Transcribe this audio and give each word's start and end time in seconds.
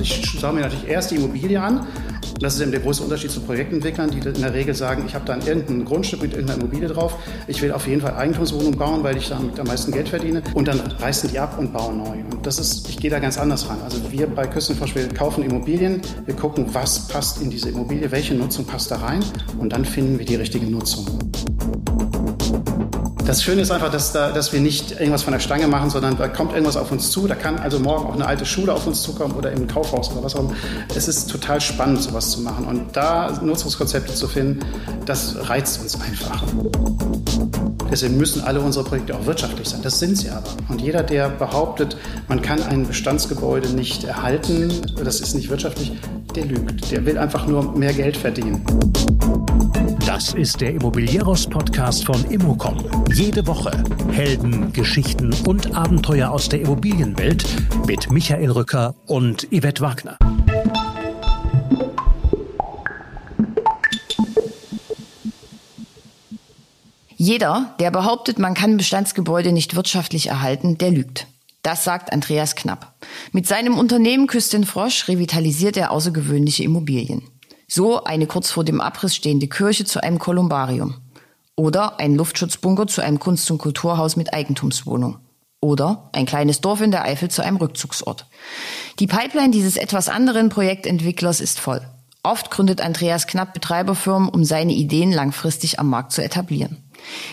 Ich 0.00 0.38
schaue 0.40 0.54
mir 0.54 0.60
natürlich 0.60 0.88
erst 0.88 1.10
die 1.10 1.16
Immobilie 1.16 1.60
an. 1.60 1.86
Das 2.40 2.54
ist 2.54 2.62
eben 2.62 2.70
der 2.70 2.80
große 2.80 3.02
Unterschied 3.02 3.30
zu 3.30 3.40
Projektentwicklern, 3.40 4.10
die 4.10 4.18
in 4.18 4.40
der 4.40 4.54
Regel 4.54 4.74
sagen, 4.74 5.04
ich 5.06 5.14
habe 5.14 5.26
dann 5.26 5.46
irgendein 5.46 5.84
Grundstück 5.84 6.22
mit 6.22 6.32
irgendeiner 6.32 6.62
Immobilie 6.62 6.88
drauf. 6.88 7.16
Ich 7.48 7.60
will 7.60 7.70
auf 7.72 7.86
jeden 7.86 8.00
Fall 8.00 8.14
Eigentumswohnung 8.14 8.78
bauen, 8.78 9.02
weil 9.02 9.18
ich 9.18 9.28
damit 9.28 9.60
am 9.60 9.66
meisten 9.66 9.92
Geld 9.92 10.08
verdiene. 10.08 10.42
Und 10.54 10.66
dann 10.66 10.80
reißen 10.80 11.30
die 11.30 11.38
ab 11.38 11.58
und 11.58 11.72
bauen 11.72 11.98
neu. 11.98 12.16
Und 12.32 12.46
das 12.46 12.58
ist, 12.58 12.88
ich 12.88 12.96
gehe 12.96 13.10
da 13.10 13.18
ganz 13.18 13.36
anders 13.36 13.68
ran. 13.68 13.78
Also 13.84 14.00
wir 14.10 14.26
bei 14.26 14.46
Küstenforsch, 14.46 14.94
wir 14.94 15.06
kaufen 15.08 15.44
Immobilien, 15.44 16.00
wir 16.24 16.34
gucken, 16.34 16.66
was 16.72 17.08
passt 17.08 17.42
in 17.42 17.50
diese 17.50 17.68
Immobilie, 17.68 18.10
welche 18.10 18.34
Nutzung 18.34 18.64
passt 18.64 18.90
da 18.90 18.96
rein 18.96 19.22
und 19.58 19.74
dann 19.74 19.84
finden 19.84 20.18
wir 20.18 20.24
die 20.24 20.36
richtige 20.36 20.64
Nutzung. 20.64 21.06
Das 23.24 23.42
Schöne 23.42 23.62
ist 23.62 23.70
einfach, 23.70 23.90
dass, 23.90 24.12
da, 24.12 24.32
dass 24.32 24.52
wir 24.52 24.60
nicht 24.60 24.92
irgendwas 24.92 25.22
von 25.22 25.32
der 25.32 25.40
Stange 25.40 25.68
machen, 25.68 25.90
sondern 25.90 26.16
da 26.16 26.28
kommt 26.28 26.52
irgendwas 26.52 26.76
auf 26.76 26.90
uns 26.90 27.10
zu. 27.10 27.26
Da 27.26 27.34
kann 27.34 27.58
also 27.58 27.78
morgen 27.78 28.06
auch 28.06 28.14
eine 28.14 28.26
alte 28.26 28.44
Schule 28.46 28.72
auf 28.72 28.86
uns 28.86 29.02
zukommen 29.02 29.34
oder 29.34 29.52
im 29.52 29.66
Kaufhaus 29.66 30.10
oder 30.10 30.22
was 30.22 30.34
auch 30.34 30.40
immer. 30.40 30.54
Es 30.94 31.06
ist 31.08 31.30
total 31.30 31.60
spannend, 31.60 32.02
sowas 32.02 32.30
zu 32.30 32.40
machen. 32.40 32.64
Und 32.64 32.96
da 32.96 33.38
Nutzungskonzepte 33.42 34.14
zu 34.14 34.26
finden, 34.26 34.60
das 35.06 35.36
reizt 35.48 35.80
uns 35.80 36.00
einfach. 36.00 36.42
Deswegen 37.90 38.16
müssen 38.16 38.42
alle 38.42 38.60
unsere 38.60 38.84
Projekte 38.84 39.14
auch 39.14 39.26
wirtschaftlich 39.26 39.68
sein. 39.68 39.80
Das 39.82 39.98
sind 39.98 40.16
sie 40.16 40.30
aber. 40.30 40.48
Und 40.68 40.80
jeder, 40.80 41.02
der 41.02 41.28
behauptet, 41.28 41.96
man 42.28 42.40
kann 42.40 42.62
ein 42.62 42.86
Bestandsgebäude 42.86 43.68
nicht 43.70 44.04
erhalten, 44.04 44.70
das 45.02 45.20
ist 45.20 45.34
nicht 45.34 45.50
wirtschaftlich, 45.50 45.92
der 46.36 46.46
lügt. 46.46 46.90
Der 46.92 47.04
will 47.04 47.18
einfach 47.18 47.46
nur 47.46 47.76
mehr 47.76 47.92
Geld 47.92 48.16
verdienen. 48.16 48.64
Das 50.06 50.34
ist 50.34 50.60
der 50.60 50.74
Immobilieros-Podcast 50.74 52.04
von 52.04 52.24
Immocom. 52.30 52.78
Jede 53.12 53.46
Woche 53.46 53.70
Helden, 54.12 54.72
Geschichten 54.72 55.34
und 55.46 55.74
Abenteuer 55.74 56.30
aus 56.30 56.48
der 56.48 56.60
Immobilienwelt 56.60 57.44
mit 57.86 58.10
Michael 58.10 58.50
Rücker 58.50 58.94
und 59.06 59.48
Yvette 59.50 59.82
Wagner. 59.82 60.16
Jeder, 67.16 67.74
der 67.80 67.90
behauptet, 67.90 68.38
man 68.38 68.54
kann 68.54 68.76
Bestandsgebäude 68.76 69.52
nicht 69.52 69.74
wirtschaftlich 69.74 70.28
erhalten, 70.28 70.78
der 70.78 70.90
lügt. 70.90 71.26
Das 71.62 71.84
sagt 71.84 72.12
Andreas 72.12 72.54
Knapp. 72.54 72.94
Mit 73.32 73.46
seinem 73.46 73.78
Unternehmen 73.78 74.26
Küstin 74.26 74.64
Frosch 74.64 75.08
revitalisiert 75.08 75.76
er 75.76 75.90
außergewöhnliche 75.90 76.62
Immobilien. 76.62 77.22
So 77.68 78.04
eine 78.04 78.26
kurz 78.26 78.50
vor 78.50 78.64
dem 78.64 78.80
Abriss 78.80 79.14
stehende 79.14 79.48
Kirche 79.48 79.84
zu 79.84 80.02
einem 80.02 80.18
Kolumbarium. 80.18 80.96
Oder 81.60 82.00
ein 82.00 82.14
Luftschutzbunker 82.14 82.86
zu 82.86 83.02
einem 83.02 83.18
Kunst- 83.18 83.50
und 83.50 83.58
Kulturhaus 83.58 84.16
mit 84.16 84.32
Eigentumswohnung. 84.32 85.18
Oder 85.60 86.08
ein 86.14 86.24
kleines 86.24 86.62
Dorf 86.62 86.80
in 86.80 86.90
der 86.90 87.04
Eifel 87.04 87.30
zu 87.30 87.42
einem 87.44 87.58
Rückzugsort. 87.58 88.24
Die 88.98 89.06
Pipeline 89.06 89.50
dieses 89.50 89.76
etwas 89.76 90.08
anderen 90.08 90.48
Projektentwicklers 90.48 91.42
ist 91.42 91.60
voll. 91.60 91.82
Oft 92.22 92.50
gründet 92.50 92.80
Andreas 92.80 93.26
Knapp 93.26 93.52
Betreiberfirmen, 93.52 94.30
um 94.30 94.42
seine 94.42 94.72
Ideen 94.72 95.12
langfristig 95.12 95.78
am 95.78 95.90
Markt 95.90 96.12
zu 96.12 96.24
etablieren. 96.24 96.78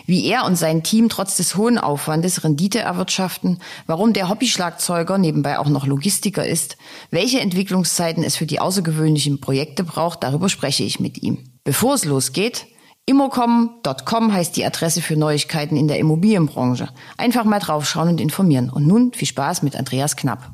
Wie 0.05 0.25
er 0.25 0.44
und 0.44 0.58
sein 0.58 0.83
Team 0.83 1.08
trotz 1.08 1.38
des 1.38 1.55
hohen 1.55 1.78
Aufwandes 1.78 2.44
Rendite 2.44 2.80
erwirtschaften, 2.80 3.59
warum 3.86 4.11
der 4.11 4.28
Hobbyschlagzeuger 4.28 5.17
nebenbei 5.17 5.58
auch 5.58 5.70
noch 5.70 5.88
Logistiker 5.88 6.45
ist, 6.45 6.75
welche 7.11 7.39
Entwicklungszeiten 7.39 8.25
es 8.25 8.36
für 8.36 8.45
die 8.45 8.59
außergewöhnlichen 8.59 9.39
Projekte 9.39 9.86
braucht, 9.86 10.23
darüber 10.23 10.50
spreche 10.50 10.83
ich 10.83 11.00
mit 11.00 11.23
ihm. 11.23 11.45
Bevor 11.64 11.94
es 11.94 12.03
losgeht, 12.03 12.66
Immocom.com 13.09 14.33
heißt 14.33 14.58
die 14.58 14.66
Adresse 14.66 15.02
für 15.02 15.16
Neuigkeiten 15.16 15.77
in 15.77 15.88
der 15.88 15.97
Immobilienbranche. 15.97 16.89
Einfach 17.16 17.45
mal 17.45 17.59
draufschauen 17.59 18.09
und 18.09 18.19
informieren. 18.19 18.69
Und 18.69 18.86
nun 18.86 19.14
viel 19.14 19.30
Spaß 19.30 19.64
mit 19.64 19.77
Andreas 19.77 20.17
Knapp. 20.17 20.52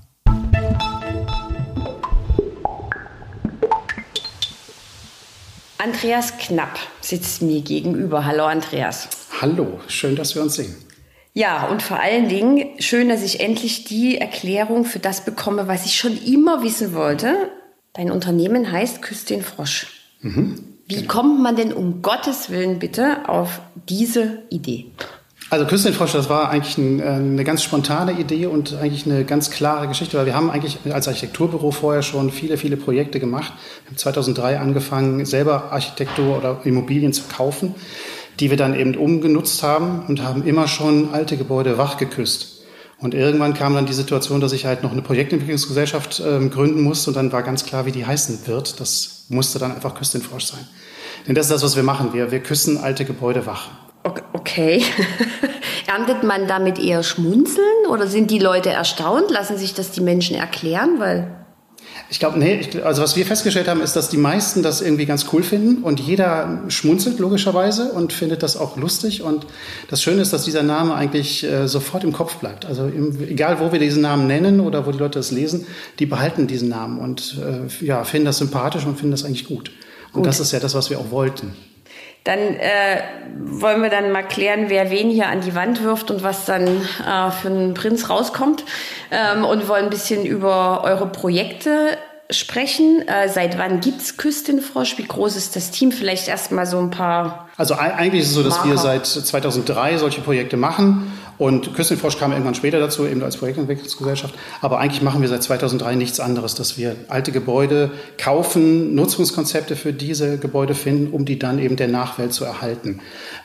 Andreas 5.79 6.37
Knapp 6.37 6.77
sitzt 7.01 7.41
mir 7.41 7.61
gegenüber. 7.61 8.23
Hallo 8.23 8.45
Andreas. 8.45 9.09
Hallo, 9.41 9.79
schön, 9.87 10.15
dass 10.15 10.35
wir 10.35 10.43
uns 10.43 10.53
sehen. 10.53 10.75
Ja, 11.33 11.65
und 11.69 11.81
vor 11.81 11.99
allen 11.99 12.29
Dingen 12.29 12.79
schön, 12.79 13.09
dass 13.09 13.23
ich 13.23 13.39
endlich 13.39 13.85
die 13.85 14.19
Erklärung 14.19 14.85
für 14.85 14.99
das 14.99 15.25
bekomme, 15.25 15.67
was 15.67 15.87
ich 15.87 15.97
schon 15.97 16.15
immer 16.23 16.61
wissen 16.61 16.93
wollte. 16.93 17.49
Dein 17.93 18.11
Unternehmen 18.11 18.71
heißt 18.71 19.01
Küstin 19.01 19.41
Frosch. 19.41 19.87
Mhm, 20.21 20.72
Wie 20.87 20.95
genau. 20.95 21.07
kommt 21.07 21.41
man 21.41 21.55
denn 21.55 21.73
um 21.73 22.01
Gottes 22.01 22.49
Willen 22.49 22.79
bitte 22.79 23.29
auf 23.29 23.61
diese 23.87 24.43
Idee? 24.49 24.87
Also 25.49 25.65
Küstenfrosch, 25.67 26.13
das 26.13 26.29
war 26.29 26.49
eigentlich 26.49 26.77
ein, 26.79 26.99
äh, 26.99 27.03
eine 27.03 27.43
ganz 27.43 27.61
spontane 27.61 28.13
Idee 28.13 28.47
und 28.47 28.73
eigentlich 28.73 29.05
eine 29.05 29.23
ganz 29.23 29.51
klare 29.51 29.87
Geschichte, 29.87 30.17
weil 30.17 30.25
wir 30.25 30.35
haben 30.35 30.49
eigentlich 30.49 30.79
als 30.91 31.07
Architekturbüro 31.07 31.69
vorher 31.71 32.01
schon 32.01 32.31
viele, 32.31 32.57
viele 32.57 32.75
Projekte 32.75 33.19
gemacht. 33.19 33.53
Wir 33.83 33.91
haben 33.91 33.97
2003 33.97 34.59
angefangen, 34.59 35.25
selber 35.25 35.71
Architektur 35.71 36.37
oder 36.37 36.61
Immobilien 36.63 37.13
zu 37.13 37.23
kaufen, 37.31 37.75
die 38.39 38.49
wir 38.49 38.57
dann 38.57 38.73
eben 38.73 38.95
umgenutzt 38.95 39.61
haben 39.61 40.03
und 40.07 40.23
haben 40.23 40.43
immer 40.43 40.67
schon 40.67 41.13
alte 41.13 41.37
Gebäude 41.37 41.77
wachgeküsst. 41.77 42.63
Und 42.97 43.13
irgendwann 43.13 43.53
kam 43.53 43.75
dann 43.75 43.85
die 43.85 43.93
Situation, 43.93 44.41
dass 44.41 44.53
ich 44.53 44.65
halt 44.65 44.81
noch 44.81 44.91
eine 44.91 45.03
Projektentwicklungsgesellschaft 45.03 46.19
äh, 46.19 46.47
gründen 46.49 46.81
musste 46.81 47.11
und 47.11 47.15
dann 47.15 47.31
war 47.31 47.43
ganz 47.43 47.63
klar, 47.63 47.85
wie 47.85 47.91
die 47.91 48.07
heißen 48.07 48.47
wird. 48.47 48.79
Das 48.79 49.12
musste 49.33 49.59
dann 49.59 49.73
einfach 49.73 49.95
Küstenfrosch 49.95 50.45
sein. 50.45 50.67
Denn 51.27 51.35
das 51.35 51.47
ist 51.47 51.51
das, 51.51 51.63
was 51.63 51.75
wir 51.75 51.83
machen. 51.83 52.13
Wir, 52.13 52.31
wir 52.31 52.41
küssen 52.41 52.77
alte 52.77 53.05
Gebäude 53.05 53.45
wach. 53.45 53.69
Okay. 54.33 54.83
Erntet 55.87 56.23
man 56.23 56.47
damit 56.47 56.79
eher 56.79 57.03
Schmunzeln 57.03 57.85
oder 57.89 58.07
sind 58.07 58.31
die 58.31 58.39
Leute 58.39 58.69
erstaunt? 58.69 59.31
Lassen 59.31 59.57
sich 59.57 59.73
das 59.73 59.91
die 59.91 60.01
Menschen 60.01 60.35
erklären? 60.35 60.99
Weil 60.99 61.42
ich 62.09 62.19
glaube, 62.19 62.37
nee, 62.37 62.61
also 62.83 63.01
was 63.01 63.15
wir 63.15 63.25
festgestellt 63.25 63.67
haben, 63.67 63.81
ist, 63.81 63.95
dass 63.95 64.09
die 64.09 64.17
meisten 64.17 64.61
das 64.61 64.81
irgendwie 64.81 65.05
ganz 65.05 65.25
cool 65.33 65.41
finden 65.41 65.83
und 65.83 65.99
jeder 65.99 66.61
schmunzelt 66.67 67.19
logischerweise 67.19 67.91
und 67.91 68.13
findet 68.13 68.43
das 68.43 68.55
auch 68.55 68.77
lustig. 68.77 69.23
Und 69.23 69.47
das 69.89 70.01
Schöne 70.01 70.21
ist, 70.21 70.31
dass 70.31 70.43
dieser 70.43 70.63
Name 70.63 70.93
eigentlich 70.93 71.43
äh, 71.43 71.67
sofort 71.67 72.03
im 72.03 72.13
Kopf 72.13 72.35
bleibt. 72.35 72.65
Also 72.65 72.85
im, 72.85 73.19
egal, 73.27 73.59
wo 73.59 73.71
wir 73.71 73.79
diesen 73.79 74.01
Namen 74.01 74.27
nennen 74.27 74.59
oder 74.59 74.85
wo 74.85 74.91
die 74.91 74.99
Leute 74.99 75.19
das 75.19 75.31
lesen, 75.31 75.65
die 75.99 76.05
behalten 76.05 76.45
diesen 76.45 76.69
Namen 76.69 76.99
und 76.99 77.37
äh, 77.41 77.85
ja, 77.85 78.03
finden 78.03 78.25
das 78.25 78.37
sympathisch 78.37 78.85
und 78.85 78.97
finden 78.97 79.11
das 79.11 79.23
eigentlich 79.23 79.45
gut. 79.45 79.71
Und 80.13 80.21
gut. 80.21 80.25
das 80.27 80.39
ist 80.39 80.51
ja 80.51 80.59
das, 80.59 80.75
was 80.75 80.89
wir 80.89 80.99
auch 80.99 81.09
wollten. 81.09 81.53
Dann 82.23 82.39
äh, 82.39 83.01
wollen 83.37 83.81
wir 83.81 83.89
dann 83.89 84.11
mal 84.11 84.23
klären, 84.23 84.65
wer 84.69 84.89
wen 84.89 85.09
hier 85.09 85.27
an 85.27 85.41
die 85.41 85.55
Wand 85.55 85.83
wirft 85.83 86.09
und 86.09 86.23
was 86.23 86.45
dann 86.45 86.67
äh, 86.67 87.31
für 87.31 87.49
ein 87.49 87.73
Prinz 87.73 88.09
rauskommt. 88.09 88.63
Ähm, 89.11 89.43
und 89.43 89.67
wollen 89.67 89.85
ein 89.85 89.89
bisschen 89.89 90.25
über 90.25 90.83
eure 90.83 91.07
Projekte 91.07 91.97
sprechen. 92.29 93.07
Äh, 93.07 93.29
seit 93.29 93.57
wann 93.57 93.79
gibt's 93.79 94.17
Küstenfrosch? 94.17 94.97
Wie 94.97 95.05
groß 95.05 95.35
ist 95.35 95.55
das 95.55 95.71
Team? 95.71 95.91
Vielleicht 95.91 96.27
erstmal 96.27 96.65
so 96.65 96.79
ein 96.79 96.89
paar. 96.89 97.49
Also 97.57 97.75
eigentlich 97.75 98.23
ist 98.23 98.29
es 98.29 98.33
so, 98.35 98.43
dass 98.43 98.55
Marker. 98.55 98.69
wir 98.69 98.77
seit 98.77 99.05
2003 99.05 99.97
solche 99.97 100.21
Projekte 100.21 100.57
machen. 100.57 101.11
Und 101.37 101.73
Küstenfrosch 101.73 102.17
kam 102.17 102.31
irgendwann 102.31 102.55
später 102.55 102.79
dazu, 102.79 103.05
eben 103.05 103.23
als 103.23 103.37
Projektentwicklungsgesellschaft. 103.37 104.35
Aber 104.61 104.79
eigentlich 104.79 105.01
machen 105.01 105.21
wir 105.21 105.29
seit 105.29 105.43
2003 105.43 105.95
nichts 105.95 106.19
anderes, 106.19 106.55
dass 106.55 106.77
wir 106.77 106.95
alte 107.07 107.31
Gebäude 107.31 107.91
kaufen, 108.17 108.95
Nutzungskonzepte 108.95 109.75
für 109.75 109.93
diese 109.93 110.37
Gebäude 110.37 110.75
finden, 110.75 111.11
um 111.11 111.25
die 111.25 111.39
dann 111.39 111.59
eben 111.59 111.75
der 111.75 111.87
Nachwelt 111.87 112.33
zu 112.33 112.45
erhalten. 112.45 112.99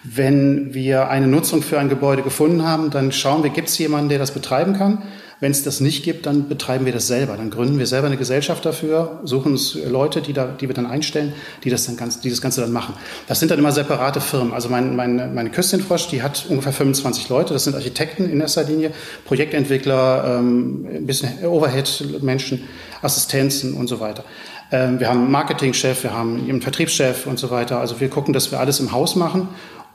Wenn 0.04 0.74
wir 0.74 1.08
eine 1.08 1.26
Nutzung 1.26 1.62
für 1.62 1.78
ein 1.78 1.88
Gebäude 1.88 2.22
gefunden 2.22 2.64
haben, 2.66 2.90
dann 2.90 3.12
schauen 3.12 3.42
wir, 3.42 3.50
gibt 3.50 3.68
es 3.68 3.78
jemanden, 3.78 4.08
der 4.08 4.18
das 4.18 4.32
betreiben 4.32 4.74
kann? 4.74 5.02
Wenn 5.40 5.52
es 5.52 5.62
das 5.62 5.80
nicht 5.80 6.02
gibt, 6.02 6.26
dann 6.26 6.48
betreiben 6.48 6.84
wir 6.84 6.92
das 6.92 7.06
selber. 7.06 7.36
Dann 7.36 7.50
gründen 7.50 7.78
wir 7.78 7.86
selber 7.86 8.08
eine 8.08 8.16
Gesellschaft 8.16 8.66
dafür, 8.66 9.20
suchen 9.22 9.52
uns 9.52 9.74
Leute, 9.74 10.20
die, 10.20 10.32
da, 10.32 10.46
die 10.46 10.66
wir 10.66 10.74
dann 10.74 10.86
einstellen, 10.86 11.32
die 11.62 11.70
das, 11.70 11.86
dann 11.86 11.96
ganz, 11.96 12.20
die 12.20 12.30
das 12.30 12.40
Ganze 12.40 12.60
dann 12.60 12.72
machen. 12.72 12.94
Das 13.28 13.38
sind 13.38 13.50
dann 13.52 13.58
immer 13.60 13.70
separate 13.70 14.20
Firmen. 14.20 14.52
Also 14.52 14.68
mein, 14.68 14.96
mein, 14.96 15.34
meine 15.34 15.50
Küstenfrosch, 15.50 16.08
die 16.08 16.22
hat 16.22 16.46
ungefähr 16.48 16.72
25 16.72 17.28
Leute. 17.28 17.52
Das 17.52 17.64
sind 17.64 17.76
Architekten 17.76 18.28
in 18.28 18.40
erster 18.40 18.64
Linie, 18.64 18.90
Projektentwickler, 19.26 20.38
ähm, 20.38 20.86
ein 20.92 21.06
bisschen 21.06 21.44
Overhead-Menschen, 21.44 22.64
Assistenzen 23.00 23.74
und 23.74 23.86
so 23.86 24.00
weiter. 24.00 24.24
Ähm, 24.72 24.98
wir 24.98 25.08
haben 25.08 25.22
einen 25.22 25.30
Marketingchef, 25.30 26.02
wir 26.02 26.12
haben 26.12 26.48
einen 26.48 26.62
Vertriebschef 26.62 27.26
und 27.26 27.38
so 27.38 27.50
weiter. 27.50 27.78
Also 27.78 28.00
wir 28.00 28.10
gucken, 28.10 28.34
dass 28.34 28.50
wir 28.50 28.58
alles 28.58 28.80
im 28.80 28.90
Haus 28.90 29.14
machen 29.14 29.48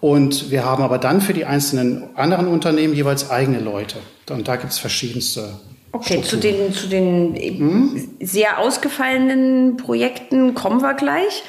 und 0.04 0.52
wir 0.52 0.66
haben 0.66 0.84
aber 0.84 0.98
dann 0.98 1.22
für 1.22 1.32
die 1.32 1.46
einzelnen 1.46 2.10
anderen 2.18 2.50
Unternehmen 2.50 2.94
jeweils 2.94 3.30
eigene 3.30 3.62
Leute. 3.62 4.00
Und 4.30 4.50
da 4.50 4.58
gibt 4.58 4.74
es 4.74 4.78
verschiedenste. 4.78 5.54
Okay, 5.94 6.22
zu 6.22 6.36
den, 6.36 6.74
zu 6.74 6.88
den 6.88 7.34
hm? 7.38 8.10
sehr 8.20 8.60
ausgefallenen 8.60 9.78
Projekten 9.78 10.56
kommen 10.56 10.82
wir 10.82 10.94
gleich. 10.96 11.44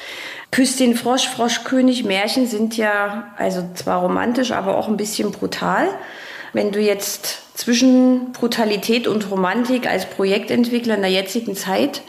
Küss 0.51 0.77
den 0.77 0.95
Frosch, 0.95 1.27
Froschkönig, 1.27 2.05
Märchen 2.05 2.47
sind 2.47 2.77
ja 2.77 3.33
also 3.35 3.61
zwar 3.73 3.99
romantisch, 3.99 4.53
aber 4.53 4.77
auch 4.77 4.87
ein 4.87 4.95
bisschen 4.95 5.31
brutal. 5.31 5.89
Wenn 6.53 6.71
du 6.71 6.79
jetzt 6.79 7.57
zwischen 7.57 8.31
Brutalität 8.31 9.05
und 9.09 9.29
Romantik 9.29 9.85
als 9.85 10.05
Projektentwickler 10.05 10.95
in 10.95 11.01
der 11.01 11.11
jetzigen 11.11 11.57
Zeit 11.57 12.03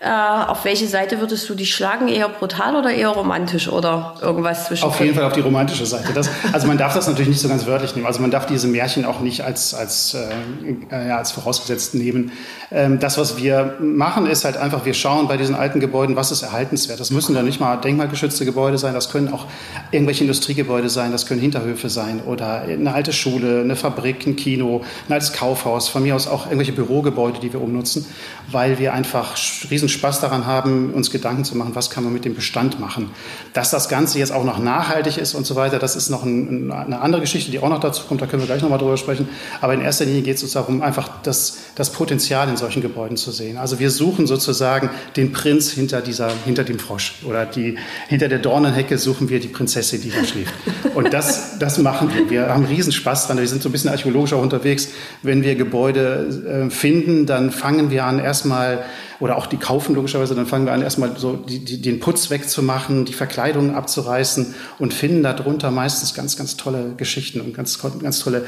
auf 0.00 0.64
welche 0.64 0.86
Seite 0.86 1.18
würdest 1.18 1.48
du 1.48 1.56
dich 1.56 1.74
schlagen? 1.74 2.06
Eher 2.06 2.28
brutal 2.28 2.76
oder 2.76 2.92
eher 2.92 3.08
romantisch 3.08 3.68
oder 3.68 4.14
irgendwas 4.22 4.66
zwischen? 4.66 4.84
Auf 4.84 5.00
jeden 5.00 5.14
Fall 5.14 5.24
auf 5.24 5.32
die 5.32 5.40
romantische 5.40 5.86
Seite. 5.86 6.12
Das, 6.12 6.30
also 6.52 6.68
man 6.68 6.78
darf 6.78 6.94
das 6.94 7.08
natürlich 7.08 7.28
nicht 7.28 7.40
so 7.40 7.48
ganz 7.48 7.66
wörtlich 7.66 7.96
nehmen. 7.96 8.06
Also 8.06 8.20
man 8.20 8.30
darf 8.30 8.46
diese 8.46 8.68
Märchen 8.68 9.04
auch 9.04 9.18
nicht 9.18 9.42
als, 9.42 9.74
als, 9.74 10.14
äh, 10.14 11.08
ja, 11.08 11.18
als 11.18 11.32
vorausgesetzt 11.32 11.94
nehmen. 11.94 12.30
Ähm, 12.70 13.00
das, 13.00 13.18
was 13.18 13.38
wir 13.38 13.74
machen, 13.80 14.26
ist 14.26 14.44
halt 14.44 14.56
einfach, 14.56 14.84
wir 14.84 14.94
schauen 14.94 15.26
bei 15.26 15.36
diesen 15.36 15.56
alten 15.56 15.80
Gebäuden, 15.80 16.14
was 16.14 16.30
ist 16.30 16.42
erhaltenswert. 16.42 17.00
Das 17.00 17.10
müssen 17.10 17.34
dann 17.34 17.44
nicht 17.44 17.58
mal 17.58 17.76
denkmalgeschützte 17.76 18.44
Gebäude 18.44 18.78
sein, 18.78 18.94
das 18.94 19.10
können 19.10 19.32
auch 19.32 19.46
irgendwelche 19.90 20.22
Industriegebäude 20.22 20.90
sein, 20.90 21.10
das 21.10 21.26
können 21.26 21.40
Hinterhöfe 21.40 21.88
sein 21.88 22.20
oder 22.24 22.62
eine 22.62 22.92
alte 22.92 23.12
Schule, 23.12 23.62
eine 23.62 23.74
Fabrik, 23.74 24.26
ein 24.26 24.36
Kino, 24.36 24.82
ein 25.08 25.12
altes 25.12 25.32
Kaufhaus, 25.32 25.88
von 25.88 26.02
mir 26.02 26.14
aus 26.14 26.28
auch 26.28 26.46
irgendwelche 26.46 26.72
Bürogebäude, 26.72 27.40
die 27.40 27.52
wir 27.52 27.60
umnutzen, 27.60 28.06
weil 28.50 28.78
wir 28.78 28.92
einfach 28.92 29.34
riesen 29.70 29.87
Spaß 29.88 30.20
daran 30.20 30.46
haben, 30.46 30.92
uns 30.92 31.10
Gedanken 31.10 31.44
zu 31.44 31.56
machen, 31.56 31.74
was 31.74 31.90
kann 31.90 32.04
man 32.04 32.12
mit 32.12 32.24
dem 32.24 32.34
Bestand 32.34 32.80
machen. 32.80 33.10
Dass 33.52 33.70
das 33.70 33.88
Ganze 33.88 34.18
jetzt 34.18 34.32
auch 34.32 34.44
noch 34.44 34.58
nachhaltig 34.58 35.18
ist 35.18 35.34
und 35.34 35.46
so 35.46 35.56
weiter, 35.56 35.78
das 35.78 35.96
ist 35.96 36.10
noch 36.10 36.24
ein, 36.24 36.70
eine 36.70 37.00
andere 37.00 37.20
Geschichte, 37.20 37.50
die 37.50 37.58
auch 37.58 37.68
noch 37.68 37.80
dazu 37.80 38.04
kommt, 38.04 38.22
da 38.22 38.26
können 38.26 38.42
wir 38.42 38.46
gleich 38.46 38.62
nochmal 38.62 38.78
drüber 38.78 38.96
sprechen. 38.96 39.28
Aber 39.60 39.74
in 39.74 39.80
erster 39.80 40.04
Linie 40.04 40.22
geht 40.22 40.36
es 40.36 40.42
uns 40.42 40.52
darum, 40.52 40.82
einfach 40.82 41.08
das, 41.22 41.58
das 41.74 41.90
Potenzial 41.90 42.48
in 42.48 42.56
solchen 42.56 42.82
Gebäuden 42.82 43.16
zu 43.16 43.30
sehen. 43.30 43.58
Also 43.58 43.78
wir 43.78 43.90
suchen 43.90 44.26
sozusagen 44.26 44.90
den 45.16 45.32
Prinz 45.32 45.70
hinter, 45.70 46.00
dieser, 46.00 46.30
hinter 46.44 46.64
dem 46.64 46.78
Frosch 46.78 47.16
oder 47.26 47.46
die, 47.46 47.76
hinter 48.08 48.28
der 48.28 48.38
Dornenhecke 48.38 48.98
suchen 48.98 49.28
wir 49.28 49.40
die 49.40 49.48
Prinzessin, 49.48 50.00
die 50.00 50.10
da 50.10 50.24
schläft. 50.24 50.54
Und 50.94 51.12
das, 51.12 51.58
das 51.58 51.78
machen 51.78 52.10
wir. 52.12 52.30
Wir 52.30 52.48
haben 52.48 52.64
riesen 52.64 52.92
Spaß 52.92 53.26
dran. 53.26 53.38
Wir 53.38 53.46
sind 53.46 53.62
so 53.62 53.68
ein 53.68 53.72
bisschen 53.72 53.90
archäologisch 53.90 54.32
auch 54.32 54.42
unterwegs. 54.42 54.88
Wenn 55.22 55.42
wir 55.42 55.54
Gebäude 55.54 56.66
äh, 56.68 56.70
finden, 56.70 57.26
dann 57.26 57.50
fangen 57.50 57.90
wir 57.90 58.04
an 58.04 58.18
erstmal 58.18 58.84
oder 59.20 59.36
auch 59.36 59.46
die 59.46 59.56
kaufen 59.78 59.94
logischerweise, 59.94 60.34
dann 60.34 60.46
fangen 60.46 60.66
wir 60.66 60.72
an, 60.72 60.82
erstmal 60.82 61.16
so 61.16 61.36
die, 61.36 61.60
die, 61.60 61.80
den 61.80 62.00
Putz 62.00 62.30
wegzumachen, 62.30 63.04
die 63.04 63.12
Verkleidungen 63.12 63.76
abzureißen 63.76 64.56
und 64.80 64.92
finden 64.92 65.22
darunter 65.22 65.70
meistens 65.70 66.14
ganz, 66.14 66.36
ganz 66.36 66.56
tolle 66.56 66.94
Geschichten 66.96 67.40
und 67.40 67.54
ganz, 67.54 67.78
ganz 67.78 68.18
tolle 68.18 68.44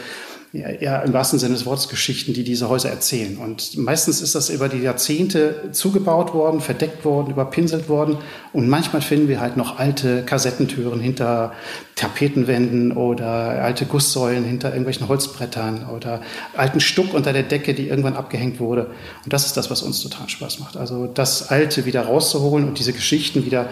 ja, 0.52 0.98
im 0.98 1.12
wahrsten 1.12 1.38
Sinne 1.38 1.54
des 1.54 1.64
Wortes 1.64 1.88
Geschichten, 1.88 2.32
die 2.34 2.42
diese 2.42 2.68
Häuser 2.68 2.90
erzählen. 2.90 3.36
Und 3.36 3.76
meistens 3.76 4.20
ist 4.20 4.34
das 4.34 4.50
über 4.50 4.68
die 4.68 4.78
Jahrzehnte 4.78 5.70
zugebaut 5.70 6.34
worden, 6.34 6.60
verdeckt 6.60 7.04
worden, 7.04 7.30
überpinselt 7.30 7.88
worden. 7.88 8.18
Und 8.52 8.68
manchmal 8.68 9.00
finden 9.00 9.28
wir 9.28 9.40
halt 9.40 9.56
noch 9.56 9.78
alte 9.78 10.24
Kassettentüren 10.24 10.98
hinter 10.98 11.52
Tapetenwänden 11.94 12.90
oder 12.92 13.62
alte 13.62 13.86
Gusssäulen 13.86 14.42
hinter 14.42 14.70
irgendwelchen 14.70 15.06
Holzbrettern 15.06 15.86
oder 15.94 16.20
alten 16.56 16.80
Stuck 16.80 17.14
unter 17.14 17.32
der 17.32 17.44
Decke, 17.44 17.72
die 17.72 17.86
irgendwann 17.86 18.16
abgehängt 18.16 18.58
wurde. 18.58 18.86
Und 19.24 19.32
das 19.32 19.46
ist 19.46 19.56
das, 19.56 19.70
was 19.70 19.82
uns 19.82 20.02
total 20.02 20.28
Spaß 20.28 20.58
macht. 20.58 20.76
Also 20.76 21.06
das 21.06 21.50
Alte 21.50 21.86
wieder 21.86 22.02
rauszuholen 22.02 22.66
und 22.66 22.78
diese 22.80 22.92
Geschichten 22.92 23.46
wieder 23.46 23.68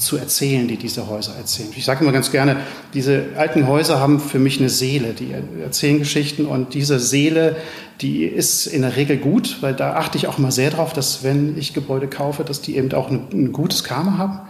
zu 0.00 0.16
erzählen, 0.16 0.66
die 0.66 0.76
diese 0.76 1.08
Häuser 1.08 1.34
erzählen. 1.36 1.68
Ich 1.76 1.84
sage 1.84 2.02
immer 2.02 2.12
ganz 2.12 2.32
gerne, 2.32 2.56
diese 2.94 3.26
alten 3.36 3.66
Häuser 3.66 4.00
haben 4.00 4.18
für 4.18 4.38
mich 4.38 4.58
eine 4.58 4.68
Seele, 4.68 5.12
die 5.12 5.32
erzählen 5.62 5.98
Geschichten 5.98 6.46
und 6.46 6.74
diese 6.74 6.98
Seele, 6.98 7.56
die 8.00 8.24
ist 8.24 8.66
in 8.66 8.82
der 8.82 8.96
Regel 8.96 9.18
gut, 9.18 9.58
weil 9.60 9.74
da 9.74 9.94
achte 9.94 10.16
ich 10.16 10.26
auch 10.26 10.38
immer 10.38 10.52
sehr 10.52 10.70
drauf, 10.70 10.92
dass 10.92 11.22
wenn 11.22 11.58
ich 11.58 11.74
Gebäude 11.74 12.08
kaufe, 12.08 12.44
dass 12.44 12.62
die 12.62 12.76
eben 12.76 12.92
auch 12.92 13.10
ein, 13.10 13.28
ein 13.32 13.52
gutes 13.52 13.84
Karma 13.84 14.16
haben. 14.16 14.40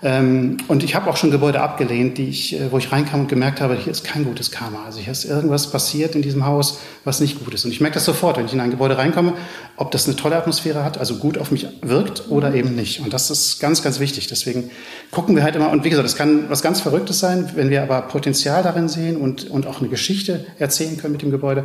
Ähm, 0.00 0.58
und 0.68 0.84
ich 0.84 0.94
habe 0.94 1.10
auch 1.10 1.16
schon 1.16 1.32
Gebäude 1.32 1.60
abgelehnt, 1.60 2.18
die 2.18 2.28
ich, 2.28 2.54
äh, 2.54 2.70
wo 2.70 2.78
ich 2.78 2.92
reinkam 2.92 3.20
und 3.20 3.28
gemerkt 3.28 3.60
habe, 3.60 3.74
hier 3.74 3.90
ist 3.90 4.04
kein 4.04 4.24
gutes 4.24 4.52
Karma. 4.52 4.84
Also 4.84 5.00
hier 5.00 5.10
ist 5.10 5.24
irgendwas 5.24 5.70
passiert 5.70 6.14
in 6.14 6.22
diesem 6.22 6.46
Haus, 6.46 6.78
was 7.04 7.20
nicht 7.20 7.44
gut 7.44 7.52
ist. 7.52 7.64
Und 7.64 7.72
ich 7.72 7.80
merke 7.80 7.94
das 7.94 8.04
sofort, 8.04 8.36
wenn 8.36 8.46
ich 8.46 8.52
in 8.52 8.60
ein 8.60 8.70
Gebäude 8.70 8.96
reinkomme, 8.96 9.32
ob 9.76 9.90
das 9.90 10.06
eine 10.06 10.14
tolle 10.14 10.36
Atmosphäre 10.36 10.84
hat, 10.84 10.98
also 10.98 11.16
gut 11.16 11.36
auf 11.36 11.50
mich 11.50 11.66
wirkt 11.82 12.30
oder 12.30 12.54
eben 12.54 12.76
nicht. 12.76 13.00
Und 13.00 13.12
das 13.12 13.30
ist 13.30 13.58
ganz, 13.58 13.82
ganz 13.82 13.98
wichtig. 13.98 14.28
Deswegen 14.28 14.70
gucken 15.10 15.34
wir 15.34 15.42
halt 15.42 15.56
immer, 15.56 15.70
und 15.70 15.82
wie 15.84 15.90
gesagt, 15.90 16.06
es 16.06 16.16
kann 16.16 16.48
was 16.48 16.62
ganz 16.62 16.80
Verrücktes 16.80 17.18
sein, 17.18 17.50
wenn 17.56 17.70
wir 17.70 17.82
aber 17.82 18.02
Potenzial 18.02 18.62
darin 18.62 18.88
sehen 18.88 19.16
und, 19.16 19.50
und 19.50 19.66
auch 19.66 19.80
eine 19.80 19.88
Geschichte 19.88 20.46
erzählen 20.58 20.96
können 20.96 21.12
mit 21.12 21.22
dem 21.22 21.32
Gebäude, 21.32 21.64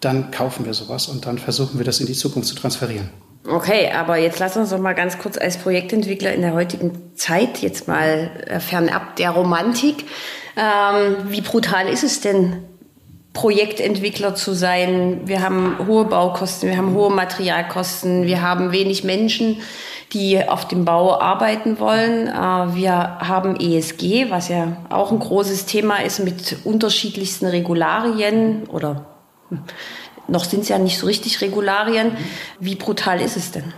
dann 0.00 0.30
kaufen 0.30 0.64
wir 0.64 0.72
sowas 0.72 1.08
und 1.08 1.26
dann 1.26 1.38
versuchen 1.38 1.78
wir 1.78 1.84
das 1.84 2.00
in 2.00 2.06
die 2.06 2.14
Zukunft 2.14 2.48
zu 2.48 2.54
transferieren. 2.54 3.10
Okay, 3.46 3.90
aber 3.94 4.16
jetzt 4.16 4.38
lass 4.38 4.56
uns 4.56 4.70
doch 4.70 4.78
mal 4.78 4.94
ganz 4.94 5.18
kurz 5.18 5.36
als 5.36 5.58
Projektentwickler 5.58 6.32
in 6.32 6.40
der 6.40 6.54
heutigen 6.54 7.14
Zeit 7.14 7.58
jetzt 7.58 7.86
mal 7.86 8.30
äh, 8.46 8.58
fernab 8.58 9.16
der 9.16 9.30
Romantik. 9.30 10.06
Ähm, 10.56 11.16
wie 11.28 11.42
brutal 11.42 11.88
ist 11.88 12.04
es 12.04 12.20
denn, 12.20 12.64
Projektentwickler 13.34 14.34
zu 14.34 14.54
sein? 14.54 15.22
Wir 15.24 15.42
haben 15.42 15.76
hohe 15.86 16.06
Baukosten, 16.06 16.70
wir 16.70 16.78
haben 16.78 16.94
hohe 16.94 17.10
Materialkosten, 17.10 18.24
wir 18.24 18.40
haben 18.40 18.72
wenig 18.72 19.04
Menschen, 19.04 19.60
die 20.14 20.48
auf 20.48 20.66
dem 20.66 20.86
Bau 20.86 21.20
arbeiten 21.20 21.78
wollen. 21.78 22.28
Äh, 22.28 22.74
wir 22.74 22.94
haben 22.94 23.56
ESG, 23.60 24.30
was 24.30 24.48
ja 24.48 24.78
auch 24.88 25.12
ein 25.12 25.18
großes 25.18 25.66
Thema 25.66 25.96
ist 25.96 26.18
mit 26.18 26.56
unterschiedlichsten 26.64 27.44
Regularien 27.44 28.64
oder 28.68 29.04
hm, 29.50 29.64
noch 30.28 30.44
sind 30.44 30.60
es 30.60 30.68
ja 30.68 30.78
nicht 30.78 30.98
so 30.98 31.06
richtig 31.06 31.40
Regularien. 31.40 32.16
Wie 32.60 32.74
brutal 32.74 33.20
ist 33.20 33.36
es 33.36 33.50
denn? 33.50 33.74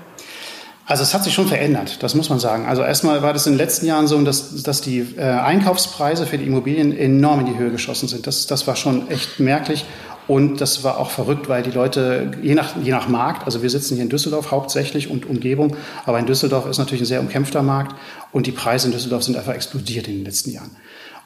Also 0.88 1.02
es 1.02 1.14
hat 1.14 1.24
sich 1.24 1.34
schon 1.34 1.48
verändert, 1.48 2.02
das 2.04 2.14
muss 2.14 2.30
man 2.30 2.38
sagen. 2.38 2.66
Also 2.66 2.82
erstmal 2.82 3.20
war 3.20 3.32
das 3.32 3.46
in 3.46 3.54
den 3.54 3.58
letzten 3.58 3.86
Jahren 3.86 4.06
so, 4.06 4.22
dass, 4.22 4.62
dass 4.62 4.80
die 4.80 5.00
äh, 5.16 5.22
Einkaufspreise 5.22 6.26
für 6.26 6.38
die 6.38 6.44
Immobilien 6.44 6.96
enorm 6.96 7.40
in 7.40 7.46
die 7.46 7.58
Höhe 7.58 7.72
geschossen 7.72 8.06
sind. 8.06 8.28
Das, 8.28 8.46
das 8.46 8.68
war 8.68 8.76
schon 8.76 9.10
echt 9.10 9.40
merklich. 9.40 9.84
Und 10.28 10.60
das 10.60 10.82
war 10.82 10.98
auch 10.98 11.10
verrückt, 11.10 11.48
weil 11.48 11.62
die 11.62 11.70
Leute, 11.70 12.32
je 12.42 12.54
nach, 12.54 12.76
je 12.82 12.90
nach 12.90 13.08
Markt, 13.08 13.44
also 13.46 13.62
wir 13.62 13.70
sitzen 13.70 13.94
hier 13.94 14.02
in 14.02 14.08
Düsseldorf 14.08 14.50
hauptsächlich 14.50 15.08
und 15.08 15.24
Umgebung, 15.24 15.76
aber 16.04 16.18
in 16.18 16.26
Düsseldorf 16.26 16.66
ist 16.66 16.78
natürlich 16.78 17.02
ein 17.02 17.06
sehr 17.06 17.20
umkämpfter 17.20 17.62
Markt 17.62 17.94
und 18.32 18.46
die 18.46 18.52
Preise 18.52 18.88
in 18.88 18.92
Düsseldorf 18.92 19.22
sind 19.22 19.36
einfach 19.36 19.54
explodiert 19.54 20.08
in 20.08 20.16
den 20.16 20.24
letzten 20.24 20.50
Jahren. 20.50 20.72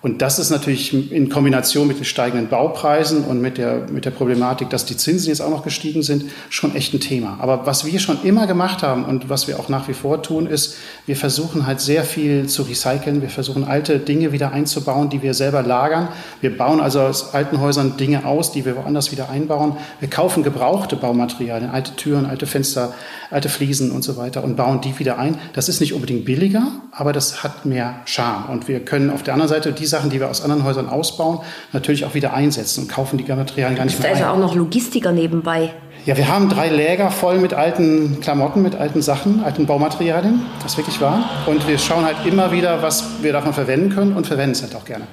Und 0.03 0.23
das 0.23 0.39
ist 0.39 0.49
natürlich 0.49 1.13
in 1.13 1.29
Kombination 1.29 1.87
mit 1.87 1.99
den 1.99 2.07
steigenden 2.07 2.49
Baupreisen 2.49 3.23
und 3.25 3.43
mit 3.43 3.59
der, 3.59 3.87
mit 3.91 4.07
der 4.07 4.11
Problematik, 4.11 4.71
dass 4.71 4.87
die 4.87 4.97
Zinsen 4.97 5.29
jetzt 5.29 5.43
auch 5.43 5.51
noch 5.51 5.63
gestiegen 5.63 6.03
sind, 6.03 6.25
schon 6.49 6.75
echt 6.75 6.95
ein 6.95 7.01
Thema. 7.01 7.37
Aber 7.39 7.67
was 7.67 7.85
wir 7.85 8.01
schon 8.01 8.23
immer 8.23 8.47
gemacht 8.47 8.83
haben 8.83 9.05
und 9.05 9.29
was 9.29 9.47
wir 9.47 9.61
auch 9.61 9.69
nach 9.69 9.89
wie 9.89 9.93
vor 9.93 10.23
tun, 10.23 10.47
ist, 10.47 10.77
wir 11.05 11.17
versuchen 11.17 11.67
halt 11.67 11.83
sehr 11.83 12.05
viel 12.05 12.49
zu 12.49 12.63
recyceln. 12.63 13.21
Wir 13.21 13.29
versuchen 13.29 13.65
alte 13.65 13.99
Dinge 13.99 14.33
wieder 14.33 14.53
einzubauen, 14.53 15.11
die 15.11 15.21
wir 15.21 15.35
selber 15.35 15.63
lagern. 15.63 16.09
Wir 16.41 16.57
bauen 16.57 16.81
also 16.81 17.01
aus 17.01 17.35
alten 17.35 17.61
Häusern 17.61 17.99
Dinge 17.99 18.25
aus, 18.25 18.53
die 18.53 18.65
wir 18.65 18.77
woanders 18.77 19.13
wieder 19.13 19.29
einbauen. 19.29 19.77
Wir 19.99 20.09
kaufen 20.09 20.43
gebrauchte 20.43 20.97
Baumaterialien, 20.97 21.69
alte 21.69 21.95
Türen, 21.97 22.25
alte 22.25 22.47
Fenster, 22.47 22.95
alte 23.31 23.51
Fliesen 23.51 23.91
und 23.91 24.03
so 24.03 24.17
weiter 24.17 24.45
und 24.45 24.57
bauen 24.57 24.81
die 24.81 24.99
wieder 24.99 25.19
ein. 25.19 25.37
Das 25.53 25.69
ist 25.69 25.81
nicht 25.81 25.93
unbedingt 25.93 26.25
billiger, 26.25 26.69
aber 26.91 27.13
das 27.13 27.43
hat 27.43 27.67
mehr 27.67 28.01
Charme. 28.07 28.49
Und 28.49 28.67
wir 28.67 28.81
können 28.81 29.11
auf 29.11 29.23
der 29.23 29.35
anderen 29.35 29.51
Seite 29.51 29.73
diese 29.73 29.90
Sachen, 29.91 30.11
die 30.11 30.21
wir 30.21 30.31
aus 30.31 30.43
anderen 30.43 30.65
Häusern 30.65 30.89
ausbauen, 30.89 31.41
natürlich 31.73 32.05
auch 32.07 32.15
wieder 32.15 32.33
einsetzen 32.33 32.83
und 32.83 32.89
kaufen 32.89 33.19
die 33.19 33.25
Materialien 33.25 33.77
gar 33.77 33.85
nicht 33.85 34.01
mehr. 34.01 34.11
Ist 34.11 34.23
also 34.23 34.33
auch 34.33 34.39
noch 34.39 34.55
Logistiker 34.55 35.13
nebenbei. 35.13 35.75
Ja, 36.07 36.17
wir 36.17 36.29
haben 36.29 36.49
drei 36.49 36.69
Läger 36.69 37.11
voll 37.11 37.39
mit 37.39 37.53
alten 37.53 38.21
Klamotten, 38.21 38.63
mit 38.63 38.75
alten 38.75 39.03
Sachen, 39.03 39.45
alten 39.45 39.67
Baumaterialien. 39.67 40.47
Das 40.63 40.73
ist 40.73 40.79
wirklich 40.79 41.01
wahr. 41.01 41.29
Und 41.47 41.69
wir 41.69 41.79
schauen 41.79 42.07
halt 42.07 42.17
immer 42.25 42.53
wieder, 42.53 42.83
was 42.83 43.23
wir 43.23 43.35
davon 43.35 43.53
verwenden 43.53 43.91
können 43.91 44.17
und 44.17 44.27
verwenden 44.27 44.53
es 44.53 44.63
halt 44.63 44.75
auch 44.75 44.87
gerne. 44.87 45.07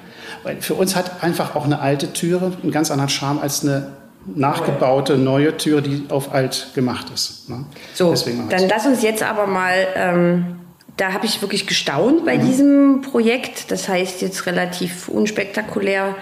Weil 0.44 0.62
für 0.62 0.74
uns 0.74 0.96
hat 0.96 1.22
einfach 1.22 1.54
auch 1.54 1.66
eine 1.66 1.80
alte 1.80 2.12
Türe 2.14 2.52
einen 2.62 2.72
ganz 2.72 2.90
anderen 2.90 3.10
Charme 3.10 3.40
als 3.40 3.62
eine 3.62 3.88
nachgebaute 4.34 5.16
neue 5.16 5.56
Türe, 5.56 5.82
die 5.82 6.04
auf 6.08 6.32
alt 6.32 6.68
gemacht 6.74 7.10
ist. 7.12 7.48
Ne? 7.48 7.64
So, 7.94 8.14
dann 8.50 8.68
lass 8.68 8.86
uns 8.86 9.02
jetzt 9.02 9.22
aber 9.22 9.46
mal 9.46 9.74
ähm, 9.94 10.60
da 10.98 11.12
habe 11.12 11.24
ich 11.24 11.40
wirklich 11.40 11.66
gestaunt 11.66 12.26
bei 12.26 12.36
mhm. 12.36 12.46
diesem 12.46 13.02
Projekt. 13.02 13.70
Das 13.70 13.88
heißt 13.88 14.20
jetzt 14.20 14.44
relativ 14.46 15.08
unspektakulär 15.08 16.14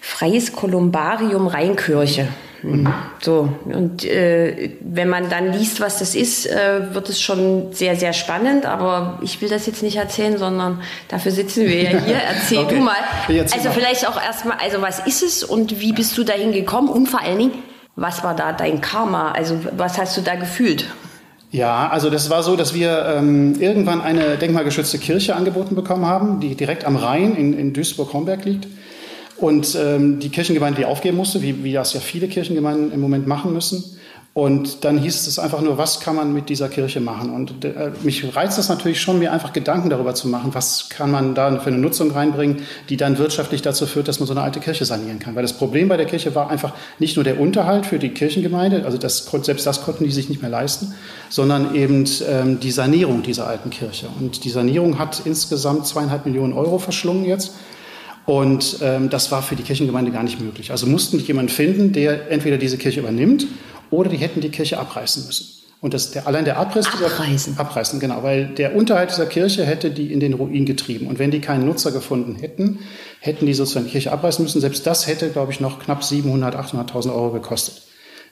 Freies 0.00 0.52
Kolumbarium 0.52 1.48
Rheinkirche. 1.48 2.28
Mhm. 2.62 2.92
So, 3.20 3.48
und 3.64 4.04
äh, 4.04 4.70
wenn 4.80 5.08
man 5.08 5.28
dann 5.30 5.52
liest, 5.52 5.80
was 5.80 5.98
das 5.98 6.14
ist, 6.14 6.46
äh, 6.46 6.94
wird 6.94 7.08
es 7.08 7.20
schon 7.20 7.72
sehr, 7.72 7.96
sehr 7.96 8.12
spannend. 8.12 8.66
Aber 8.66 9.18
ich 9.22 9.40
will 9.40 9.48
das 9.48 9.66
jetzt 9.66 9.82
nicht 9.82 9.96
erzählen, 9.96 10.36
sondern 10.38 10.82
dafür 11.08 11.32
sitzen 11.32 11.66
wir 11.66 11.82
ja 11.82 11.90
hier. 11.98 12.16
Erzähl 12.28 12.58
okay. 12.58 12.74
du 12.76 12.80
mal. 12.82 12.96
Also 13.52 13.70
vielleicht 13.70 14.06
auch 14.06 14.22
erstmal, 14.22 14.58
also 14.58 14.82
was 14.82 15.00
ist 15.00 15.22
es 15.22 15.42
und 15.42 15.80
wie 15.80 15.92
bist 15.92 16.16
du 16.18 16.24
dahin 16.24 16.52
gekommen? 16.52 16.88
Und 16.88 17.08
vor 17.08 17.22
allen 17.22 17.38
Dingen, 17.38 17.62
was 17.94 18.22
war 18.22 18.36
da 18.36 18.52
dein 18.52 18.80
Karma? 18.82 19.32
Also 19.32 19.58
was 19.72 19.98
hast 19.98 20.16
du 20.16 20.20
da 20.20 20.34
gefühlt? 20.34 20.86
Ja, 21.52 21.88
also 21.88 22.10
das 22.10 22.28
war 22.28 22.42
so, 22.42 22.56
dass 22.56 22.74
wir 22.74 23.06
ähm, 23.16 23.60
irgendwann 23.60 24.00
eine 24.00 24.36
denkmalgeschützte 24.36 24.98
Kirche 24.98 25.36
angeboten 25.36 25.74
bekommen 25.74 26.04
haben, 26.04 26.40
die 26.40 26.54
direkt 26.54 26.84
am 26.84 26.96
Rhein 26.96 27.36
in, 27.36 27.56
in 27.56 27.72
Duisburg-Homberg 27.72 28.44
liegt. 28.44 28.66
Und 29.36 29.76
ähm, 29.80 30.18
die 30.18 30.30
Kirchengemeinde 30.30 30.80
die 30.80 30.86
aufgeben 30.86 31.16
musste, 31.16 31.42
wie, 31.42 31.62
wie 31.62 31.72
das 31.72 31.92
ja 31.92 32.00
viele 32.00 32.26
Kirchengemeinden 32.26 32.90
im 32.92 33.00
Moment 33.00 33.26
machen 33.26 33.52
müssen. 33.52 33.95
Und 34.36 34.84
dann 34.84 34.98
hieß 34.98 35.26
es 35.28 35.38
einfach 35.38 35.62
nur, 35.62 35.78
was 35.78 35.98
kann 35.98 36.14
man 36.14 36.34
mit 36.34 36.50
dieser 36.50 36.68
Kirche 36.68 37.00
machen? 37.00 37.30
Und 37.30 37.64
äh, 37.64 37.92
mich 38.02 38.36
reizt 38.36 38.58
das 38.58 38.68
natürlich 38.68 39.00
schon, 39.00 39.18
mir 39.18 39.32
einfach 39.32 39.54
Gedanken 39.54 39.88
darüber 39.88 40.14
zu 40.14 40.28
machen, 40.28 40.50
was 40.52 40.90
kann 40.90 41.10
man 41.10 41.34
da 41.34 41.58
für 41.58 41.68
eine 41.68 41.78
Nutzung 41.78 42.10
reinbringen, 42.10 42.58
die 42.90 42.98
dann 42.98 43.16
wirtschaftlich 43.16 43.62
dazu 43.62 43.86
führt, 43.86 44.08
dass 44.08 44.20
man 44.20 44.26
so 44.26 44.34
eine 44.34 44.42
alte 44.42 44.60
Kirche 44.60 44.84
sanieren 44.84 45.20
kann. 45.20 45.36
Weil 45.36 45.40
das 45.40 45.54
Problem 45.54 45.88
bei 45.88 45.96
der 45.96 46.04
Kirche 46.04 46.34
war 46.34 46.50
einfach 46.50 46.74
nicht 46.98 47.16
nur 47.16 47.24
der 47.24 47.40
Unterhalt 47.40 47.86
für 47.86 47.98
die 47.98 48.10
Kirchengemeinde, 48.10 48.84
also 48.84 48.98
das, 48.98 49.26
selbst 49.40 49.66
das 49.66 49.82
konnten 49.82 50.04
die 50.04 50.10
sich 50.10 50.28
nicht 50.28 50.42
mehr 50.42 50.50
leisten, 50.50 50.92
sondern 51.30 51.74
eben 51.74 52.04
ähm, 52.28 52.60
die 52.60 52.72
Sanierung 52.72 53.22
dieser 53.22 53.46
alten 53.46 53.70
Kirche. 53.70 54.08
Und 54.20 54.44
die 54.44 54.50
Sanierung 54.50 54.98
hat 54.98 55.22
insgesamt 55.24 55.86
zweieinhalb 55.86 56.26
Millionen 56.26 56.52
Euro 56.52 56.78
verschlungen 56.78 57.24
jetzt. 57.24 57.54
Und 58.26 58.80
ähm, 58.82 59.08
das 59.08 59.32
war 59.32 59.40
für 59.40 59.56
die 59.56 59.62
Kirchengemeinde 59.62 60.10
gar 60.10 60.24
nicht 60.24 60.40
möglich. 60.42 60.72
Also 60.72 60.86
mussten 60.86 61.16
die 61.16 61.24
jemanden 61.24 61.48
finden, 61.48 61.94
der 61.94 62.30
entweder 62.30 62.58
diese 62.58 62.76
Kirche 62.76 63.00
übernimmt 63.00 63.46
oder 63.90 64.08
die 64.10 64.16
hätten 64.16 64.40
die 64.40 64.50
Kirche 64.50 64.78
abreißen 64.78 65.26
müssen. 65.26 65.56
Und 65.80 65.92
das, 65.94 66.10
der, 66.10 66.26
allein 66.26 66.44
der 66.44 66.56
Abriss 66.56 66.86
abreißen. 66.86 67.52
Dieser, 67.52 67.60
abreißen, 67.60 68.00
genau, 68.00 68.22
weil 68.22 68.46
der 68.46 68.74
Unterhalt 68.74 69.10
dieser 69.10 69.26
Kirche 69.26 69.64
hätte 69.64 69.90
die 69.90 70.12
in 70.12 70.20
den 70.20 70.32
Ruin 70.32 70.64
getrieben. 70.64 71.06
Und 71.06 71.18
wenn 71.18 71.30
die 71.30 71.40
keinen 71.40 71.66
Nutzer 71.66 71.92
gefunden 71.92 72.36
hätten, 72.36 72.80
hätten 73.20 73.46
die 73.46 73.54
sozusagen 73.54 73.84
die 73.84 73.92
Kirche 73.92 74.10
abreißen 74.10 74.42
müssen. 74.42 74.60
Selbst 74.60 74.86
das 74.86 75.06
hätte, 75.06 75.28
glaube 75.30 75.52
ich, 75.52 75.60
noch 75.60 75.78
knapp 75.78 76.02
700, 76.02 76.56
800.000 76.56 77.14
Euro 77.14 77.30
gekostet. 77.30 77.82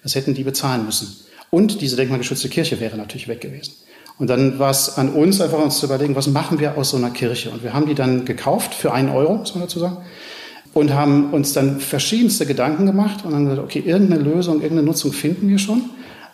Das 0.02 0.14
hätten 0.14 0.34
die 0.34 0.42
bezahlen 0.42 0.86
müssen. 0.86 1.16
Und 1.50 1.80
diese 1.82 1.96
denkmalgeschützte 1.96 2.48
Kirche 2.48 2.80
wäre 2.80 2.96
natürlich 2.96 3.28
weg 3.28 3.42
gewesen. 3.42 3.74
Und 4.18 4.30
dann 4.30 4.58
war 4.58 4.70
es 4.70 4.96
an 4.96 5.10
uns 5.10 5.40
einfach 5.40 5.58
uns 5.58 5.78
zu 5.78 5.86
überlegen, 5.86 6.16
was 6.16 6.28
machen 6.28 6.60
wir 6.60 6.78
aus 6.78 6.90
so 6.90 6.96
einer 6.96 7.10
Kirche? 7.10 7.50
Und 7.50 7.62
wir 7.62 7.74
haben 7.74 7.86
die 7.86 7.94
dann 7.94 8.24
gekauft 8.24 8.72
für 8.72 8.92
einen 8.92 9.10
Euro, 9.10 9.34
muss 9.34 9.54
man 9.54 9.64
dazu 9.64 9.80
sagen 9.80 9.98
und 10.74 10.92
haben 10.92 11.32
uns 11.32 11.52
dann 11.52 11.80
verschiedenste 11.80 12.46
Gedanken 12.46 12.84
gemacht 12.84 13.24
und 13.24 13.32
haben 13.32 13.44
gesagt, 13.44 13.62
okay, 13.62 13.82
irgendeine 13.84 14.22
Lösung, 14.22 14.56
irgendeine 14.56 14.82
Nutzung 14.82 15.12
finden 15.12 15.48
wir 15.48 15.58
schon. 15.58 15.82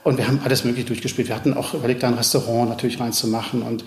Und 0.02 0.16
wir 0.16 0.26
haben 0.26 0.40
alles 0.42 0.64
Mögliche 0.64 0.87
durchgespielt. 0.87 1.28
Wir 1.28 1.37
hatten 1.37 1.52
auch 1.52 1.75
überlegt, 1.75 2.02
da 2.02 2.09
ein 2.09 2.14
Restaurant 2.14 2.70
natürlich 2.70 2.99
reinzumachen 2.99 3.61
und 3.61 3.85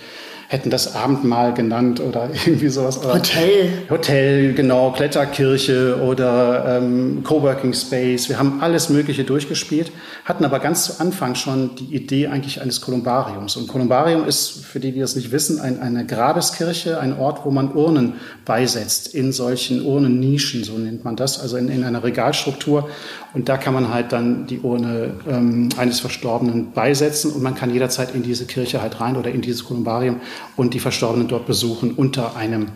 hätten 0.48 0.70
das 0.70 0.96
Abendmahl 0.96 1.54
genannt 1.54 2.00
oder 2.00 2.30
irgendwie 2.46 2.70
sowas. 2.70 3.04
Hotel. 3.04 3.70
Hotel, 3.90 4.54
genau, 4.54 4.92
Kletterkirche 4.92 6.02
oder 6.02 6.78
ähm, 6.78 7.24
Coworking 7.24 7.74
Space. 7.74 8.30
Wir 8.30 8.40
haben 8.40 8.62
alles 8.62 8.90
Mögliche 8.90 9.24
durchgespielt, 9.24 9.92
hatten 10.26 10.46
aber 10.46 10.60
ganz 10.60 10.86
zu 10.86 11.00
Anfang 11.00 11.36
schon 11.36 11.76
die 11.76 11.96
Idee 11.96 12.28
eigentlich 12.28 12.62
eines 12.62 12.82
Kolumbariums. 12.82 13.56
Und 13.56 13.68
Kolumbarium 13.68 14.26
ist, 14.26 14.66
für 14.66 14.80
die, 14.80 14.92
die 14.92 15.00
das 15.00 15.16
nicht 15.16 15.32
wissen, 15.32 15.60
ein, 15.60 15.82
eine 15.82 16.06
Grabeskirche, 16.06 17.00
ein 17.00 17.18
Ort, 17.18 17.46
wo 17.46 17.52
man 17.52 17.74
Urnen 17.74 18.14
beisetzt, 18.46 19.14
in 19.14 19.32
solchen 19.32 19.86
Urnennischen, 19.86 20.64
so 20.64 20.78
nennt 20.78 21.04
man 21.04 21.16
das, 21.16 21.40
also 21.40 21.58
in, 21.58 21.70
in 21.70 21.84
einer 21.84 22.04
Regalstruktur. 22.04 22.90
Und 23.34 23.50
da 23.50 23.58
kann 23.58 23.74
man 23.74 23.92
halt 23.94 24.12
dann 24.12 24.46
die 24.48 24.60
Urne 24.60 25.16
ähm, 25.28 25.70
eines 25.78 26.00
Verstorbenen 26.00 26.72
beisetzen 26.72 27.32
und 27.32 27.42
man 27.42 27.56
kann 27.56 27.74
jederzeit 27.74 28.14
in 28.14 28.22
diese 28.22 28.46
Kirche 28.46 28.82
halt 28.82 29.02
rein 29.02 29.18
oder 29.18 29.32
in 29.32 29.42
dieses 29.42 29.66
Kolumbarium 29.66 30.22
und 30.56 30.74
die 30.74 30.80
Verstorbenen 30.80 31.28
dort 31.28 31.48
besuchen 31.48 31.92
unter 31.92 32.36
einem 32.36 32.68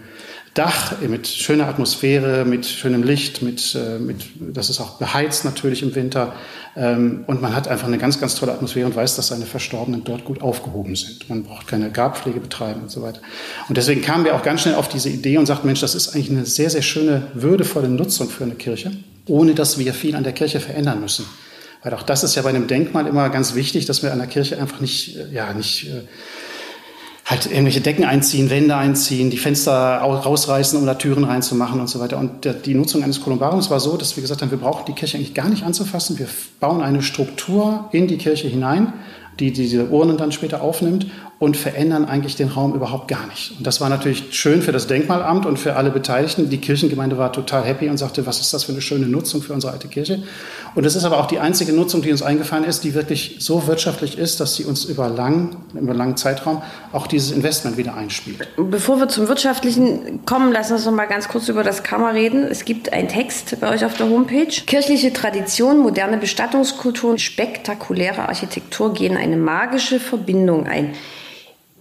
Dach 0.57 0.99
mit 1.07 1.27
schöner 1.27 1.67
Atmosphäre, 1.67 2.43
mit 2.43 2.65
schönem 2.65 3.03
Licht, 3.03 3.43
mit, 3.43 3.75
äh, 3.75 3.99
mit 3.99 4.25
das 4.39 4.71
ist 4.71 4.79
auch 4.79 4.97
beheizt 4.97 5.45
natürlich 5.45 5.83
im 5.83 5.93
Winter. 5.93 6.33
Ähm, 6.75 7.25
und 7.27 7.43
man 7.43 7.55
hat 7.55 7.67
einfach 7.67 7.85
eine 7.85 7.99
ganz, 7.99 8.19
ganz 8.19 8.33
tolle 8.33 8.53
Atmosphäre 8.53 8.87
und 8.87 8.95
weiß, 8.95 9.15
dass 9.17 9.27
seine 9.27 9.45
Verstorbenen 9.45 10.03
dort 10.03 10.25
gut 10.25 10.41
aufgehoben 10.41 10.95
sind. 10.95 11.29
Man 11.29 11.43
braucht 11.43 11.67
keine 11.67 11.91
Grabpflege 11.91 12.39
betreiben 12.39 12.81
und 12.81 12.89
so 12.89 13.03
weiter. 13.03 13.21
Und 13.69 13.77
deswegen 13.77 14.01
kamen 14.01 14.25
wir 14.25 14.33
auch 14.33 14.41
ganz 14.41 14.61
schnell 14.61 14.73
auf 14.73 14.89
diese 14.89 15.09
Idee 15.09 15.37
und 15.37 15.45
sagten, 15.45 15.67
Mensch, 15.67 15.81
das 15.81 15.93
ist 15.93 16.15
eigentlich 16.15 16.31
eine 16.31 16.45
sehr, 16.47 16.71
sehr 16.71 16.81
schöne, 16.81 17.27
würdevolle 17.35 17.87
Nutzung 17.87 18.27
für 18.27 18.43
eine 18.43 18.55
Kirche, 18.55 18.93
ohne 19.27 19.53
dass 19.53 19.77
wir 19.77 19.93
viel 19.93 20.15
an 20.15 20.23
der 20.23 20.33
Kirche 20.33 20.59
verändern 20.59 20.99
müssen. 21.01 21.25
Weil 21.83 21.93
auch 21.93 22.03
das 22.03 22.23
ist 22.23 22.35
ja 22.35 22.41
bei 22.41 22.49
einem 22.49 22.67
Denkmal 22.67 23.07
immer 23.07 23.29
ganz 23.29 23.55
wichtig, 23.55 23.85
dass 23.85 24.03
wir 24.03 24.11
an 24.11 24.19
der 24.19 24.27
Kirche 24.27 24.59
einfach 24.59 24.79
nicht, 24.79 25.17
äh, 25.17 25.33
ja, 25.33 25.53
nicht 25.53 25.87
äh, 25.87 26.01
halt 27.25 27.45
irgendwelche 27.45 27.81
Decken 27.81 28.05
einziehen, 28.05 28.49
Wände 28.49 28.75
einziehen, 28.75 29.29
die 29.29 29.37
Fenster 29.37 29.97
rausreißen, 29.99 30.79
um 30.79 30.85
da 30.85 30.95
Türen 30.95 31.25
reinzumachen 31.25 31.79
und 31.79 31.87
so 31.87 31.99
weiter. 31.99 32.17
Und 32.17 32.47
die 32.65 32.73
Nutzung 32.73 33.03
eines 33.03 33.21
Kolumbariums 33.21 33.69
war 33.69 33.81
so, 33.81 33.97
dass 33.97 34.15
wir 34.15 34.21
gesagt 34.21 34.41
haben, 34.41 34.49
wir 34.49 34.57
brauchen 34.57 34.85
die 34.87 34.93
Kirche 34.93 35.17
eigentlich 35.17 35.33
gar 35.33 35.49
nicht 35.49 35.63
anzufassen. 35.63 36.17
Wir 36.19 36.27
bauen 36.61 36.81
eine 36.81 37.01
Struktur 37.01 37.89
in 37.91 38.07
die 38.07 38.17
Kirche 38.17 38.47
hinein, 38.47 38.93
die 39.39 39.51
diese 39.51 39.87
Urnen 39.87 40.17
dann 40.17 40.31
später 40.31 40.61
aufnimmt 40.61 41.07
und 41.39 41.55
verändern 41.55 42.05
eigentlich 42.05 42.35
den 42.35 42.47
Raum 42.47 42.73
überhaupt 42.73 43.07
gar 43.07 43.27
nicht. 43.27 43.53
Und 43.57 43.67
das 43.67 43.79
war 43.79 43.89
natürlich 43.89 44.25
schön 44.31 44.63
für 44.63 44.71
das 44.71 44.87
Denkmalamt 44.87 45.45
und 45.45 45.57
für 45.57 45.75
alle 45.75 45.91
Beteiligten. 45.91 46.49
Die 46.49 46.57
Kirchengemeinde 46.57 47.17
war 47.17 47.31
total 47.31 47.63
happy 47.63 47.89
und 47.89 47.97
sagte, 47.97 48.25
was 48.25 48.39
ist 48.39 48.53
das 48.53 48.63
für 48.63 48.71
eine 48.71 48.81
schöne 48.81 49.05
Nutzung 49.05 49.43
für 49.43 49.53
unsere 49.53 49.73
alte 49.73 49.87
Kirche. 49.87 50.23
Und 50.73 50.85
es 50.85 50.95
ist 50.95 51.03
aber 51.03 51.19
auch 51.19 51.27
die 51.27 51.39
einzige 51.39 51.73
Nutzung, 51.73 52.01
die 52.01 52.11
uns 52.11 52.23
eingefallen 52.23 52.63
ist, 52.63 52.83
die 52.83 52.95
wirklich 52.95 53.37
so 53.39 53.67
wirtschaftlich 53.67 54.17
ist, 54.17 54.39
dass 54.39 54.55
sie 54.55 54.65
uns 54.65 54.85
über 54.85 55.09
lang, 55.09 55.57
über 55.73 55.93
langen 55.93 56.17
Zeitraum 56.17 56.63
auch 56.91 57.05
dieses 57.05 57.31
Investment 57.31 57.77
wieder 57.77 57.95
einspielt. 57.95 58.47
Bevor 58.57 58.99
wir 58.99 59.07
zum 59.07 59.27
Wirtschaftlichen 59.27 60.25
kommen, 60.25 60.51
lassen 60.51 60.71
wir 60.71 60.75
uns 60.77 60.85
noch 60.85 60.93
mal 60.93 61.05
ganz 61.05 61.27
kurz 61.27 61.49
über 61.49 61.63
das 61.63 61.83
Kammer 61.83 62.15
reden. 62.15 62.43
Es 62.43 62.65
gibt 62.65 62.93
einen 62.93 63.09
Text 63.09 63.57
bei 63.59 63.69
euch 63.69 63.85
auf 63.85 63.95
der 63.95 64.09
Homepage. 64.09 64.47
Kirchliche 64.47 65.13
Tradition, 65.13 65.79
moderne 65.79 66.17
Bestattungskultur 66.17 67.17
spektakuläre 67.19 68.27
Architektur 68.27 68.93
gehen 68.93 69.17
eine 69.27 69.37
magische 69.37 69.99
Verbindung 69.99 70.65
ein. 70.67 70.93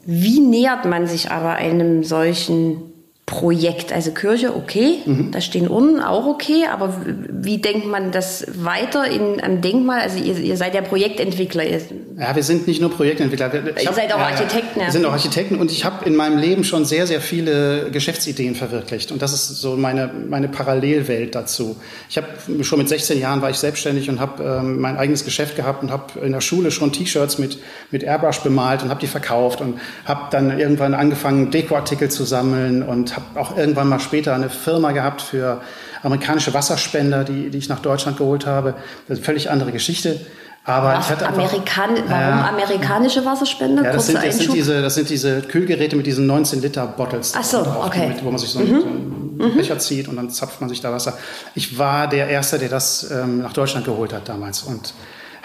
Wie 0.04 0.40
nähert 0.40 0.84
man 0.84 1.06
sich 1.06 1.30
aber 1.30 1.54
einem 1.54 2.04
solchen 2.04 2.92
Projekt? 3.26 3.92
Also 3.92 4.12
Kirche, 4.12 4.54
okay, 4.54 5.00
mhm. 5.04 5.32
da 5.32 5.40
stehen 5.40 5.68
Urnen, 5.68 6.00
auch 6.00 6.26
okay, 6.26 6.66
aber 6.72 6.94
wie 7.04 7.58
denkt 7.58 7.84
man 7.84 8.12
das 8.12 8.46
weiter 8.54 9.10
in 9.10 9.40
einem 9.40 9.60
Denkmal? 9.60 10.00
Also 10.00 10.18
ihr, 10.18 10.38
ihr 10.38 10.56
seid 10.56 10.76
ja 10.76 10.80
Projektentwickler. 10.80 11.64
Ja, 11.64 12.36
wir 12.36 12.44
sind 12.44 12.68
nicht 12.68 12.80
nur 12.80 12.92
Projektentwickler. 12.92 13.52
Ich 13.52 13.82
ihr 13.82 13.88
hab, 13.88 13.96
seid 13.96 14.12
auch 14.12 14.20
ja, 14.20 14.26
Architekten. 14.26 14.78
Ja. 14.78 14.86
Wir 14.86 14.92
sind 14.92 15.04
auch 15.04 15.12
Architekten 15.12 15.56
und 15.56 15.72
ich 15.72 15.84
habe 15.84 16.04
in 16.04 16.14
meinem 16.14 16.38
Leben 16.38 16.62
schon 16.62 16.84
sehr, 16.84 17.08
sehr 17.08 17.20
viele 17.20 17.90
Geschäftsideen 17.90 18.54
verwirklicht 18.54 19.10
und 19.10 19.20
das 19.20 19.32
ist 19.32 19.60
so 19.60 19.76
meine, 19.76 20.08
meine 20.28 20.46
Parallelwelt 20.48 21.34
dazu. 21.34 21.74
Ich 22.08 22.18
habe 22.18 22.28
schon 22.62 22.78
mit 22.78 22.88
16 22.88 23.18
Jahren 23.18 23.42
war 23.42 23.50
ich 23.50 23.56
selbstständig 23.56 24.08
und 24.08 24.20
habe 24.20 24.44
ähm, 24.44 24.80
mein 24.80 24.96
eigenes 24.96 25.24
Geschäft 25.24 25.56
gehabt 25.56 25.82
und 25.82 25.90
habe 25.90 26.20
in 26.20 26.30
der 26.30 26.40
Schule 26.40 26.70
schon 26.70 26.92
T-Shirts 26.92 27.38
mit, 27.38 27.58
mit 27.90 28.04
Airbrush 28.04 28.38
bemalt 28.38 28.84
und 28.84 28.90
habe 28.90 29.00
die 29.00 29.08
verkauft 29.08 29.60
und 29.60 29.80
habe 30.04 30.28
dann 30.30 30.60
irgendwann 30.60 30.94
angefangen, 30.94 31.50
Dekoartikel 31.50 32.08
zu 32.08 32.22
sammeln 32.22 32.84
und 32.84 33.15
habe 33.16 33.40
auch 33.40 33.56
irgendwann 33.56 33.88
mal 33.88 34.00
später 34.00 34.34
eine 34.34 34.50
Firma 34.50 34.92
gehabt 34.92 35.22
für 35.22 35.60
amerikanische 36.02 36.54
Wasserspender, 36.54 37.24
die, 37.24 37.50
die 37.50 37.58
ich 37.58 37.68
nach 37.68 37.80
Deutschland 37.80 38.18
geholt 38.18 38.46
habe. 38.46 38.72
Das 38.72 39.18
ist 39.18 39.18
eine 39.18 39.24
völlig 39.24 39.50
andere 39.50 39.72
Geschichte. 39.72 40.20
Aber 40.66 40.94
Was, 40.94 41.06
ich 41.06 41.12
hatte 41.12 41.28
einfach, 41.28 41.44
Amerikan 41.44 41.90
warum 42.08 42.10
äh, 42.10 42.48
amerikanische 42.48 43.24
Wasserspender? 43.24 43.84
Ja, 43.84 43.92
das, 43.92 44.06
sind, 44.06 44.22
das, 44.22 44.38
sind, 44.38 44.52
diese, 44.52 44.82
das 44.82 44.96
sind 44.96 45.08
diese 45.08 45.42
Kühlgeräte 45.42 45.94
mit 45.94 46.06
diesen 46.06 46.26
19 46.26 46.60
Liter 46.60 46.88
Bottles. 46.88 47.34
Ach 47.36 47.44
so, 47.44 47.58
okay. 47.84 48.08
Mit, 48.08 48.24
wo 48.24 48.30
man 48.30 48.38
sich 48.38 48.50
so, 48.50 48.58
mhm. 48.58 48.74
einen 48.74 49.36
mhm. 49.38 49.56
Becher 49.56 49.78
zieht 49.78 50.08
und 50.08 50.16
dann 50.16 50.28
zapft 50.30 50.60
man 50.60 50.68
sich 50.68 50.80
da 50.80 50.92
Wasser. 50.92 51.16
Ich 51.54 51.78
war 51.78 52.08
der 52.08 52.28
Erste, 52.28 52.58
der 52.58 52.68
das 52.68 53.08
ähm, 53.12 53.42
nach 53.42 53.52
Deutschland 53.52 53.86
geholt 53.86 54.12
hat 54.12 54.28
damals 54.28 54.64
und 54.64 54.92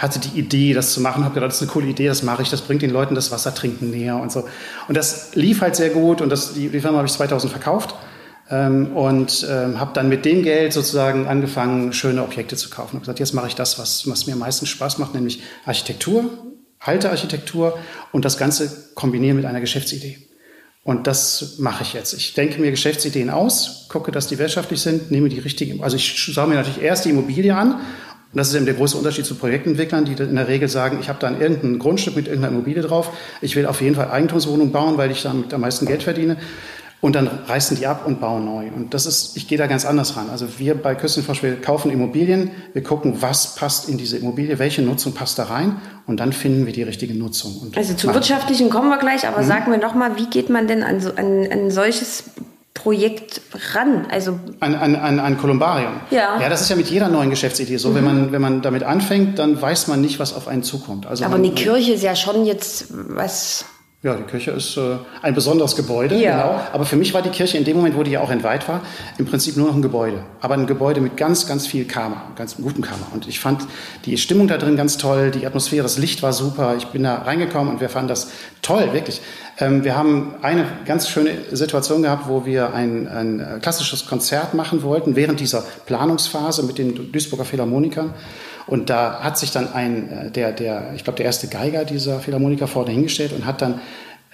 hatte 0.01 0.19
die 0.19 0.39
Idee, 0.39 0.73
das 0.73 0.93
zu 0.93 1.01
machen, 1.01 1.23
habe 1.23 1.35
gedacht, 1.35 1.49
das 1.49 1.57
ist 1.57 1.61
eine 1.61 1.71
coole 1.71 1.87
Idee, 1.87 2.07
das 2.07 2.23
mache 2.23 2.41
ich, 2.41 2.49
das 2.49 2.61
bringt 2.61 2.81
den 2.81 2.89
Leuten 2.89 3.13
das 3.13 3.29
Wassertrinken 3.29 3.91
näher 3.91 4.17
und 4.17 4.31
so. 4.31 4.47
Und 4.87 4.97
das 4.97 5.35
lief 5.35 5.61
halt 5.61 5.75
sehr 5.75 5.91
gut 5.91 6.21
und 6.21 6.29
das, 6.29 6.53
die, 6.53 6.69
die 6.69 6.79
Firma 6.79 6.97
habe 6.97 7.07
ich 7.07 7.13
2000 7.13 7.51
verkauft 7.51 7.93
ähm, 8.49 8.95
und 8.97 9.45
ähm, 9.47 9.79
habe 9.79 9.91
dann 9.93 10.09
mit 10.09 10.25
dem 10.25 10.41
Geld 10.41 10.73
sozusagen 10.73 11.27
angefangen, 11.27 11.93
schöne 11.93 12.23
Objekte 12.23 12.55
zu 12.55 12.71
kaufen. 12.71 12.93
Habe 12.93 13.01
gesagt, 13.01 13.19
jetzt 13.19 13.33
mache 13.33 13.47
ich 13.47 13.55
das, 13.55 13.77
was, 13.77 14.09
was 14.09 14.25
mir 14.25 14.35
meistens 14.35 14.69
Spaß 14.69 14.97
macht, 14.97 15.13
nämlich 15.13 15.43
Architektur, 15.65 16.25
Haltearchitektur 16.79 17.77
und 18.11 18.25
das 18.25 18.39
Ganze 18.39 18.89
kombinieren 18.95 19.37
mit 19.37 19.45
einer 19.45 19.61
Geschäftsidee. 19.61 20.17
Und 20.83 21.05
das 21.05 21.59
mache 21.59 21.83
ich 21.83 21.93
jetzt. 21.93 22.13
Ich 22.13 22.33
denke 22.33 22.59
mir 22.59 22.71
Geschäftsideen 22.71 23.29
aus, 23.29 23.85
gucke, 23.87 24.11
dass 24.11 24.25
die 24.25 24.39
wirtschaftlich 24.39 24.81
sind, 24.81 25.11
nehme 25.11 25.29
die 25.29 25.37
richtigen. 25.37 25.83
Also 25.83 25.95
ich 25.95 26.17
schaue 26.17 26.47
mir 26.47 26.55
natürlich 26.55 26.81
erst 26.81 27.05
die 27.05 27.11
Immobilie 27.11 27.55
an 27.55 27.81
und 28.33 28.37
das 28.37 28.47
ist 28.47 28.55
eben 28.55 28.65
der 28.65 28.75
große 28.75 28.97
Unterschied 28.97 29.25
zu 29.25 29.35
Projektentwicklern, 29.35 30.05
die 30.05 30.13
in 30.13 30.35
der 30.35 30.47
Regel 30.47 30.69
sagen, 30.69 30.99
ich 31.01 31.09
habe 31.09 31.19
dann 31.19 31.41
irgendein 31.41 31.79
Grundstück 31.79 32.15
mit 32.15 32.27
irgendeiner 32.27 32.53
Immobilie 32.53 32.81
drauf. 32.81 33.11
Ich 33.41 33.57
will 33.57 33.65
auf 33.65 33.81
jeden 33.81 33.95
Fall 33.95 34.09
Eigentumswohnung 34.09 34.71
bauen, 34.71 34.97
weil 34.97 35.11
ich 35.11 35.21
damit 35.23 35.53
am 35.53 35.61
meisten 35.61 35.85
Geld 35.85 36.03
verdiene. 36.03 36.37
Und 37.01 37.15
dann 37.15 37.27
reißen 37.27 37.77
die 37.77 37.87
ab 37.87 38.05
und 38.05 38.21
bauen 38.21 38.45
neu. 38.45 38.67
Und 38.73 38.93
das 38.93 39.07
ist, 39.07 39.35
ich 39.35 39.47
gehe 39.47 39.57
da 39.57 39.65
ganz 39.65 39.85
anders 39.85 40.15
ran. 40.15 40.29
Also 40.29 40.59
wir 40.59 40.75
bei 40.75 40.93
Küstenforsch, 40.93 41.41
wir 41.41 41.59
kaufen 41.59 41.91
Immobilien, 41.91 42.51
wir 42.73 42.83
gucken, 42.83 43.21
was 43.21 43.55
passt 43.55 43.89
in 43.89 43.97
diese 43.97 44.17
Immobilie, 44.17 44.59
welche 44.59 44.83
Nutzung 44.83 45.13
passt 45.13 45.39
da 45.39 45.45
rein 45.45 45.77
und 46.05 46.19
dann 46.19 46.31
finden 46.31 46.67
wir 46.67 46.73
die 46.73 46.83
richtige 46.83 47.15
Nutzung. 47.15 47.73
also 47.75 47.95
zum 47.95 48.13
Wirtschaftlichen 48.13 48.69
kommen 48.69 48.89
wir 48.89 48.99
gleich, 48.99 49.27
aber 49.27 49.41
mhm. 49.41 49.47
sagen 49.47 49.71
wir 49.71 49.79
nochmal, 49.79 50.15
wie 50.17 50.27
geht 50.27 50.51
man 50.51 50.67
denn 50.67 50.83
an, 50.83 51.01
so, 51.01 51.09
an, 51.15 51.47
an 51.51 51.71
solches 51.71 52.25
Projekt 52.81 53.41
ran? 53.73 54.07
Also 54.09 54.39
ein, 54.59 54.75
ein, 54.75 54.95
ein, 54.95 55.19
ein 55.19 55.37
Kolumbarium. 55.37 55.93
Ja. 56.09 56.39
Ja, 56.41 56.49
das 56.49 56.61
ist 56.61 56.69
ja 56.69 56.75
mit 56.75 56.87
jeder 56.87 57.09
neuen 57.09 57.29
Geschäftsidee 57.29 57.77
so. 57.77 57.89
Mhm. 57.89 57.95
Wenn, 57.95 58.03
man, 58.03 58.31
wenn 58.31 58.41
man 58.41 58.61
damit 58.61 58.83
anfängt, 58.83 59.37
dann 59.37 59.61
weiß 59.61 59.87
man 59.87 60.01
nicht, 60.01 60.19
was 60.19 60.33
auf 60.33 60.47
einen 60.47 60.63
zukommt. 60.63 61.05
Also 61.05 61.23
Aber 61.23 61.37
man, 61.37 61.45
eine 61.45 61.53
Kirche 61.53 61.93
ist 61.93 62.03
ja 62.03 62.15
schon 62.15 62.45
jetzt 62.45 62.87
was 62.89 63.65
Ja, 64.03 64.15
die 64.15 64.23
Kirche 64.23 64.49
ist 64.49 64.77
äh, 64.77 64.95
ein 65.21 65.35
besonderes 65.35 65.75
Gebäude, 65.75 66.15
Ja. 66.15 66.31
genau. 66.31 66.61
Aber 66.73 66.85
für 66.85 66.95
mich 66.95 67.13
war 67.13 67.21
die 67.21 67.29
Kirche 67.29 67.59
in 67.59 67.65
dem 67.65 67.77
Moment, 67.77 67.95
wo 67.95 68.01
die 68.01 68.09
ja 68.09 68.21
auch 68.21 68.31
entweiht 68.31 68.67
war, 68.67 68.81
im 69.19 69.27
Prinzip 69.27 69.57
nur 69.57 69.67
noch 69.67 69.75
ein 69.75 69.83
Gebäude. 69.83 70.23
Aber 70.39 70.55
ein 70.55 70.65
Gebäude 70.65 71.01
mit 71.01 71.17
ganz, 71.17 71.45
ganz 71.45 71.67
viel 71.67 71.85
Karma, 71.85 72.23
ganz 72.35 72.55
gutem 72.55 72.81
Karma. 72.83 73.05
Und 73.13 73.27
ich 73.27 73.39
fand 73.39 73.61
die 74.05 74.17
Stimmung 74.17 74.47
da 74.47 74.57
drin 74.57 74.75
ganz 74.75 74.97
toll, 74.97 75.29
die 75.29 75.45
Atmosphäre, 75.45 75.83
das 75.83 75.99
Licht 75.99 76.23
war 76.23 76.33
super. 76.33 76.73
Ich 76.77 76.87
bin 76.87 77.03
da 77.03 77.13
reingekommen 77.17 77.71
und 77.75 77.79
wir 77.79 77.89
fanden 77.89 78.07
das 78.07 78.31
toll, 78.63 78.91
wirklich. 78.91 79.21
Ähm, 79.59 79.83
wir 79.83 79.95
haben 79.95 80.33
eine 80.41 80.65
ganz 80.87 81.07
schöne 81.07 81.29
Situation 81.51 82.01
gehabt, 82.01 82.27
wo 82.27 82.43
wir 82.43 82.73
ein, 82.73 83.07
ein 83.07 83.39
äh, 83.39 83.59
klassisches 83.61 84.07
Konzert 84.07 84.55
machen 84.55 84.81
wollten 84.81 85.15
während 85.15 85.39
dieser 85.39 85.63
Planungsphase 85.85 86.63
mit 86.63 86.79
den 86.79 87.11
Duisburger 87.11 87.45
Philharmonikern. 87.45 88.15
Und 88.67 88.89
da 88.89 89.19
hat 89.21 89.37
sich 89.37 89.51
dann 89.51 89.73
ein, 89.73 90.09
äh, 90.09 90.31
der, 90.31 90.51
der, 90.51 90.93
ich 90.95 91.03
glaube, 91.03 91.17
der 91.17 91.25
erste 91.25 91.47
Geiger 91.47 91.85
dieser 91.85 92.19
Philharmoniker 92.19 92.67
vorne 92.67 92.91
hingestellt 92.91 93.33
und 93.33 93.45
hat 93.45 93.61
dann 93.61 93.81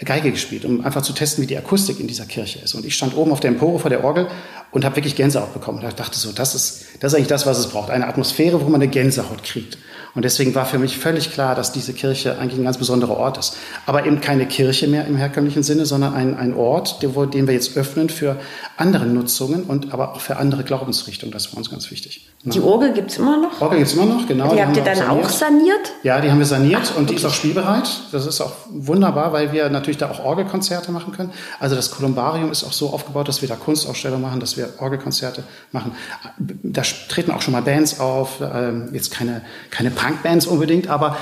Geige 0.06 0.32
gespielt, 0.32 0.64
um 0.64 0.86
einfach 0.86 1.02
zu 1.02 1.12
testen, 1.12 1.42
wie 1.42 1.48
die 1.48 1.58
Akustik 1.58 2.00
in 2.00 2.08
dieser 2.08 2.26
Kirche 2.26 2.60
ist. 2.60 2.76
Und 2.76 2.86
ich 2.86 2.96
stand 2.96 3.18
oben 3.18 3.32
auf 3.32 3.40
der 3.40 3.50
Empore 3.50 3.80
vor 3.80 3.90
der 3.90 4.04
Orgel 4.04 4.28
und 4.72 4.86
habe 4.86 4.96
wirklich 4.96 5.16
Gänsehaut 5.16 5.54
bekommen. 5.54 5.80
Und 5.80 5.88
ich 5.88 5.96
dachte 5.96 6.18
so, 6.18 6.32
das 6.32 6.56
ist, 6.56 6.86
das 7.00 7.14
ist 7.14 7.18
eigentlich 7.18 7.28
das, 7.28 7.46
was 7.46 7.58
es 7.58 7.68
braucht. 7.68 7.90
Eine 7.90 8.08
Atmosphäre, 8.08 8.62
wo 8.62 8.66
man 8.66 8.82
eine 8.82 8.90
Gänsehaut 8.90 9.44
kriegt. 9.44 9.78
Und 10.18 10.24
deswegen 10.24 10.56
war 10.56 10.66
für 10.66 10.80
mich 10.80 10.98
völlig 10.98 11.32
klar, 11.32 11.54
dass 11.54 11.72
diese 11.72 11.94
Kirche 11.94 12.40
eigentlich 12.40 12.60
ein 12.60 12.64
ganz 12.64 12.80
besonderer 12.80 13.18
Ort 13.18 13.38
ist. 13.38 13.56
Aber 13.86 14.04
eben 14.08 14.20
keine 14.20 14.48
Kirche 14.48 14.88
mehr 14.88 15.06
im 15.06 15.16
herkömmlichen 15.16 15.62
Sinne, 15.62 15.86
sondern 15.86 16.16
ein, 16.16 16.36
ein 16.36 16.56
Ort, 16.56 17.04
den 17.04 17.46
wir 17.46 17.54
jetzt 17.54 17.78
öffnen 17.78 18.10
für 18.10 18.38
andere 18.78 19.06
Nutzungen 19.06 19.64
und 19.66 19.94
aber 19.94 20.16
auch 20.16 20.22
für 20.22 20.38
andere 20.38 20.64
Glaubensrichtungen. 20.64 21.32
Das 21.32 21.52
war 21.52 21.60
uns 21.60 21.70
ganz 21.70 21.92
wichtig. 21.92 22.28
Die 22.44 22.60
Orgel 22.60 22.94
gibt 22.94 23.12
es 23.12 23.18
immer 23.20 23.38
noch? 23.38 23.62
Orgel 23.62 23.78
gibt's 23.78 23.94
immer 23.94 24.06
noch, 24.06 24.28
genau. 24.28 24.54
Die 24.54 24.60
haben 24.60 24.68
habt 24.70 24.78
ihr 24.78 24.86
wir 24.86 24.92
dann 24.92 25.08
saniert. 25.08 25.26
auch 25.26 25.30
saniert? 25.30 25.94
Ja, 26.02 26.20
die 26.20 26.32
haben 26.32 26.40
wir 26.40 26.46
saniert 26.48 26.94
und 26.98 27.12
die 27.12 27.14
ist 27.14 27.26
auch 27.26 27.34
spielbereit. 27.34 27.88
Das 28.12 28.26
ist 28.26 28.42
auch 28.42 28.54
wunderbar, 28.72 29.34
weil 29.34 29.52
wir 29.52 29.70
natürlich 29.70 29.98
da 29.98 30.10
auch 30.10 30.26
Orgelkonzerte 30.26 30.92
machen 30.92 31.14
können. 31.14 31.32
Also 31.60 31.76
das 31.76 31.92
Kolumbarium 31.92 32.52
ist 32.52 32.64
auch 32.64 32.74
so 32.74 32.90
aufgebaut, 32.90 33.28
dass 33.28 33.44
wir 33.44 33.50
da 33.50 33.56
Kunstausstellungen 33.56 34.24
machen, 34.24 34.40
dass 34.40 34.57
wir 34.58 34.74
Orgelkonzerte 34.80 35.44
machen. 35.72 35.94
Da 36.38 36.82
treten 37.10 37.32
auch 37.32 37.42
schon 37.42 37.54
mal 37.54 37.62
Bands 37.62 38.00
auf, 38.00 38.42
ähm, 38.42 38.90
jetzt 38.92 39.12
keine, 39.12 39.42
keine 39.70 39.92
Punkbands 39.92 40.48
unbedingt, 40.48 40.88
aber 40.90 41.18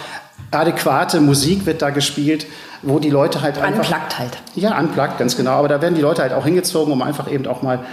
adäquate 0.51 1.21
Musik 1.21 1.65
wird 1.65 1.81
da 1.81 1.89
gespielt, 1.89 2.45
wo 2.81 2.99
die 2.99 3.09
Leute 3.09 3.41
halt 3.41 3.57
einfach... 3.57 3.83
Unplugged 3.83 4.19
halt. 4.19 4.37
Ja, 4.55 4.79
unplugged, 4.79 5.17
ganz 5.17 5.35
genau. 5.35 5.51
Aber 5.51 5.67
da 5.67 5.81
werden 5.81 5.95
die 5.95 6.01
Leute 6.01 6.21
halt 6.21 6.33
auch 6.33 6.45
hingezogen, 6.45 6.93
um 6.93 7.01
einfach 7.01 7.31
eben 7.31 7.47
auch 7.47 7.61
mal 7.61 7.83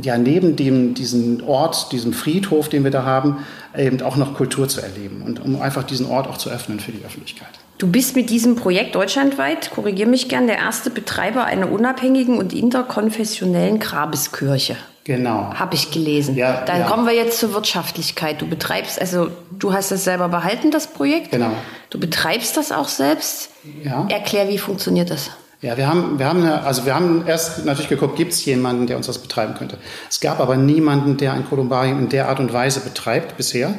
ja, 0.00 0.18
neben 0.18 0.56
dem, 0.56 0.94
diesem 0.94 1.42
Ort, 1.46 1.92
diesem 1.92 2.12
Friedhof, 2.12 2.68
den 2.68 2.84
wir 2.84 2.90
da 2.90 3.04
haben, 3.04 3.38
eben 3.76 4.00
auch 4.02 4.16
noch 4.16 4.34
Kultur 4.34 4.68
zu 4.68 4.80
erleben 4.80 5.22
und 5.22 5.40
um 5.40 5.60
einfach 5.60 5.84
diesen 5.84 6.06
Ort 6.06 6.26
auch 6.26 6.38
zu 6.38 6.50
öffnen 6.50 6.80
für 6.80 6.92
die 6.92 7.04
Öffentlichkeit. 7.04 7.48
Du 7.78 7.86
bist 7.86 8.16
mit 8.16 8.28
diesem 8.28 8.56
Projekt 8.56 8.96
deutschlandweit, 8.96 9.70
korrigier 9.70 10.06
mich 10.06 10.28
gern, 10.28 10.48
der 10.48 10.58
erste 10.58 10.90
Betreiber 10.90 11.44
einer 11.44 11.70
unabhängigen 11.70 12.36
und 12.36 12.52
interkonfessionellen 12.52 13.78
Grabeskirche. 13.78 14.76
Genau. 15.04 15.54
Habe 15.54 15.74
ich 15.74 15.90
gelesen. 15.90 16.34
Ja, 16.34 16.64
Dann 16.66 16.80
ja. 16.80 16.86
kommen 16.86 17.06
wir 17.06 17.14
jetzt 17.14 17.38
zur 17.38 17.54
Wirtschaftlichkeit. 17.54 18.42
Du 18.42 18.46
betreibst, 18.46 19.00
also 19.00 19.30
du 19.58 19.72
hast 19.72 19.90
das 19.90 20.04
selber 20.04 20.28
behalten, 20.28 20.70
das 20.70 20.88
Projekt. 20.88 21.30
Genau. 21.30 21.52
Du 21.88 21.98
betreibst 21.98 22.58
das 22.58 22.72
auch 22.72 22.88
selbst. 22.88 23.50
Ja. 23.82 24.06
Erklär, 24.10 24.48
wie 24.48 24.58
funktioniert 24.58 25.10
das? 25.10 25.30
Ja, 25.60 25.76
wir 25.76 25.88
haben, 25.88 26.20
wir 26.20 26.26
haben, 26.26 26.44
also 26.44 26.86
wir 26.86 26.94
haben 26.94 27.24
erst 27.26 27.64
natürlich 27.64 27.88
geguckt, 27.88 28.16
gibt 28.16 28.32
es 28.32 28.44
jemanden, 28.44 28.86
der 28.86 28.96
uns 28.96 29.06
das 29.06 29.18
betreiben 29.18 29.54
könnte. 29.54 29.76
Es 30.08 30.20
gab 30.20 30.38
aber 30.38 30.56
niemanden, 30.56 31.16
der 31.16 31.32
ein 31.32 31.44
Kolumbarium 31.48 31.98
in 31.98 32.08
der 32.08 32.28
Art 32.28 32.38
und 32.38 32.52
Weise 32.52 32.78
betreibt 32.78 33.36
bisher. 33.36 33.74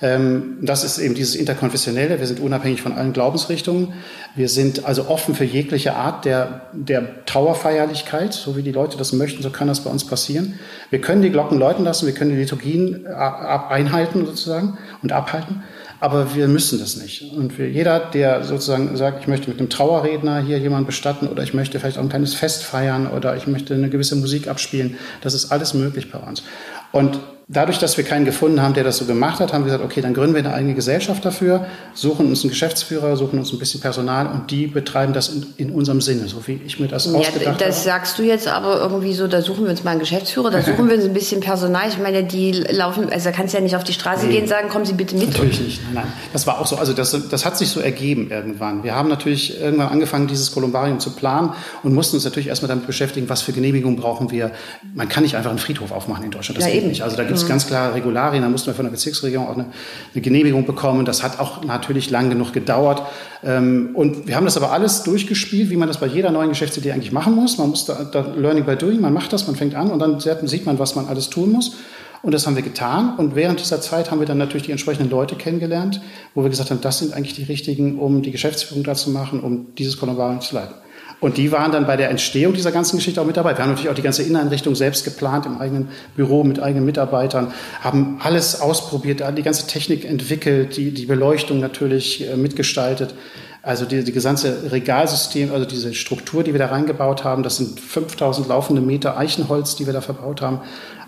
Ähm, 0.00 0.58
das 0.62 0.84
ist 0.84 0.98
eben 0.98 1.14
dieses 1.14 1.34
Interkonfessionelle. 1.34 2.18
Wir 2.18 2.26
sind 2.26 2.40
unabhängig 2.40 2.80
von 2.80 2.92
allen 2.92 3.12
Glaubensrichtungen. 3.12 3.92
Wir 4.36 4.48
sind 4.48 4.86
also 4.86 5.08
offen 5.08 5.34
für 5.34 5.44
jegliche 5.44 5.96
Art 5.96 6.24
der, 6.24 6.62
der 6.72 7.26
Trauerfeierlichkeit. 7.26 8.32
So 8.32 8.56
wie 8.56 8.62
die 8.62 8.72
Leute 8.72 8.96
das 8.96 9.12
möchten, 9.12 9.42
so 9.42 9.50
kann 9.50 9.68
das 9.68 9.80
bei 9.80 9.90
uns 9.90 10.06
passieren. 10.06 10.58
Wir 10.88 11.02
können 11.02 11.20
die 11.20 11.30
Glocken 11.30 11.58
läuten 11.58 11.84
lassen, 11.84 12.06
wir 12.06 12.14
können 12.14 12.30
die 12.30 12.36
Liturgien 12.36 13.06
einhalten 13.06 14.24
sozusagen 14.24 14.78
und 15.02 15.12
abhalten. 15.12 15.62
Aber 16.00 16.34
wir 16.34 16.46
müssen 16.46 16.78
das 16.78 16.96
nicht. 16.96 17.32
Und 17.32 17.52
für 17.52 17.66
jeder, 17.66 17.98
der 17.98 18.44
sozusagen 18.44 18.96
sagt, 18.96 19.20
ich 19.20 19.26
möchte 19.26 19.50
mit 19.50 19.58
einem 19.58 19.68
Trauerredner 19.68 20.40
hier 20.40 20.58
jemanden 20.58 20.86
bestatten 20.86 21.26
oder 21.26 21.42
ich 21.42 21.54
möchte 21.54 21.80
vielleicht 21.80 21.98
auch 21.98 22.02
ein 22.02 22.08
kleines 22.08 22.34
Fest 22.34 22.62
feiern 22.62 23.08
oder 23.08 23.36
ich 23.36 23.46
möchte 23.46 23.74
eine 23.74 23.90
gewisse 23.90 24.14
Musik 24.14 24.46
abspielen, 24.46 24.96
das 25.22 25.34
ist 25.34 25.50
alles 25.50 25.74
möglich 25.74 26.10
bei 26.10 26.18
uns. 26.18 26.44
Und 26.92 27.20
dadurch, 27.50 27.78
dass 27.78 27.96
wir 27.96 28.04
keinen 28.04 28.26
gefunden 28.26 28.60
haben, 28.60 28.74
der 28.74 28.84
das 28.84 28.98
so 28.98 29.06
gemacht 29.06 29.40
hat, 29.40 29.54
haben 29.54 29.62
wir 29.62 29.72
gesagt, 29.72 29.82
okay, 29.82 30.02
dann 30.02 30.12
gründen 30.12 30.34
wir 30.34 30.40
eine 30.44 30.52
eigene 30.52 30.74
Gesellschaft 30.74 31.24
dafür, 31.24 31.66
suchen 31.94 32.26
uns 32.26 32.42
einen 32.42 32.50
Geschäftsführer, 32.50 33.16
suchen 33.16 33.38
uns 33.38 33.54
ein 33.54 33.58
bisschen 33.58 33.80
Personal 33.80 34.26
und 34.26 34.50
die 34.50 34.66
betreiben 34.66 35.14
das 35.14 35.30
in, 35.30 35.46
in 35.56 35.70
unserem 35.70 36.02
Sinne, 36.02 36.28
so 36.28 36.46
wie 36.46 36.60
ich 36.66 36.78
mir 36.78 36.88
das 36.88 37.06
Ja, 37.06 37.12
ausgedacht 37.12 37.58
das 37.58 37.76
habe. 37.76 37.84
sagst 37.84 38.18
du 38.18 38.22
jetzt 38.22 38.48
aber 38.48 38.78
irgendwie 38.80 39.14
so, 39.14 39.26
da 39.28 39.40
suchen 39.40 39.64
wir 39.64 39.70
uns 39.70 39.82
mal 39.82 39.92
einen 39.92 40.00
Geschäftsführer, 40.00 40.50
da 40.50 40.60
suchen 40.60 40.88
wir 40.90 40.96
uns 40.96 41.06
ein 41.06 41.14
bisschen 41.14 41.40
Personal. 41.40 41.88
Ich 41.88 41.98
meine, 41.98 42.22
die 42.22 42.52
laufen, 42.52 43.10
also 43.10 43.30
da 43.30 43.32
kannst 43.34 43.54
du 43.54 43.58
ja 43.58 43.64
nicht 43.64 43.76
auf 43.76 43.84
die 43.84 43.94
Straße 43.94 44.28
gehen 44.28 44.42
und 44.42 44.48
sagen, 44.48 44.68
kommen 44.68 44.84
Sie 44.84 44.92
bitte 44.92 45.16
mit. 45.16 45.28
Natürlich 45.28 45.60
nicht, 45.60 45.80
nein, 45.86 46.04
nein. 46.04 46.12
Das 46.34 46.46
war 46.46 46.60
auch 46.60 46.66
so. 46.66 46.76
Also 46.76 46.92
das, 46.92 47.16
das 47.30 47.46
hat 47.46 47.56
sich 47.56 47.70
so 47.70 47.80
ergeben 47.80 48.30
irgendwann. 48.30 48.84
Wir 48.84 48.94
haben 48.94 49.08
natürlich 49.08 49.58
irgendwann 49.58 49.88
angefangen, 49.88 50.26
dieses 50.26 50.52
Kolumbarium 50.52 51.00
zu 51.00 51.12
planen 51.12 51.54
und 51.82 51.94
mussten 51.94 52.16
uns 52.16 52.26
natürlich 52.26 52.48
erstmal 52.48 52.68
damit 52.68 52.86
beschäftigen, 52.86 53.30
was 53.30 53.40
für 53.40 53.52
Genehmigungen 53.52 53.96
brauchen 53.98 54.30
wir. 54.30 54.50
Man 54.94 55.08
kann 55.08 55.22
nicht 55.22 55.34
einfach 55.34 55.48
einen 55.48 55.58
Friedhof 55.58 55.92
aufmachen 55.92 56.24
in 56.24 56.30
Deutschland. 56.30 56.58
Das 56.60 56.66
Ja, 56.68 56.74
eben. 56.78 56.88
nicht. 56.88 57.02
Also 57.02 57.16
da 57.16 57.24
gibt 57.24 57.36
es 57.36 57.46
ganz 57.46 57.66
klare 57.66 57.94
Regularien. 57.94 58.42
Da 58.42 58.48
mussten 58.48 58.68
wir 58.68 58.74
von 58.74 58.84
der 58.84 58.90
Bezirksregierung 58.90 59.46
auch 59.46 59.54
eine, 59.54 59.66
eine 60.14 60.22
Genehmigung 60.22 60.66
bekommen. 60.66 61.04
Das 61.04 61.22
hat 61.22 61.38
auch 61.40 61.64
natürlich 61.64 62.10
lang 62.10 62.30
genug 62.30 62.52
gedauert. 62.52 63.02
Ähm, 63.44 63.90
Und 63.94 64.26
wir 64.26 64.36
haben 64.36 64.44
das 64.44 64.56
aber 64.56 64.72
alles 64.72 65.02
durchgespielt, 65.02 65.70
wie 65.70 65.76
man 65.76 65.88
das 65.88 65.98
bei 65.98 66.06
jeder 66.06 66.30
neuen 66.30 66.48
Geschäftsidee 66.48 66.92
eigentlich 66.92 67.12
machen 67.12 67.34
muss. 67.34 67.58
Man 67.58 67.70
muss 67.70 67.84
da, 67.84 68.04
da 68.04 68.20
Learning 68.36 68.64
by 68.64 68.76
Doing, 68.76 69.00
man 69.00 69.12
macht 69.12 69.32
das, 69.32 69.46
man 69.46 69.56
fängt 69.56 69.74
an 69.74 69.90
und 69.90 69.98
dann 69.98 70.18
sieht 70.20 70.66
man, 70.66 70.78
was 70.78 70.94
man 70.94 71.06
alles 71.06 71.30
tun 71.30 71.52
muss. 71.52 71.76
Und 72.22 72.32
das 72.32 72.46
haben 72.46 72.56
wir 72.56 72.62
getan. 72.62 73.16
Und 73.16 73.36
während 73.36 73.60
dieser 73.60 73.80
Zeit 73.80 74.10
haben 74.10 74.18
wir 74.18 74.26
dann 74.26 74.38
natürlich 74.38 74.64
die 74.64 74.72
entsprechenden 74.72 75.10
Leute 75.10 75.36
kennengelernt, 75.36 76.00
wo 76.34 76.42
wir 76.42 76.50
gesagt 76.50 76.70
haben, 76.70 76.80
das 76.80 76.98
sind 76.98 77.14
eigentlich 77.14 77.34
die 77.34 77.44
richtigen, 77.44 77.98
um 77.98 78.22
die 78.22 78.32
Geschäftsführung 78.32 78.82
da 78.82 78.94
zu 78.94 79.10
machen, 79.10 79.40
um 79.40 79.74
dieses 79.76 79.98
Kolumbarium 79.98 80.40
zu 80.40 80.54
leiten. 80.56 80.74
Und 81.20 81.36
die 81.36 81.50
waren 81.50 81.72
dann 81.72 81.86
bei 81.86 81.96
der 81.96 82.10
Entstehung 82.10 82.54
dieser 82.54 82.70
ganzen 82.70 82.96
Geschichte 82.96 83.20
auch 83.20 83.26
mit 83.26 83.36
dabei. 83.36 83.56
Wir 83.56 83.64
haben 83.64 83.70
natürlich 83.70 83.90
auch 83.90 83.94
die 83.94 84.02
ganze 84.02 84.22
Inneneinrichtung 84.22 84.76
selbst 84.76 85.04
geplant 85.04 85.46
im 85.46 85.58
eigenen 85.58 85.88
Büro 86.14 86.44
mit 86.44 86.60
eigenen 86.60 86.84
Mitarbeitern, 86.84 87.52
haben 87.80 88.20
alles 88.22 88.60
ausprobiert, 88.60 89.22
die 89.36 89.42
ganze 89.42 89.66
Technik 89.66 90.04
entwickelt, 90.04 90.76
die, 90.76 90.92
die 90.92 91.06
Beleuchtung 91.06 91.58
natürlich 91.58 92.28
äh, 92.28 92.36
mitgestaltet. 92.36 93.14
Also 93.62 93.84
die, 93.84 94.04
die 94.04 94.12
gesamte 94.12 94.70
Regalsystem, 94.70 95.52
also 95.52 95.66
diese 95.66 95.92
Struktur, 95.92 96.44
die 96.44 96.52
wir 96.52 96.58
da 96.58 96.66
reingebaut 96.66 97.24
haben, 97.24 97.42
das 97.42 97.56
sind 97.56 97.80
5000 97.80 98.46
laufende 98.46 98.80
Meter 98.80 99.18
Eichenholz, 99.18 99.74
die 99.74 99.86
wir 99.86 99.92
da 99.92 100.00
verbaut 100.00 100.40
haben. 100.40 100.60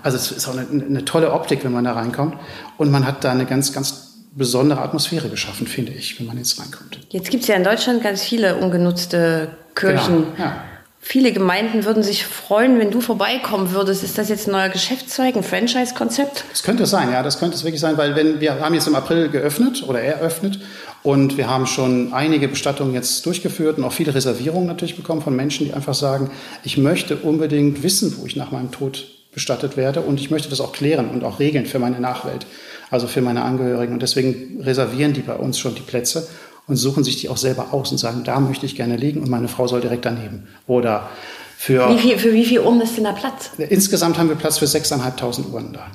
Also 0.03 0.17
es 0.17 0.33
ist 0.33 0.49
auch 0.49 0.57
eine, 0.57 0.67
eine 0.85 1.05
tolle 1.05 1.33
Optik, 1.33 1.63
wenn 1.65 1.73
man 1.73 1.85
da 1.85 1.93
reinkommt. 1.93 2.35
Und 2.77 2.91
man 2.91 3.07
hat 3.07 3.23
da 3.23 3.31
eine 3.31 3.47
ganz, 3.47 3.73
ganz 3.73 4.11
besondere 4.33 4.81
Atmosphäre 4.81 5.29
geschaffen, 5.29 5.67
finde 5.67 5.93
ich, 5.93 6.19
wenn 6.19 6.27
man 6.27 6.39
jetzt 6.39 6.61
reinkommt. 6.61 6.99
Jetzt 7.11 7.31
gibt 7.31 7.43
es 7.43 7.49
ja 7.49 7.55
in 7.55 7.65
Deutschland 7.65 8.03
ganz 8.03 8.23
viele 8.23 8.57
ungenutzte 8.57 9.49
Kirchen. 9.75 10.25
Genau, 10.37 10.39
ja. 10.39 10.65
Viele 11.03 11.33
Gemeinden 11.33 11.87
würden 11.87 12.03
sich 12.03 12.27
freuen, 12.27 12.79
wenn 12.79 12.91
du 12.91 13.01
vorbeikommen 13.01 13.73
würdest. 13.73 14.05
Ist 14.05 14.19
das 14.19 14.29
jetzt 14.29 14.47
ein 14.47 14.53
neuer 14.53 14.69
Geschäftszweig, 14.69 15.35
ein 15.35 15.43
Franchise-Konzept? 15.43 16.45
Das 16.51 16.63
könnte 16.63 16.83
es 16.83 16.91
sein, 16.91 17.11
ja, 17.11 17.23
das 17.23 17.39
könnte 17.39 17.57
es 17.57 17.65
wirklich 17.65 17.81
sein, 17.81 17.97
weil 17.97 18.15
wenn 18.17 18.41
wir 18.41 18.61
haben 18.61 18.75
jetzt 18.75 18.87
im 18.87 18.95
April 18.95 19.31
geöffnet 19.31 19.83
oder 19.89 20.01
eröffnet 20.01 20.61
und 21.03 21.39
wir 21.39 21.49
haben 21.49 21.67
schon 21.67 22.13
einige 22.13 22.49
Bestattungen 22.49 22.93
jetzt 22.93 23.25
durchgeführt 23.25 23.79
und 23.79 23.85
auch 23.85 23.95
viele 23.95 24.15
Reservierungen 24.15 24.67
natürlich 24.67 24.95
bekommen 24.95 25.23
von 25.23 25.35
Menschen, 25.35 25.67
die 25.67 25.73
einfach 25.73 25.95
sagen, 25.95 26.31
ich 26.65 26.77
möchte 26.77 27.17
unbedingt 27.17 27.83
wissen, 27.83 28.15
wo 28.19 28.27
ich 28.27 28.37
nach 28.37 28.53
meinem 28.53 28.71
Tod 28.71 29.09
bestattet 29.33 29.79
werde 29.79 30.03
und 30.03 30.21
ich 30.21 30.31
möchte 30.31 30.51
das 30.51 30.61
auch 30.61 30.73
klären 30.73 31.09
und 31.09 31.25
auch 31.25 31.41
regeln 31.41 31.65
für 31.65 31.79
meine 31.79 31.99
Nachwelt, 31.99 32.47
also 32.91 33.07
für 33.07 33.23
meine 33.23 33.43
Angehörigen 33.43 33.95
und 33.95 34.03
deswegen 34.03 34.61
reservieren 34.63 35.15
die 35.15 35.23
bei 35.23 35.35
uns 35.35 35.59
schon 35.59 35.75
die 35.75 35.81
Plätze 35.81 36.29
und 36.71 36.77
suchen 36.77 37.03
sich 37.03 37.21
die 37.21 37.29
auch 37.29 37.37
selber 37.37 37.75
aus 37.75 37.91
und 37.91 37.99
sagen, 37.99 38.23
da 38.25 38.39
möchte 38.39 38.65
ich 38.65 38.77
gerne 38.77 38.97
liegen 38.97 39.21
und 39.21 39.29
meine 39.29 39.49
Frau 39.49 39.67
soll 39.67 39.81
direkt 39.81 40.05
daneben 40.05 40.47
oder 40.69 41.11
für 41.59 41.91
Wie 41.91 41.99
viel, 41.99 42.19
für 42.19 42.33
wie 42.33 42.45
viel 42.45 42.61
Urnen 42.61 42.83
ist 42.83 42.97
denn 42.97 43.05
da 43.05 43.13
Platz? 43.13 43.51
Insgesamt 43.59 44.17
haben 44.19 44.29
wir 44.29 44.37
Platz 44.37 44.59
für 44.59 44.67
6.500 44.67 45.53
Urnen 45.53 45.73
da. 45.75 45.89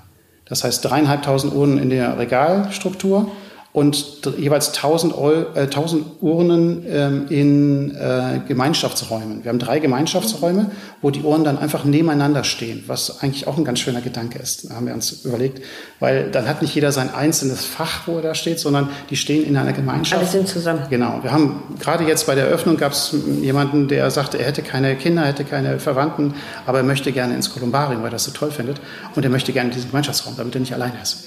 Das 0.43 0.63
heißt 0.63 0.85
3.500 0.85 1.53
Urnen 1.53 1.79
in 1.79 1.89
der 1.89 2.19
Regalstruktur 2.19 3.31
und 3.75 4.21
jeweils 4.38 4.69
1000, 4.69 5.17
Eu 5.17 5.47
äh, 5.53 5.63
1000 5.63 6.05
Urnen 6.21 6.85
ähm, 6.88 7.25
in 7.27 7.93
äh, 7.93 8.39
Gemeinschaftsräumen. 8.47 9.43
Wir 9.43 9.49
haben 9.49 9.59
drei 9.59 9.79
Gemeinschaftsräume, 9.79 10.71
wo 11.01 11.11
die 11.11 11.21
Urnen 11.23 11.43
dann 11.43 11.57
einfach 11.57 11.83
nebeneinander 11.83 12.45
stehen, 12.45 12.85
was 12.88 13.21
eigentlich 13.21 13.47
auch 13.47 13.57
ein 13.57 13.65
ganz 13.65 13.79
schöner 13.79 13.99
Gedanke 13.99 14.39
ist, 14.39 14.69
haben 14.69 14.88
wir 14.88 14.93
uns 14.93 15.25
überlegt. 15.25 15.61
Weil 15.99 16.31
dann 16.31 16.47
hat 16.47 16.61
nicht 16.61 16.73
jeder 16.73 16.93
sein 16.93 17.13
einzelnes 17.13 17.65
Fach, 17.65 18.07
wo 18.07 18.15
er 18.15 18.21
da 18.21 18.33
steht, 18.33 18.61
sondern 18.61 18.88
die 19.09 19.17
stehen 19.17 19.45
in 19.45 19.57
einer 19.57 19.73
Gemeinschaft. 19.73 20.21
Alle 20.21 20.31
sind 20.31 20.47
zusammen. 20.47 20.83
Genau. 20.89 21.19
Wir 21.21 21.33
haben 21.33 21.61
gerade 21.77 22.05
jetzt 22.05 22.27
bei 22.27 22.35
der 22.35 22.45
Eröffnung 22.45 22.77
gab 22.77 22.93
es 22.93 23.13
jemanden, 23.41 23.89
der 23.89 24.09
sagte, 24.09 24.39
er 24.39 24.45
hätte 24.45 24.61
keine 24.61 24.95
Kinder, 24.95 25.25
hätte 25.25 25.43
keine 25.43 25.79
Verwandten, 25.79 26.33
aber 26.65 26.77
er 26.77 26.85
möchte 26.85 27.11
gerne 27.11 27.35
ins 27.35 27.49
Kolumbarium, 27.49 28.03
weil 28.03 28.07
er 28.07 28.11
das 28.11 28.23
so 28.23 28.31
toll 28.31 28.51
findet. 28.51 28.79
Und 29.15 29.25
er 29.25 29.29
möchte 29.29 29.51
gerne 29.51 29.71
diesen 29.71 29.89
Gemeinschaftsraum, 29.89 30.35
damit 30.38 30.55
er 30.55 30.61
nicht 30.61 30.73
alleine 30.73 30.95
ist. 31.03 31.25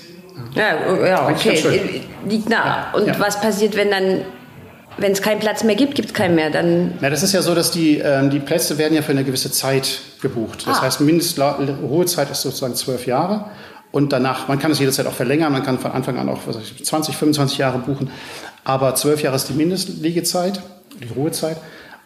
Ja, 0.55 1.07
ja 1.07 1.27
Eigentlich 1.27 1.65
okay. 1.67 2.03
Liegt 2.29 2.49
nah. 2.49 2.93
Und 2.95 3.07
Ja. 3.07 3.19
was 3.19 3.41
passiert, 3.41 3.77
wenn 3.77 3.91
dann 3.91 4.21
wenn 5.01 5.13
es 5.13 5.23
keinen 5.23 5.39
Platz 5.39 5.63
mehr 5.63 5.77
gibt, 5.77 5.95
gibt 5.95 6.09
es 6.09 6.15
keinen 6.15 6.35
mehr. 6.35 6.51
Dann 6.51 6.95
Na, 7.01 7.09
das 7.09 7.23
ist 7.23 7.33
ja 7.33 7.41
so, 7.41 7.55
dass 7.55 7.71
die, 7.71 7.99
ähm, 7.99 8.31
die 8.31 8.41
Plätze 8.41 8.79
werden 8.79 8.95
ja 8.95 9.03
für 9.03 9.13
eine 9.13 9.23
gewisse 9.23 9.53
Zeit 9.53 10.01
gebucht. 10.21 10.67
Das 10.67 10.79
Ah. 10.79 10.83
heißt, 10.83 11.01
Mindestruhezeit 11.03 12.31
ist 12.33 12.43
sozusagen 12.43 12.75
zwölf 12.75 13.07
Jahre. 13.07 13.45
Und 13.93 14.13
danach, 14.13 14.49
man 14.49 14.59
kann 14.59 14.73
es 14.73 14.81
jederzeit 14.81 15.07
auch 15.07 15.13
verlängern, 15.13 15.53
man 15.53 15.63
kann 15.63 15.79
von 15.79 15.93
Anfang 15.93 16.19
an 16.19 16.29
auch 16.29 16.41
was 16.47 16.57
ich, 16.57 16.85
20, 16.85 17.17
25 17.17 17.59
Jahre 17.59 17.79
buchen. 17.79 18.11
Aber 18.65 18.95
zwölf 18.97 19.23
Jahre 19.23 19.37
ist 19.37 19.49
die 19.49 19.53
Mindestliegezeit, 19.55 20.61
die 21.01 21.09
Ruhezeit. 21.15 21.57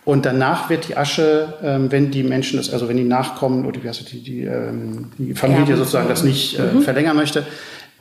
Und 0.04 0.26
danach 0.26 0.68
wird 0.68 0.88
die 0.88 0.96
Asche, 0.96 1.54
ähm, 1.62 1.90
wenn 1.90 2.10
die 2.10 2.24
Menschen 2.24 2.58
das, 2.58 2.72
also 2.72 2.88
wenn 2.88 2.96
die 2.98 3.04
Nachkommen 3.04 3.64
oder 3.66 3.80
das, 3.80 4.04
die, 4.04 4.22
die, 4.22 4.42
ähm, 4.42 5.12
die 5.16 5.32
Familie 5.34 5.62
Erben. 5.64 5.76
sozusagen 5.78 6.08
das 6.08 6.24
nicht 6.24 6.58
äh, 6.58 6.80
verlängern 6.82 7.16
möchte, 7.16 7.44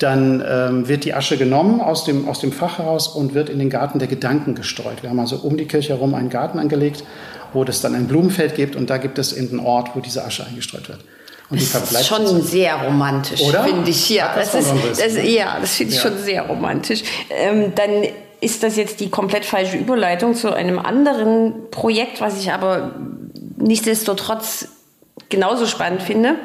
dann 0.03 0.43
ähm, 0.47 0.87
wird 0.87 1.05
die 1.05 1.13
Asche 1.13 1.37
genommen 1.37 1.81
aus 1.81 2.03
dem, 2.03 2.27
aus 2.27 2.39
dem 2.39 2.51
Fach 2.51 2.79
heraus 2.79 3.07
und 3.07 3.33
wird 3.33 3.49
in 3.49 3.59
den 3.59 3.69
Garten 3.69 3.99
der 3.99 4.07
Gedanken 4.07 4.55
gestreut. 4.55 5.01
Wir 5.03 5.09
haben 5.09 5.19
also 5.19 5.37
um 5.37 5.57
die 5.57 5.65
Kirche 5.65 5.89
herum 5.93 6.13
einen 6.13 6.29
Garten 6.29 6.59
angelegt, 6.59 7.03
wo 7.53 7.63
es 7.63 7.81
dann 7.81 7.95
ein 7.95 8.07
Blumenfeld 8.07 8.55
gibt 8.55 8.75
und 8.75 8.89
da 8.89 8.97
gibt 8.97 9.19
es 9.19 9.33
eben 9.33 9.59
einen 9.59 9.67
Ort, 9.67 9.95
wo 9.95 9.99
diese 9.99 10.23
Asche 10.23 10.45
eingestreut 10.45 10.89
wird. 10.89 10.99
Und 11.49 11.59
die 11.59 11.67
das 11.71 11.91
ist 11.91 12.07
schon 12.07 12.41
sehr 12.41 12.75
romantisch, 12.75 13.41
Oder? 13.41 13.63
finde 13.65 13.89
ich. 13.89 14.09
Ja, 14.09 14.33
das 14.35 14.53
das 14.53 14.71
ist, 14.71 15.01
das, 15.01 15.13
ne? 15.15 15.29
ja, 15.29 15.57
das 15.59 15.75
finde 15.75 15.93
ich 15.93 16.01
Ja. 16.01 16.09
schon 16.09 16.17
sehr 16.17 16.43
romantisch. 16.43 17.03
Ähm, 17.29 17.73
dann 17.75 17.89
ist 18.39 18.63
das 18.63 18.77
jetzt 18.77 19.01
die 19.01 19.09
komplett 19.09 19.43
falsche 19.43 19.75
Überleitung 19.77 20.33
zu 20.33 20.53
einem 20.53 20.79
anderen 20.79 21.69
Projekt, 21.69 22.21
was 22.21 22.39
ich 22.39 22.51
aber 22.53 22.95
nichtsdestotrotz 23.57 24.69
genauso 25.29 25.65
spannend 25.67 26.01
finde. 26.01 26.35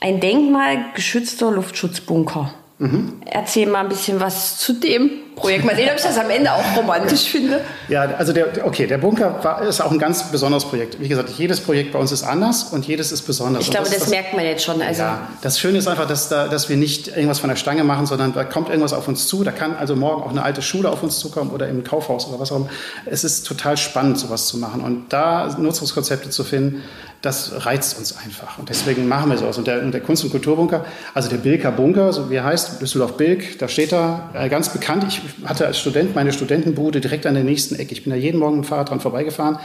Ein 0.00 0.20
denkmalgeschützter 0.20 1.50
Luftschutzbunker. 1.50 2.54
Mhm. 2.78 3.14
Erzähl 3.24 3.68
mal 3.68 3.80
ein 3.80 3.88
bisschen 3.88 4.20
was 4.20 4.58
zu 4.58 4.72
dem 4.74 5.10
Projekt. 5.38 5.64
Mal 5.64 5.76
sehen, 5.76 5.88
ob 5.90 5.96
ich 5.96 6.02
das 6.02 6.18
am 6.18 6.30
Ende 6.30 6.52
auch 6.52 6.76
romantisch 6.76 7.28
finde. 7.28 7.60
Ja, 7.88 8.02
also 8.18 8.32
der, 8.32 8.64
okay, 8.64 8.86
der 8.86 8.98
Bunker 8.98 9.42
war, 9.42 9.62
ist 9.62 9.80
auch 9.80 9.90
ein 9.90 9.98
ganz 9.98 10.30
besonderes 10.30 10.64
Projekt. 10.64 11.00
Wie 11.00 11.08
gesagt, 11.08 11.30
jedes 11.30 11.60
Projekt 11.60 11.92
bei 11.92 11.98
uns 11.98 12.12
ist 12.12 12.22
anders 12.22 12.64
und 12.64 12.86
jedes 12.86 13.12
ist 13.12 13.22
besonders. 13.22 13.64
Ich 13.64 13.70
glaube, 13.70 13.88
das, 13.88 13.96
ist 13.98 14.10
merkt 14.10 14.34
man 14.34 14.44
jetzt 14.44 14.64
schon. 14.64 14.82
Also, 14.82 15.02
Ja, 15.02 15.28
das 15.42 15.58
Schöne 15.58 15.78
ist 15.78 15.88
einfach, 15.88 16.06
dass, 16.06 16.28
da, 16.28 16.48
dass 16.48 16.68
wir 16.68 16.76
nicht 16.76 17.08
irgendwas 17.08 17.38
von 17.38 17.48
der 17.48 17.56
Stange 17.56 17.84
machen, 17.84 18.06
sondern 18.06 18.32
da 18.34 18.44
kommt 18.44 18.68
irgendwas 18.68 18.92
auf 18.92 19.08
uns 19.08 19.26
zu. 19.28 19.44
Da 19.44 19.52
kann 19.52 19.76
also 19.76 19.96
morgen 19.96 20.22
auch 20.22 20.30
eine 20.30 20.42
alte 20.42 20.62
Schule 20.62 20.90
auf 20.90 21.02
uns 21.02 21.18
zukommen 21.18 21.50
oder 21.50 21.68
im 21.68 21.84
Kaufhaus 21.84 22.26
oder 22.28 22.40
was 22.40 22.52
auch 22.52 22.56
immer. 22.56 22.68
Es 23.06 23.24
ist 23.24 23.46
total 23.46 23.76
spannend, 23.76 24.18
sowas 24.18 24.46
zu 24.46 24.58
machen. 24.58 24.82
Und 24.82 25.12
da 25.12 25.54
Nutzungskonzepte 25.58 26.30
zu 26.30 26.44
finden, 26.44 26.82
das 27.22 27.66
reizt 27.66 27.98
uns 27.98 28.16
einfach. 28.16 28.58
Und 28.58 28.68
deswegen 28.68 29.08
machen 29.08 29.30
wir 29.30 29.38
sowas. 29.38 29.58
Und 29.58 29.66
der, 29.66 29.82
und 29.82 29.92
der 29.92 30.00
Kunst- 30.00 30.22
und 30.22 30.30
Kulturbunker, 30.30 30.84
also 31.14 31.28
der 31.28 31.38
Bilker 31.38 31.72
Bunker, 31.72 32.12
so 32.12 32.30
wie 32.30 32.36
er 32.36 32.44
heißt, 32.44 32.80
Düsseldorf-Bilk, 32.80 33.58
da 33.58 33.66
steht 33.66 33.90
da, 33.90 34.30
äh, 34.34 34.48
ganz 34.48 34.68
bekannt. 34.68 35.04
Ich 35.08 35.20
hatte 35.44 35.66
als 35.66 35.78
Student 35.78 36.14
meine 36.14 36.32
Studentenbude 36.32 37.00
direkt 37.00 37.26
an 37.26 37.34
der 37.34 37.44
nächsten 37.44 37.76
Ecke. 37.76 37.92
Ich 37.92 38.04
bin 38.04 38.10
da 38.10 38.16
jeden 38.16 38.38
Morgen 38.38 38.56
mit 38.56 38.64
dem 38.64 38.68
Fahrrad 38.68 38.90
dran 38.90 39.00
vorbeigefahren 39.00 39.58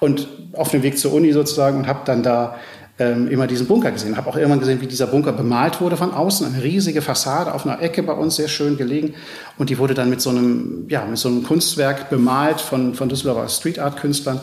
und 0.00 0.28
auf 0.52 0.70
dem 0.70 0.82
Weg 0.82 0.98
zur 0.98 1.12
Uni 1.12 1.32
sozusagen 1.32 1.78
und 1.78 1.86
habe 1.86 2.00
dann 2.04 2.22
da 2.22 2.56
ähm, 2.98 3.28
immer 3.28 3.46
diesen 3.46 3.66
Bunker 3.66 3.92
gesehen. 3.92 4.16
Habe 4.16 4.28
auch 4.28 4.36
irgendwann 4.36 4.58
gesehen, 4.58 4.80
wie 4.80 4.86
dieser 4.86 5.06
Bunker 5.06 5.32
bemalt 5.32 5.80
wurde 5.80 5.96
von 5.96 6.12
außen. 6.12 6.46
Eine 6.46 6.62
riesige 6.62 7.00
Fassade 7.00 7.54
auf 7.54 7.64
einer 7.64 7.80
Ecke 7.80 8.02
bei 8.02 8.12
uns, 8.12 8.36
sehr 8.36 8.48
schön 8.48 8.76
gelegen. 8.76 9.14
Und 9.56 9.70
die 9.70 9.78
wurde 9.78 9.94
dann 9.94 10.10
mit 10.10 10.20
so 10.20 10.30
einem, 10.30 10.86
ja, 10.88 11.04
mit 11.04 11.18
so 11.18 11.28
einem 11.28 11.44
Kunstwerk 11.44 12.10
bemalt 12.10 12.60
von, 12.60 12.94
von 12.94 13.08
Düsseldorfer 13.08 13.48
Street 13.48 13.78
Art 13.78 13.98
Künstlern. 13.98 14.40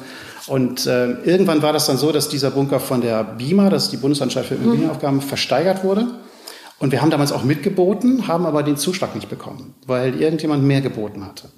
Und 0.47 0.85
äh, 0.85 1.11
irgendwann 1.23 1.61
war 1.61 1.73
das 1.73 1.87
dann 1.87 1.97
so, 1.97 2.11
dass 2.11 2.29
dieser 2.29 2.51
Bunker 2.51 2.79
von 2.79 3.01
der 3.01 3.23
BIMA, 3.23 3.69
das 3.69 3.85
ist 3.85 3.91
die 3.91 3.97
Bundesanstalt 3.97 4.45
für 4.45 4.55
Immobilienaufgaben, 4.55 5.21
versteigert 5.21 5.83
wurde. 5.83 6.07
Und 6.79 6.91
wir 6.91 7.01
haben 7.01 7.09
damals 7.09 7.31
auch 7.31 7.43
mitgeboten, 7.43 8.27
haben 8.27 8.45
aber 8.45 8.63
den 8.63 8.77
Zuschlag 8.77 9.15
nicht 9.15 9.29
bekommen, 9.29 9.75
weil 9.87 10.21
irgendjemand 10.21 10.63
mehr 10.63 10.81
geboten 10.81 11.25
hatte. 11.25 11.49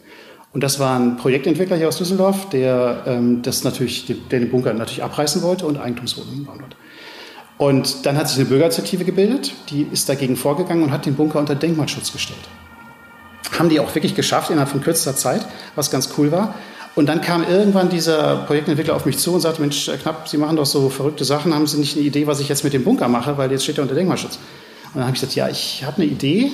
Und 0.54 0.64
das 0.64 0.80
war 0.80 0.98
ein 0.98 1.18
Projektentwickler 1.18 1.76
hier 1.76 1.88
aus 1.88 1.98
Düsseldorf, 1.98 2.50
der 2.50 3.04
ähm, 3.06 3.42
das 3.42 3.64
natürlich, 3.64 4.06
der 4.06 4.40
den 4.40 4.50
Bunker 4.50 4.74
natürlich 4.74 5.04
abreißen 5.04 5.42
wollte 5.42 5.66
und 5.66 5.78
Eigentumswohnungen 5.78 6.46
bauen 6.46 6.62
wollte. 6.62 6.78
Und 7.58 8.06
dann 8.06 8.18
hat 8.18 8.30
sich 8.30 8.38
eine 8.38 8.46
Bürgerinitiative 8.46 9.04
gebildet, 9.04 9.54
die 9.70 9.88
ist 9.92 10.08
dagegen 10.10 10.36
vorgegangen 10.36 10.84
und 10.84 10.92
hat 10.92 11.06
den 11.06 11.16
Bunker 11.16 11.40
unter 11.40 11.56
Denkmalschutz 11.56 12.12
gestellt. 12.12 12.40
Haben 13.58 13.70
die 13.70 13.80
auch 13.80 13.94
wirklich 13.96 14.16
geschafft 14.16 14.52
innerhalb 14.52 14.70
von 14.70 14.82
kürzester 14.82 15.16
Zeit, 15.16 15.46
was 15.76 15.90
ganz 15.90 16.10
cool 16.18 16.32
war. 16.32 16.54
Und 16.94 17.08
dann 17.08 17.22
kam 17.22 17.44
irgendwann 17.48 17.90
dieser 17.90 18.38
Projektentwickler 18.48 18.96
auf 18.96 19.06
mich 19.06 19.18
zu 19.18 19.34
und 19.34 19.42
sagte, 19.42 19.62
Mensch, 19.62 19.90
Knapp, 20.02 20.28
Sie 20.28 20.38
machen 20.38 20.56
doch 20.56 20.66
so 20.66 20.90
verrückte 20.90 21.26
Sachen, 21.26 21.54
haben 21.54 21.68
Sie 21.68 21.78
nicht 21.78 21.96
eine 21.96 22.06
Idee, 22.06 22.26
was 22.28 22.40
ich 22.40 22.50
jetzt 22.50 22.64
mit 22.64 22.74
dem 22.74 22.84
Bunker 22.84 23.08
mache, 23.08 23.38
weil 23.38 23.52
jetzt 23.52 23.64
steht 23.64 23.78
er 23.78 23.84
unter 23.84 23.96
Denkmalschutz. 23.96 24.40
Und 24.98 25.02
dann 25.02 25.10
habe 25.10 25.16
ich 25.16 25.22
gesagt, 25.22 25.36
ja, 25.36 25.48
ich 25.48 25.84
habe 25.86 26.02
eine 26.02 26.12
Idee. 26.12 26.52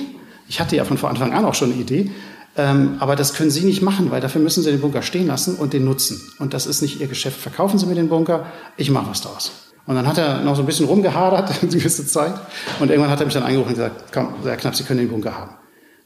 Ich 0.50 0.60
hatte 0.60 0.76
ja 0.76 0.84
von 0.84 0.98
vor 0.98 1.08
Anfang 1.08 1.32
an 1.32 1.46
auch 1.46 1.54
schon 1.54 1.72
eine 1.72 1.80
Idee. 1.80 2.10
Ähm, 2.58 2.96
aber 3.00 3.16
das 3.16 3.32
können 3.32 3.50
Sie 3.50 3.62
nicht 3.62 3.80
machen, 3.80 4.10
weil 4.10 4.20
dafür 4.20 4.42
müssen 4.42 4.62
Sie 4.62 4.70
den 4.70 4.82
Bunker 4.82 5.00
stehen 5.00 5.28
lassen 5.28 5.54
und 5.54 5.72
den 5.72 5.86
nutzen. 5.86 6.20
Und 6.38 6.52
das 6.52 6.66
ist 6.66 6.82
nicht 6.82 7.00
Ihr 7.00 7.06
Geschäft. 7.06 7.40
Verkaufen 7.40 7.78
Sie 7.78 7.86
mir 7.86 7.94
den 7.94 8.10
Bunker, 8.10 8.44
ich 8.76 8.90
mache 8.90 9.08
was 9.08 9.22
draus. 9.22 9.72
Und 9.86 9.94
dann 9.94 10.06
hat 10.06 10.18
er 10.18 10.42
noch 10.42 10.56
so 10.56 10.62
ein 10.62 10.66
bisschen 10.66 10.84
rumgehadert, 10.84 11.52
eine 11.62 11.70
gewisse 11.70 12.06
Zeit. 12.06 12.34
Und 12.80 12.90
irgendwann 12.90 13.10
hat 13.10 13.20
er 13.20 13.24
mich 13.24 13.32
dann 13.32 13.44
angerufen 13.44 13.70
und 13.70 13.76
gesagt, 13.76 14.12
komm, 14.12 14.34
Herr 14.44 14.58
Knapp, 14.58 14.76
Sie 14.76 14.84
können 14.84 15.00
den 15.00 15.08
Bunker 15.08 15.38
haben. 15.38 15.52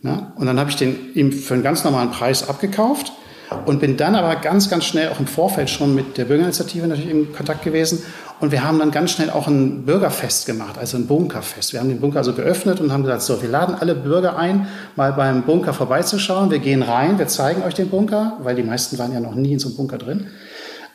Ja? 0.05 0.33
Und 0.37 0.47
dann 0.47 0.61
habe 0.61 0.71
ich 0.71 0.77
den 0.77 1.13
ihm 1.15 1.33
für 1.33 1.55
einen 1.55 1.65
ganz 1.65 1.83
normalen 1.83 2.13
Preis 2.13 2.49
abgekauft 2.49 3.11
und 3.65 3.81
bin 3.81 3.97
dann 3.97 4.15
aber 4.15 4.37
ganz, 4.37 4.69
ganz 4.69 4.85
schnell 4.85 5.09
auch 5.09 5.21
im 5.21 5.27
Vorfeld 5.27 5.71
schon 5.71 5.95
mit 5.95 6.19
der 6.19 6.25
Bürgerinitiative 6.27 6.87
natürlich 6.87 7.11
in 7.11 7.33
Kontakt 7.33 7.63
gewesen. 7.63 8.03
Und 8.41 8.53
wir 8.53 8.63
haben 8.63 8.79
dann 8.79 8.91
ganz 8.91 9.11
schnell 9.11 9.31
auch 9.31 9.49
ein 9.49 9.85
Bürgerfest 9.85 10.47
gemacht, 10.47 10.79
also 10.79 10.97
ein 10.97 11.07
Bunkerfest. 11.07 11.73
Wir 11.73 11.81
haben 11.81 11.89
den 11.89 12.01
Bunker 12.01 12.19
also 12.19 12.35
geöffnet 12.35 12.81
und 12.81 12.93
haben 12.93 13.03
gesagt, 13.03 13.23
so, 13.23 13.43
wir 13.43 13.49
laden 13.49 13.75
alle 13.75 13.95
Bürger 13.95 14.37
ein, 14.37 14.69
mal 14.95 15.13
beim 15.13 15.43
Bunker 15.43 15.75
vorbeizuschauen. 15.75 16.51
Wir 16.51 16.61
gehen 16.61 16.83
rein, 16.83 17.19
wir 17.19 17.27
zeigen 17.27 17.63
euch 17.63 17.75
den 17.75 17.89
Bunker, 17.89 18.37
weil 18.43 18.55
die 18.55 18.63
meisten 18.63 18.99
waren 18.99 19.13
ja 19.13 19.21
noch 19.21 19.35
nie 19.35 19.55
in 19.55 19.59
so 19.59 19.69
einem 19.69 19.77
Bunker 19.77 19.99
drin. 19.99 20.29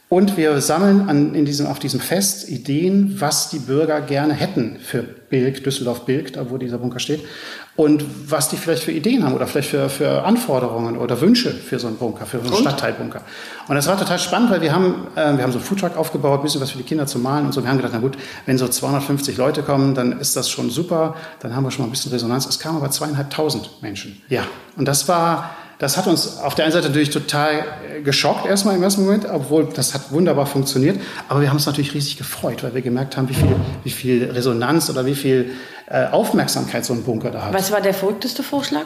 Und 0.08 0.38
wir 0.38 0.62
sammeln 0.62 1.10
an, 1.10 1.34
in 1.34 1.44
diesem, 1.44 1.66
auf 1.66 1.80
diesem 1.80 2.00
Fest 2.00 2.48
Ideen, 2.48 3.20
was 3.20 3.50
die 3.50 3.58
Bürger 3.58 4.00
gerne 4.00 4.36
hätten 4.36 4.78
für 4.80 5.02
Bilk, 5.02 5.64
Düsseldorf-Bilk, 5.64 6.34
da 6.34 6.52
wo 6.52 6.58
dieser 6.58 6.78
Bunker 6.78 7.00
steht. 7.00 7.22
Und 7.76 8.06
was 8.30 8.50
die 8.50 8.58
vielleicht 8.58 8.84
für 8.84 8.92
Ideen 8.92 9.24
haben 9.24 9.34
oder 9.34 9.48
vielleicht 9.48 9.70
für, 9.70 9.90
für 9.90 10.24
Anforderungen 10.24 10.96
oder 10.96 11.20
Wünsche 11.22 11.50
für 11.50 11.80
so 11.80 11.88
einen 11.88 11.98
Bunker, 11.98 12.28
für 12.28 12.40
so 12.40 12.46
einen 12.46 12.62
Stadtteilbunker. 12.62 13.22
Und 13.68 13.76
das 13.76 13.88
war 13.88 13.98
total 13.98 14.20
spannend, 14.20 14.52
weil 14.52 14.62
wir 14.62 14.76
haben, 14.76 15.08
äh, 15.16 15.36
wir 15.36 15.44
haben 15.44 15.52
so 15.52 15.58
einen 15.58 15.66
Foodtruck 15.66 15.98
aufgebaut, 15.98 16.40
ein 16.40 16.44
bisschen 16.44 16.62
was 16.62 16.70
für 16.70 16.78
die 16.78 16.84
Kinder 16.84 17.08
zu 17.08 17.18
malen 17.18 17.48
und 17.48 17.52
so. 17.52 17.64
Wir 17.64 17.70
haben 17.70 17.78
gedacht, 17.78 17.94
na 17.96 18.00
gut, 18.00 18.16
wenn 18.46 18.60
so 18.60 18.68
250 18.68 19.38
Leute 19.38 19.64
kommen, 19.64 19.96
dann 19.96 20.20
ist 20.20 20.36
das 20.36 20.52
schon 20.52 20.70
super. 20.70 21.16
Dann 21.40 21.56
haben 21.56 21.64
wir 21.64 21.72
schon 21.72 21.82
mal 21.82 21.88
ein 21.88 21.92
bisschen 21.92 22.12
Resonanz. 22.12 22.46
Es 22.46 22.60
kamen 22.60 22.78
aber 22.78 22.92
zweieinhalbtausend 22.92 23.82
Menschen. 23.82 24.22
Ja. 24.30 24.44
Und 24.78 24.88
das 24.88 25.08
war, 25.08 25.50
das 25.80 25.98
hat 25.98 26.08
uns 26.08 26.38
auf 26.40 26.56
der 26.56 26.66
einen 26.66 26.74
Seite 26.74 26.88
natürlich 26.88 27.10
total 27.10 27.66
äh, 27.98 28.02
geschockt 28.02 28.46
erstmal 28.46 28.76
im 28.76 28.84
ersten 28.84 29.04
Moment, 29.04 29.26
obwohl 29.30 29.66
das 29.74 29.94
hat 29.94 30.12
wunderbar 30.12 30.46
funktioniert. 30.46 31.00
Aber 31.28 31.42
wir 31.42 31.50
haben 31.50 31.58
uns 31.58 31.66
natürlich 31.66 31.94
riesig 31.94 32.18
gefreut, 32.18 32.64
weil 32.64 32.74
wir 32.74 32.82
gemerkt 32.82 33.18
haben, 33.18 33.30
wie 33.30 33.34
viel, 33.34 33.56
wie 33.84 33.90
viel 33.90 34.32
Resonanz 34.32 34.90
oder 34.90 35.06
wie 35.06 35.16
viel 35.16 35.52
äh, 35.88 36.08
Aufmerksamkeit 36.08 36.86
so 36.86 36.94
ein 36.94 37.04
Bunker 37.04 37.32
da 37.32 37.46
hat. 37.46 37.54
was 37.54 37.72
war 37.72 37.82
der 37.82 37.94
verrückteste 37.94 38.44
Vorschlag? 38.44 38.86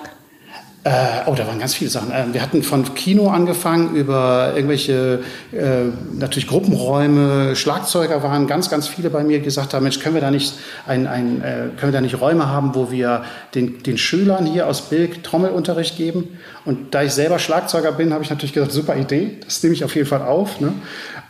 Äh, 0.87 1.23
oh, 1.25 1.35
da 1.35 1.45
waren 1.45 1.59
ganz 1.59 1.73
viele 1.73 1.89
Sachen. 1.89 2.11
Äh, 2.11 2.27
wir 2.31 2.41
hatten 2.41 2.63
von 2.63 2.95
Kino 2.95 3.29
angefangen 3.29 3.93
über 3.93 4.53
irgendwelche, 4.55 5.19
äh, 5.51 5.91
natürlich 6.17 6.47
Gruppenräume, 6.47 7.57
Schlagzeuger 7.57 8.23
waren 8.23 8.47
ganz, 8.47 8.69
ganz 8.69 8.87
viele 8.87 9.09
bei 9.09 9.25
mir, 9.25 9.39
die 9.39 9.43
gesagt 9.43 9.73
haben, 9.73 9.83
Mensch, 9.83 9.99
können 9.99 10.15
wir 10.15 10.21
da 10.21 10.31
nicht, 10.31 10.53
ein, 10.85 11.05
ein, 11.05 11.41
äh, 11.41 11.55
können 11.75 11.91
wir 11.91 11.91
da 11.91 11.99
nicht 11.99 12.21
Räume 12.21 12.47
haben, 12.47 12.73
wo 12.73 12.89
wir 12.89 13.25
den, 13.53 13.83
den 13.83 13.97
Schülern 13.97 14.45
hier 14.45 14.65
aus 14.65 14.83
Bilk 14.83 15.25
Trommelunterricht 15.25 15.97
geben? 15.97 16.37
Und 16.63 16.95
da 16.95 17.03
ich 17.03 17.11
selber 17.11 17.37
Schlagzeuger 17.37 17.91
bin, 17.91 18.13
habe 18.13 18.23
ich 18.23 18.29
natürlich 18.29 18.53
gesagt, 18.53 18.71
super 18.71 18.95
Idee, 18.95 19.39
das 19.43 19.61
nehme 19.63 19.75
ich 19.75 19.83
auf 19.83 19.93
jeden 19.93 20.07
Fall 20.07 20.21
auf. 20.21 20.61
Ne? 20.61 20.73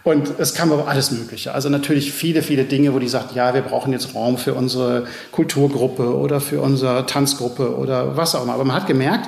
Und 0.07 0.39
es 0.39 0.53
kam 0.53 0.71
aber 0.71 0.87
alles 0.87 1.11
Mögliche. 1.11 1.53
Also 1.53 1.67
natürlich 1.67 2.13
viele, 2.13 2.41
viele 2.41 2.63
Dinge, 2.63 2.93
wo 2.93 2.99
die 2.99 3.09
sagt, 3.09 3.35
ja, 3.35 3.53
wir 3.53 3.61
brauchen 3.61 3.91
jetzt 3.91 4.15
Raum 4.15 4.37
für 4.37 4.53
unsere 4.53 5.05
Kulturgruppe 5.33 6.15
oder 6.15 6.39
für 6.39 6.61
unsere 6.61 7.05
Tanzgruppe 7.05 7.75
oder 7.75 8.15
was 8.15 8.33
auch 8.33 8.43
immer. 8.43 8.53
Aber 8.53 8.63
man 8.63 8.77
hat 8.77 8.87
gemerkt, 8.87 9.27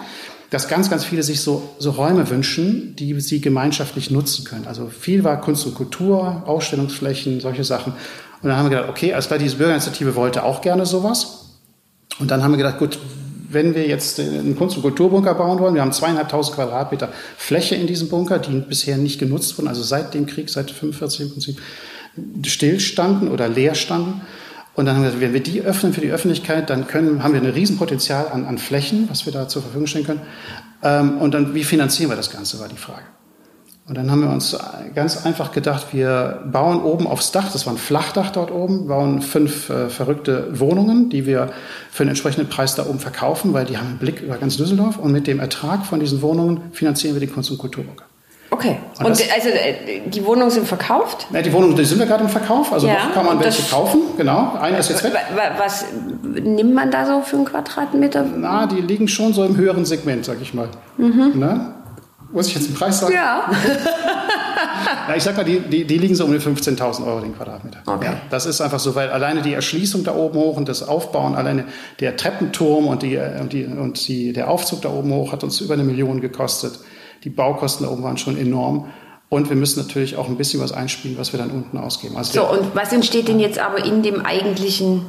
dass 0.52 0.70
ganz, 0.70 0.90
ganz 0.90 1.04
viele 1.04 1.22
sich 1.22 1.42
so, 1.42 1.70
so 1.80 1.92
Räume 1.92 2.30
wünschen, 2.30 2.96
die 2.96 3.20
sie 3.20 3.42
gemeinschaftlich 3.42 4.10
nutzen 4.10 4.46
können. 4.46 4.68
Also 4.68 4.88
viel 4.88 5.26
war 5.26 5.42
Kunst 5.42 5.66
und 5.66 5.76
Kultur, 5.76 6.44
Ausstellungsflächen, 6.46 7.42
solche 7.42 7.66
Sachen. 7.66 7.92
Und 8.42 8.48
dann 8.48 8.56
haben 8.56 8.70
wir 8.70 8.78
gedacht, 8.78 8.90
okay, 8.90 9.12
alles 9.12 9.28
klar, 9.28 9.38
diese 9.38 9.58
Bürgerinitiative 9.58 10.16
wollte 10.16 10.44
auch 10.44 10.62
gerne 10.62 10.86
sowas. 10.86 11.58
Und 12.20 12.32
dann 12.32 12.42
haben 12.42 12.52
wir 12.52 12.58
gedacht, 12.58 12.80
gut, 12.80 12.98
wenn 13.52 13.76
wir 13.76 13.88
jetzt 13.88 14.20
einen 14.20 14.56
Kunst- 14.56 14.78
und 14.78 14.84
Kulturbunker 14.84 15.34
bauen 15.34 15.60
wollen, 15.60 15.74
wir 15.74 15.82
haben 15.82 15.92
zweieinhalbtausend 15.92 16.56
Quadratmeter 16.56 17.10
Fläche 17.38 17.76
in 17.76 17.88
diesem 17.88 18.10
Bunker, 18.10 18.40
die 18.40 18.60
bisher 18.60 18.98
nicht 18.98 19.20
genutzt 19.20 19.58
wurden, 19.58 19.68
also 19.68 19.82
seit 19.82 20.14
dem 20.14 20.26
Krieg, 20.26 20.50
seit 20.50 20.72
45 20.72 21.22
im 21.22 21.32
Prinzip, 21.32 21.62
stillstanden 22.46 23.30
oder 23.30 23.50
leer 23.50 23.76
standen. 23.76 24.22
Und 24.76 24.86
dann 24.86 24.96
haben 24.96 25.04
wir 25.04 25.10
gesagt, 25.10 25.24
wenn 25.24 25.34
wir 25.34 25.44
die 25.44 25.62
öffnen 25.62 25.94
für 25.94 26.02
die 26.02 26.12
Öffentlichkeit, 26.12 26.70
dann 26.70 26.88
können, 26.88 27.24
haben 27.24 27.34
wir 27.34 27.42
ein 27.42 27.50
Riesenpotenzial 27.50 28.28
an, 28.32 28.46
an 28.46 28.58
Flächen, 28.58 29.10
was 29.10 29.26
wir 29.26 29.34
da 29.34 29.48
zur 29.48 29.62
Verfügung 29.62 29.88
stellen 29.88 30.06
können. 30.06 30.22
Ähm, 30.84 31.18
und 31.18 31.34
dann, 31.34 31.54
wie 31.56 31.64
finanzieren 31.64 32.10
wir 32.10 32.16
das 32.16 32.30
Ganze, 32.30 32.60
war 32.60 32.68
die 32.68 32.78
Frage. 32.78 33.04
Und 33.90 33.98
dann 33.98 34.12
haben 34.12 34.22
wir 34.22 34.30
uns 34.30 34.56
ganz 34.94 35.26
einfach 35.26 35.52
gedacht, 35.52 35.88
wir 35.94 36.44
bauen 36.46 36.84
oben 36.84 37.08
aufs 37.08 37.32
Dach, 37.32 37.52
das 37.52 37.66
war 37.66 37.74
ein 37.74 37.80
Flachdach 37.80 38.30
dort 38.30 38.52
oben, 38.52 38.88
bauen 38.88 39.24
fünf 39.24 39.72
äh, 39.72 39.90
verrückte 39.90 40.60
Wohnungen, 40.60 41.10
die 41.10 41.26
wir 41.26 41.50
für 41.90 42.04
einen 42.04 42.12
entsprechenden 42.12 42.50
Preis 42.50 42.76
da 42.76 42.86
oben 42.86 43.00
verkaufen, 43.00 43.52
weil 43.54 43.66
die 43.66 43.78
haben 43.78 43.88
einen 43.88 43.98
Blick 43.98 44.22
über 44.22 44.38
ganz 44.38 44.58
Düsseldorf. 44.58 45.00
Und 45.00 45.12
mit 45.12 45.26
dem 45.26 45.40
Ertrag 45.40 45.88
von 45.88 46.00
diesen 46.00 46.22
Wohnungen 46.22 46.72
finanzieren 46.72 47.16
wir 47.16 47.20
den 47.20 47.34
Kunst- 47.34 47.50
und 47.50 47.58
Kulturbunker. 47.58 48.06
Okay. 48.52 48.78
Und, 49.00 49.06
und 49.06 49.34
also 49.34 49.50
äh, 49.50 50.02
die 50.06 50.24
Wohnungen 50.24 50.52
sind 50.52 50.68
verkauft? 50.68 51.26
Ja, 51.32 51.42
die 51.42 51.52
Wohnungen 51.52 51.76
die 51.76 51.86
sind 51.86 51.98
wir 51.98 52.06
gerade 52.06 52.24
im 52.24 52.30
Verkauf. 52.30 52.72
Also 52.72 52.88
ja, 52.88 53.06
noch 53.06 53.14
kann 53.14 53.26
man 53.26 53.40
welche 53.40 53.64
kaufen. 53.72 54.02
Genau. 54.18 54.54
Eine 54.60 54.78
ist 54.78 54.90
jetzt 54.90 55.04
weg. 55.04 55.14
Was 55.58 55.86
nimmt 56.24 56.76
man 56.76 56.92
da 56.92 57.08
so 57.08 57.22
für 57.22 57.38
einen 57.38 57.46
Quadratmeter? 57.46 58.24
Na, 58.38 58.68
die 58.68 58.82
liegen 58.82 59.08
schon 59.08 59.34
so 59.34 59.44
im 59.44 59.58
höheren 59.58 59.86
Segment, 59.86 60.26
sag 60.26 60.42
ich 60.42 60.54
mal. 60.54 60.68
Mhm. 60.98 61.40
Ne? 61.40 61.74
Muss 62.32 62.48
ich 62.48 62.56
jetzt 62.56 62.68
den 62.68 62.76
Preis 62.76 63.00
sagen? 63.00 63.14
Ja. 63.14 63.50
ja 65.08 65.16
ich 65.16 65.24
sag 65.24 65.36
mal, 65.36 65.44
die, 65.44 65.60
die, 65.60 65.86
die 65.86 65.98
liegen 65.98 66.16
so 66.16 66.26
um 66.26 66.32
die 66.32 66.40
15.000 66.40 67.06
Euro 67.06 67.22
den 67.22 67.36
Quadratmeter. 67.36 67.80
Okay. 67.86 68.06
Ja, 68.06 68.22
das 68.30 68.46
ist 68.46 68.62
einfach 68.62 68.80
so, 68.80 68.96
weil 68.96 69.10
alleine 69.10 69.42
die 69.42 69.54
Erschließung 69.54 70.04
da 70.04 70.16
oben 70.16 70.38
hoch 70.38 70.58
und 70.58 70.70
das 70.70 70.88
Aufbauen, 70.88 71.36
alleine 71.36 71.66
der 72.00 72.18
Treppenturm 72.18 72.88
und, 72.88 73.02
die, 73.02 73.18
und, 73.18 73.54
die, 73.54 73.66
und 73.66 74.08
die, 74.08 74.34
der 74.34 74.50
Aufzug 74.50 74.82
da 74.82 74.90
oben 74.90 75.12
hoch 75.12 75.32
hat 75.32 75.44
uns 75.44 75.60
über 75.62 75.74
eine 75.74 75.84
Million 75.84 76.22
gekostet. 76.22 76.80
Die 77.24 77.30
Baukosten 77.30 77.86
da 77.86 77.92
oben 77.92 78.04
waren 78.04 78.18
schon 78.18 78.38
enorm. 78.38 78.90
Und 79.30 79.50
wir 79.50 79.56
müssen 79.56 79.80
natürlich 79.80 80.18
auch 80.18 80.28
ein 80.28 80.38
bisschen 80.38 80.60
was 80.60 80.72
einspielen, 80.72 81.18
was 81.18 81.34
wir 81.34 81.40
dann 81.40 81.52
unten 81.52 81.78
ausgeben. 81.78 82.18
Also 82.18 82.42
so, 82.42 82.50
und 82.50 82.76
was 82.76 82.92
entsteht 82.92 83.28
denn 83.28 83.40
jetzt 83.40 83.60
aber 83.60 83.84
in 83.86 84.02
dem 84.02 84.26
eigentlichen 84.26 85.06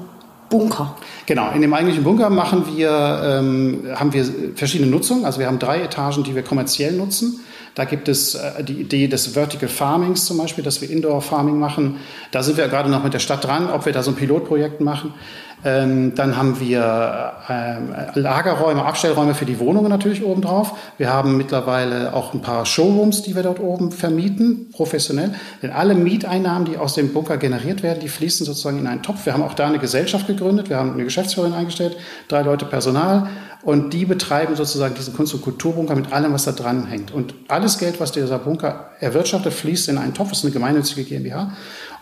Bunker. 0.51 0.97
Genau, 1.27 1.51
in 1.53 1.63
dem 1.63 1.73
eigentlichen 1.73 2.05
Bunker 2.05 2.29
machen 2.29 2.65
wir, 2.77 3.23
ähm, 3.25 3.85
haben 3.95 4.13
wir 4.13 4.27
verschiedene 4.55 4.91
Nutzungen. 4.91 5.25
Also 5.25 5.39
wir 5.39 5.47
haben 5.47 5.59
drei 5.59 5.81
Etagen, 5.81 6.25
die 6.25 6.35
wir 6.35 6.43
kommerziell 6.43 6.93
nutzen. 6.93 7.41
Da 7.75 7.85
gibt 7.85 8.09
es 8.09 8.35
äh, 8.35 8.65
die 8.65 8.81
Idee 8.81 9.07
des 9.07 9.29
Vertical 9.29 9.69
Farmings 9.69 10.27
zum 10.27 10.39
Beispiel, 10.39 10.65
dass 10.65 10.83
wir 10.83 10.91
Indoor 10.91 11.23
Farming 11.23 11.59
machen. 11.59 11.99
Da 12.33 12.43
sind 12.43 12.59
wir 12.59 12.69
gerade 12.69 12.91
noch 12.91 13.05
mit 13.05 13.15
der 13.15 13.21
Stadt 13.21 13.45
dran, 13.45 13.71
ob 13.71 13.87
wir 13.87 13.93
da 13.93 14.03
so 14.03 14.11
ein 14.11 14.17
Pilotprojekt 14.17 14.81
machen. 14.81 15.15
Ähm, 15.65 16.15
dann 16.15 16.37
haben 16.37 16.59
wir 16.59 17.33
ähm, 17.49 17.95
Lagerräume, 18.15 18.85
Abstellräume 18.85 19.35
für 19.35 19.45
die 19.45 19.59
Wohnungen 19.59 19.89
natürlich 19.89 20.25
oben 20.25 20.41
drauf. 20.41 20.73
Wir 20.97 21.13
haben 21.13 21.37
mittlerweile 21.37 22.15
auch 22.15 22.33
ein 22.33 22.41
paar 22.41 22.65
Showrooms, 22.65 23.23
die 23.23 23.37
wir 23.37 23.43
dort 23.43 23.61
oben 23.61 23.93
vermieten, 23.93 24.71
professionell. 24.73 25.35
Denn 25.63 25.71
alle 25.71 25.95
Mieteinnahmen, 25.95 26.65
die 26.65 26.79
aus 26.79 26.95
dem 26.95 27.13
Bunker 27.13 27.37
generiert 27.37 27.83
werden, 27.83 28.01
die 28.01 28.09
fließen 28.09 28.47
sozusagen 28.47 28.79
in 28.79 28.87
einen 28.87 29.03
Topf. 29.03 29.27
Wir 29.27 29.35
haben 29.35 29.43
auch 29.43 29.55
da 29.55 29.67
eine 29.67 29.79
Gesellschaft 29.79 30.27
gegründet. 30.27 30.71
Wir 30.71 30.79
haben 30.79 30.95
eine 30.95 31.05
Geschäftsführerin 31.05 31.55
eingestellt, 31.55 31.97
drei 32.29 32.43
Leute 32.43 32.65
Personal. 32.65 33.29
Und 33.63 33.93
die 33.93 34.07
betreiben 34.07 34.57
sozusagen 34.57 34.95
diesen 34.95 35.15
Kunst- 35.15 35.35
und 35.35 35.43
Kulturbunker 35.43 35.95
mit 35.95 36.13
allem, 36.13 36.33
was 36.33 36.45
da 36.45 36.53
dran 36.53 36.87
hängt. 36.87 37.11
Und 37.13 37.35
alles 37.49 37.79
Geld, 37.79 38.01
was 38.01 38.11
dieser 38.11 38.39
Bunker 38.39 38.91
erwirtschaftet, 39.01 39.53
fließt 39.53 39.89
in 39.91 39.99
einen 39.99 40.15
Topf. 40.15 40.31
Das 40.31 40.39
ist 40.39 40.45
eine 40.45 40.53
gemeinnützige 40.55 41.05
GmbH. 41.05 41.53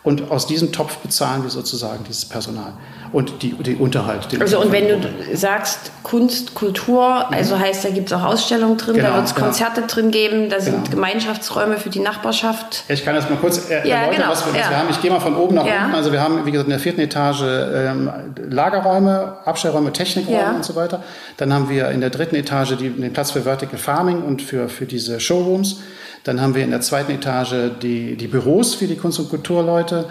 Und 0.04 0.30
aus 0.30 0.46
diesem 0.46 0.72
Topf 0.72 0.98
bezahlen 0.98 1.42
wir 1.42 1.50
sozusagen 1.50 2.04
dieses 2.04 2.24
Personal 2.24 2.72
und 3.12 3.42
die, 3.42 3.52
die 3.54 3.74
Unterhalt. 3.76 4.28
also 4.40 4.60
und 4.60 4.72
wenn 4.72 4.88
du 4.88 5.08
sagst 5.34 5.90
Kunst, 6.02 6.54
Kultur, 6.54 7.26
mhm. 7.28 7.34
also 7.34 7.58
heißt, 7.58 7.84
da 7.84 7.90
gibt 7.90 8.10
es 8.10 8.12
auch 8.16 8.22
Ausstellungen 8.22 8.76
drin, 8.76 8.96
genau, 8.96 9.08
da 9.08 9.14
wird 9.16 9.26
es 9.26 9.34
genau. 9.34 9.46
Konzerte 9.46 9.82
drin 9.82 10.10
geben, 10.10 10.50
da 10.50 10.60
sind 10.60 10.84
genau. 10.84 10.90
Gemeinschaftsräume 10.90 11.78
für 11.78 11.90
die 11.90 12.00
Nachbarschaft. 12.00 12.84
Ich 12.88 13.04
kann 13.04 13.14
das 13.14 13.28
mal 13.28 13.36
kurz 13.36 13.68
er 13.68 13.86
ja, 13.86 13.96
erläutern, 13.96 14.16
genau. 14.16 14.30
was, 14.30 14.46
wir, 14.46 14.52
was 14.52 14.60
ja. 14.60 14.70
wir 14.70 14.78
haben. 14.78 14.90
Ich 14.90 15.00
gehe 15.00 15.10
mal 15.10 15.20
von 15.20 15.36
oben 15.36 15.54
nach 15.54 15.66
ja. 15.66 15.84
unten. 15.84 15.94
Also 15.94 16.12
wir 16.12 16.20
haben, 16.20 16.44
wie 16.46 16.50
gesagt, 16.52 16.68
in 16.68 16.70
der 16.70 16.80
vierten 16.80 17.00
Etage 17.00 17.42
ähm, 17.42 18.10
Lagerräume, 18.48 19.38
Abstellräume, 19.44 19.92
Technikräume 19.92 20.54
und 20.56 20.64
so 20.64 20.74
weiter. 20.76 21.02
Dann 21.38 21.52
haben 21.52 21.68
wir 21.68 21.90
in 21.90 22.00
der 22.00 22.10
dritten 22.10 22.36
Etage 22.36 22.76
die, 22.76 22.90
den 22.90 23.12
Platz 23.12 23.30
für 23.30 23.42
Vertical 23.42 23.78
Farming 23.78 24.22
und 24.22 24.42
für, 24.42 24.68
für 24.68 24.86
diese 24.86 25.18
Showrooms. 25.20 25.80
Dann 26.28 26.42
haben 26.42 26.54
wir 26.54 26.62
in 26.62 26.72
der 26.72 26.82
zweiten 26.82 27.12
Etage 27.12 27.54
die, 27.80 28.14
die 28.14 28.26
Büros 28.26 28.74
für 28.74 28.86
die 28.86 28.96
Kunst- 28.96 29.18
und 29.18 29.30
Kulturleute 29.30 30.04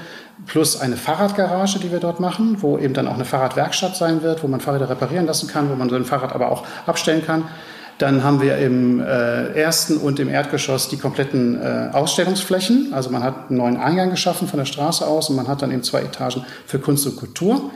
plus 0.47 0.81
eine 0.81 0.97
Fahrradgarage, 0.97 1.77
die 1.77 1.91
wir 1.91 1.99
dort 1.99 2.19
machen, 2.19 2.57
wo 2.61 2.79
eben 2.79 2.95
dann 2.95 3.07
auch 3.07 3.13
eine 3.13 3.23
Fahrradwerkstatt 3.23 3.95
sein 3.95 4.23
wird, 4.23 4.41
wo 4.41 4.47
man 4.47 4.59
Fahrräder 4.59 4.89
reparieren 4.89 5.27
lassen 5.27 5.47
kann, 5.47 5.69
wo 5.69 5.75
man 5.75 5.89
sein 5.89 6.05
Fahrrad 6.05 6.33
aber 6.33 6.51
auch 6.51 6.65
abstellen 6.87 7.23
kann. 7.23 7.43
Dann 7.99 8.23
haben 8.23 8.41
wir 8.41 8.57
im 8.57 8.99
äh, 8.99 9.53
ersten 9.53 9.97
und 9.97 10.19
im 10.19 10.29
Erdgeschoss 10.29 10.89
die 10.89 10.97
kompletten 10.97 11.61
äh, 11.61 11.89
Ausstellungsflächen. 11.93 12.93
Also 12.95 13.11
man 13.11 13.21
hat 13.21 13.49
einen 13.49 13.59
neuen 13.59 13.77
Eingang 13.77 14.09
geschaffen 14.09 14.47
von 14.47 14.57
der 14.57 14.65
Straße 14.65 15.05
aus 15.05 15.29
und 15.29 15.35
man 15.35 15.47
hat 15.47 15.61
dann 15.61 15.71
eben 15.71 15.83
zwei 15.83 16.01
Etagen 16.01 16.43
für 16.65 16.79
Kunst 16.79 17.05
und 17.05 17.15
Kultur. 17.15 17.69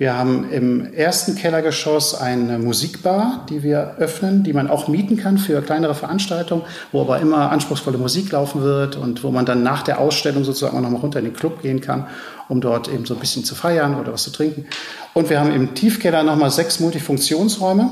Wir 0.00 0.16
haben 0.16 0.48
im 0.52 0.94
ersten 0.94 1.34
Kellergeschoss 1.34 2.14
eine 2.14 2.60
Musikbar, 2.60 3.44
die 3.48 3.64
wir 3.64 3.96
öffnen, 3.98 4.44
die 4.44 4.52
man 4.52 4.70
auch 4.70 4.86
mieten 4.86 5.16
kann 5.16 5.38
für 5.38 5.60
kleinere 5.60 5.96
Veranstaltungen, 5.96 6.62
wo 6.92 7.00
aber 7.00 7.18
immer 7.18 7.50
anspruchsvolle 7.50 7.98
Musik 7.98 8.30
laufen 8.30 8.62
wird 8.62 8.94
und 8.94 9.24
wo 9.24 9.32
man 9.32 9.44
dann 9.44 9.64
nach 9.64 9.82
der 9.82 9.98
Ausstellung 9.98 10.44
sozusagen 10.44 10.76
auch 10.76 10.82
nochmal 10.82 11.00
runter 11.00 11.18
in 11.18 11.24
den 11.24 11.34
Club 11.34 11.62
gehen 11.62 11.80
kann, 11.80 12.06
um 12.48 12.60
dort 12.60 12.86
eben 12.86 13.06
so 13.06 13.14
ein 13.14 13.18
bisschen 13.18 13.42
zu 13.42 13.56
feiern 13.56 13.98
oder 13.98 14.12
was 14.12 14.22
zu 14.22 14.30
trinken. 14.30 14.66
Und 15.14 15.30
wir 15.30 15.40
haben 15.40 15.52
im 15.52 15.74
Tiefkeller 15.74 16.22
nochmal 16.22 16.52
sechs 16.52 16.78
Multifunktionsräume, 16.78 17.90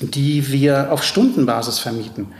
die 0.00 0.50
wir 0.50 0.90
auf 0.90 1.04
Stundenbasis 1.04 1.78
vermieten. 1.78 2.32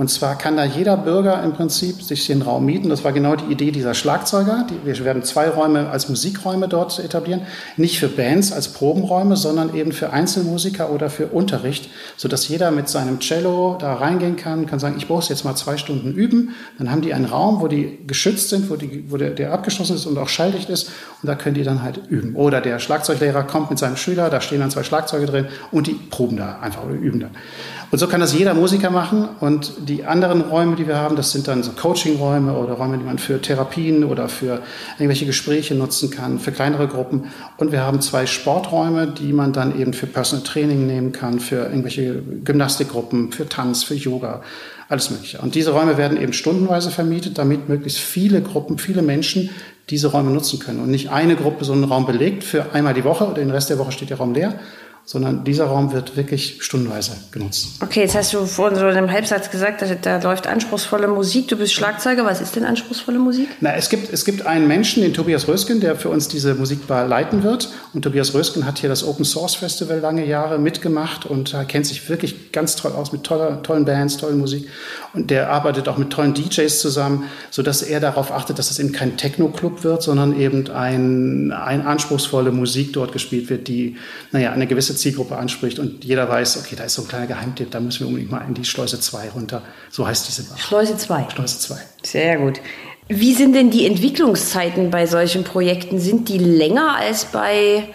Und 0.00 0.08
zwar 0.08 0.38
kann 0.38 0.56
da 0.56 0.64
jeder 0.64 0.96
Bürger 0.96 1.42
im 1.44 1.52
Prinzip 1.52 2.02
sich 2.02 2.26
den 2.26 2.40
Raum 2.40 2.64
mieten. 2.64 2.88
Das 2.88 3.04
war 3.04 3.12
genau 3.12 3.36
die 3.36 3.52
Idee 3.52 3.70
dieser 3.70 3.92
Schlagzeuger. 3.92 4.66
wir 4.82 5.04
werden 5.04 5.22
zwei 5.24 5.50
Räume 5.50 5.90
als 5.90 6.08
Musikräume 6.08 6.68
dort 6.68 6.98
etablieren. 7.00 7.42
Nicht 7.76 7.98
für 7.98 8.08
Bands 8.08 8.50
als 8.50 8.68
Probenräume, 8.68 9.36
sondern 9.36 9.74
eben 9.74 9.92
für 9.92 10.10
Einzelmusiker 10.10 10.90
oder 10.90 11.10
für 11.10 11.26
Unterricht, 11.26 11.90
sodass 12.16 12.48
jeder 12.48 12.70
mit 12.70 12.88
seinem 12.88 13.20
Cello 13.20 13.76
da 13.78 13.92
reingehen 13.92 14.36
kann, 14.36 14.64
kann 14.64 14.78
sagen, 14.78 14.94
ich 14.96 15.06
brauche 15.06 15.28
jetzt 15.28 15.44
mal 15.44 15.54
zwei 15.54 15.76
Stunden 15.76 16.14
üben. 16.14 16.54
Dann 16.78 16.90
haben 16.90 17.02
die 17.02 17.12
einen 17.12 17.26
Raum, 17.26 17.60
wo 17.60 17.68
die 17.68 17.98
geschützt 18.06 18.48
sind, 18.48 18.70
wo, 18.70 18.76
die, 18.76 19.04
wo 19.10 19.18
der, 19.18 19.32
der 19.32 19.52
abgeschlossen 19.52 19.96
ist 19.96 20.06
und 20.06 20.16
auch 20.16 20.30
schalldicht 20.30 20.70
ist. 20.70 20.88
Und 21.22 21.26
da 21.26 21.34
können 21.34 21.56
die 21.56 21.62
dann 21.62 21.82
halt 21.82 22.00
üben. 22.08 22.36
Oder 22.36 22.62
der 22.62 22.78
Schlagzeuglehrer 22.78 23.42
kommt 23.42 23.68
mit 23.68 23.78
seinem 23.78 23.96
Schüler, 23.96 24.30
da 24.30 24.40
stehen 24.40 24.60
dann 24.60 24.70
zwei 24.70 24.82
Schlagzeuge 24.82 25.26
drin 25.26 25.48
und 25.70 25.88
die 25.88 25.92
proben 25.92 26.38
da 26.38 26.60
einfach 26.60 26.84
oder 26.84 26.94
üben 26.94 27.20
dann. 27.20 27.32
Und 27.90 27.98
so 27.98 28.06
kann 28.06 28.20
das 28.20 28.32
jeder 28.32 28.54
Musiker 28.54 28.90
machen. 28.90 29.28
Und 29.40 29.72
die 29.88 30.04
anderen 30.04 30.42
Räume, 30.42 30.76
die 30.76 30.86
wir 30.86 30.96
haben, 30.96 31.16
das 31.16 31.32
sind 31.32 31.48
dann 31.48 31.62
so 31.62 31.72
Coaching-Räume 31.72 32.52
oder 32.52 32.74
Räume, 32.74 32.98
die 32.98 33.04
man 33.04 33.18
für 33.18 33.40
Therapien 33.40 34.04
oder 34.04 34.28
für 34.28 34.62
irgendwelche 34.98 35.26
Gespräche 35.26 35.74
nutzen 35.74 36.10
kann, 36.10 36.38
für 36.38 36.52
kleinere 36.52 36.86
Gruppen. 36.86 37.24
Und 37.56 37.72
wir 37.72 37.82
haben 37.82 38.00
zwei 38.00 38.26
Sporträume, 38.26 39.08
die 39.08 39.32
man 39.32 39.52
dann 39.52 39.78
eben 39.78 39.92
für 39.92 40.06
Personal 40.06 40.44
Training 40.44 40.86
nehmen 40.86 41.10
kann, 41.10 41.40
für 41.40 41.66
irgendwelche 41.66 42.22
Gymnastikgruppen, 42.44 43.32
für 43.32 43.48
Tanz, 43.48 43.82
für 43.82 43.94
Yoga, 43.94 44.42
alles 44.88 45.10
Mögliche. 45.10 45.38
Und 45.38 45.56
diese 45.56 45.72
Räume 45.72 45.96
werden 45.96 46.20
eben 46.20 46.32
stundenweise 46.32 46.90
vermietet, 46.90 47.38
damit 47.38 47.68
möglichst 47.68 47.98
viele 47.98 48.40
Gruppen, 48.40 48.78
viele 48.78 49.02
Menschen 49.02 49.50
diese 49.88 50.08
Räume 50.08 50.30
nutzen 50.30 50.60
können. 50.60 50.80
Und 50.80 50.90
nicht 50.90 51.10
eine 51.10 51.34
Gruppe 51.34 51.64
so 51.64 51.72
einen 51.72 51.84
Raum 51.84 52.06
belegt 52.06 52.44
für 52.44 52.72
einmal 52.72 52.94
die 52.94 53.02
Woche 53.02 53.24
oder 53.24 53.34
den 53.34 53.50
Rest 53.50 53.68
der 53.70 53.78
Woche 53.78 53.90
steht 53.90 54.10
der 54.10 54.18
Raum 54.18 54.32
leer, 54.32 54.54
sondern 55.10 55.42
dieser 55.42 55.64
Raum 55.64 55.92
wird 55.92 56.16
wirklich 56.16 56.58
stundenweise 56.60 57.16
genutzt. 57.32 57.70
Okay, 57.82 58.02
jetzt 58.02 58.14
hast 58.14 58.32
du 58.32 58.46
vorhin 58.46 58.78
so 58.78 58.86
in 58.86 58.96
einem 58.96 59.10
Halbsatz 59.10 59.50
gesagt, 59.50 59.82
dass 59.82 59.90
da 60.02 60.18
läuft 60.18 60.46
anspruchsvolle 60.46 61.08
Musik. 61.08 61.48
Du 61.48 61.56
bist 61.56 61.72
Schlagzeuger. 61.72 62.24
Was 62.24 62.40
ist 62.40 62.54
denn 62.54 62.62
anspruchsvolle 62.62 63.18
Musik? 63.18 63.48
Na, 63.60 63.74
es 63.74 63.88
gibt, 63.88 64.12
es 64.12 64.24
gibt 64.24 64.46
einen 64.46 64.68
Menschen, 64.68 65.02
den 65.02 65.12
Tobias 65.12 65.48
Rösken, 65.48 65.80
der 65.80 65.96
für 65.96 66.10
uns 66.10 66.28
diese 66.28 66.54
Musikbar 66.54 67.08
leiten 67.08 67.42
wird. 67.42 67.70
Und 67.92 68.02
Tobias 68.02 68.34
Rösken 68.34 68.64
hat 68.64 68.78
hier 68.78 68.88
das 68.88 69.02
Open 69.02 69.24
Source 69.24 69.56
Festival 69.56 69.98
lange 69.98 70.24
Jahre 70.24 70.60
mitgemacht 70.60 71.26
und 71.26 71.54
äh, 71.54 71.64
kennt 71.64 71.86
sich 71.86 72.08
wirklich 72.08 72.52
ganz 72.52 72.76
toll 72.76 72.92
aus 72.92 73.10
mit 73.10 73.24
toller, 73.24 73.64
tollen 73.64 73.84
Bands, 73.84 74.16
tollen 74.16 74.38
Musik. 74.38 74.68
Und 75.12 75.30
der 75.30 75.50
arbeitet 75.50 75.88
auch 75.88 75.98
mit 75.98 76.10
tollen 76.10 76.34
DJs 76.34 76.78
zusammen, 76.78 77.24
sodass 77.50 77.82
er 77.82 77.98
darauf 77.98 78.30
achtet, 78.30 78.60
dass 78.60 78.70
es 78.70 78.78
eben 78.78 78.92
kein 78.92 79.16
Techno-Club 79.16 79.82
wird, 79.82 80.04
sondern 80.04 80.38
eben 80.38 80.70
ein, 80.70 81.50
ein 81.50 81.84
anspruchsvolle 81.84 82.52
Musik 82.52 82.92
dort 82.92 83.10
gespielt 83.10 83.50
wird, 83.50 83.66
die, 83.66 83.96
naja, 84.30 84.52
eine 84.52 84.68
gewisse 84.68 84.99
Zielgruppe 85.00 85.36
anspricht 85.36 85.78
und 85.78 86.04
jeder 86.04 86.28
weiß, 86.28 86.58
okay, 86.58 86.76
da 86.76 86.84
ist 86.84 86.94
so 86.94 87.02
ein 87.02 87.08
kleiner 87.08 87.26
Geheimtipp, 87.26 87.70
da 87.70 87.80
müssen 87.80 88.00
wir 88.00 88.06
unbedingt 88.08 88.30
mal 88.30 88.44
in 88.46 88.54
die 88.54 88.64
Schleuse 88.64 89.00
2 89.00 89.30
runter. 89.30 89.62
So 89.90 90.06
heißt 90.06 90.28
diese 90.28 90.44
Bar. 90.44 90.58
Schleuse 90.58 90.96
2. 90.96 91.28
Schleuse 91.34 91.58
2. 91.58 91.76
Sehr 92.02 92.38
gut. 92.38 92.60
Wie 93.08 93.34
sind 93.34 93.54
denn 93.54 93.70
die 93.70 93.86
Entwicklungszeiten 93.86 94.90
bei 94.90 95.06
solchen 95.06 95.42
Projekten? 95.42 95.98
Sind 95.98 96.28
die 96.28 96.38
länger 96.38 96.96
als 96.96 97.24
bei 97.24 97.88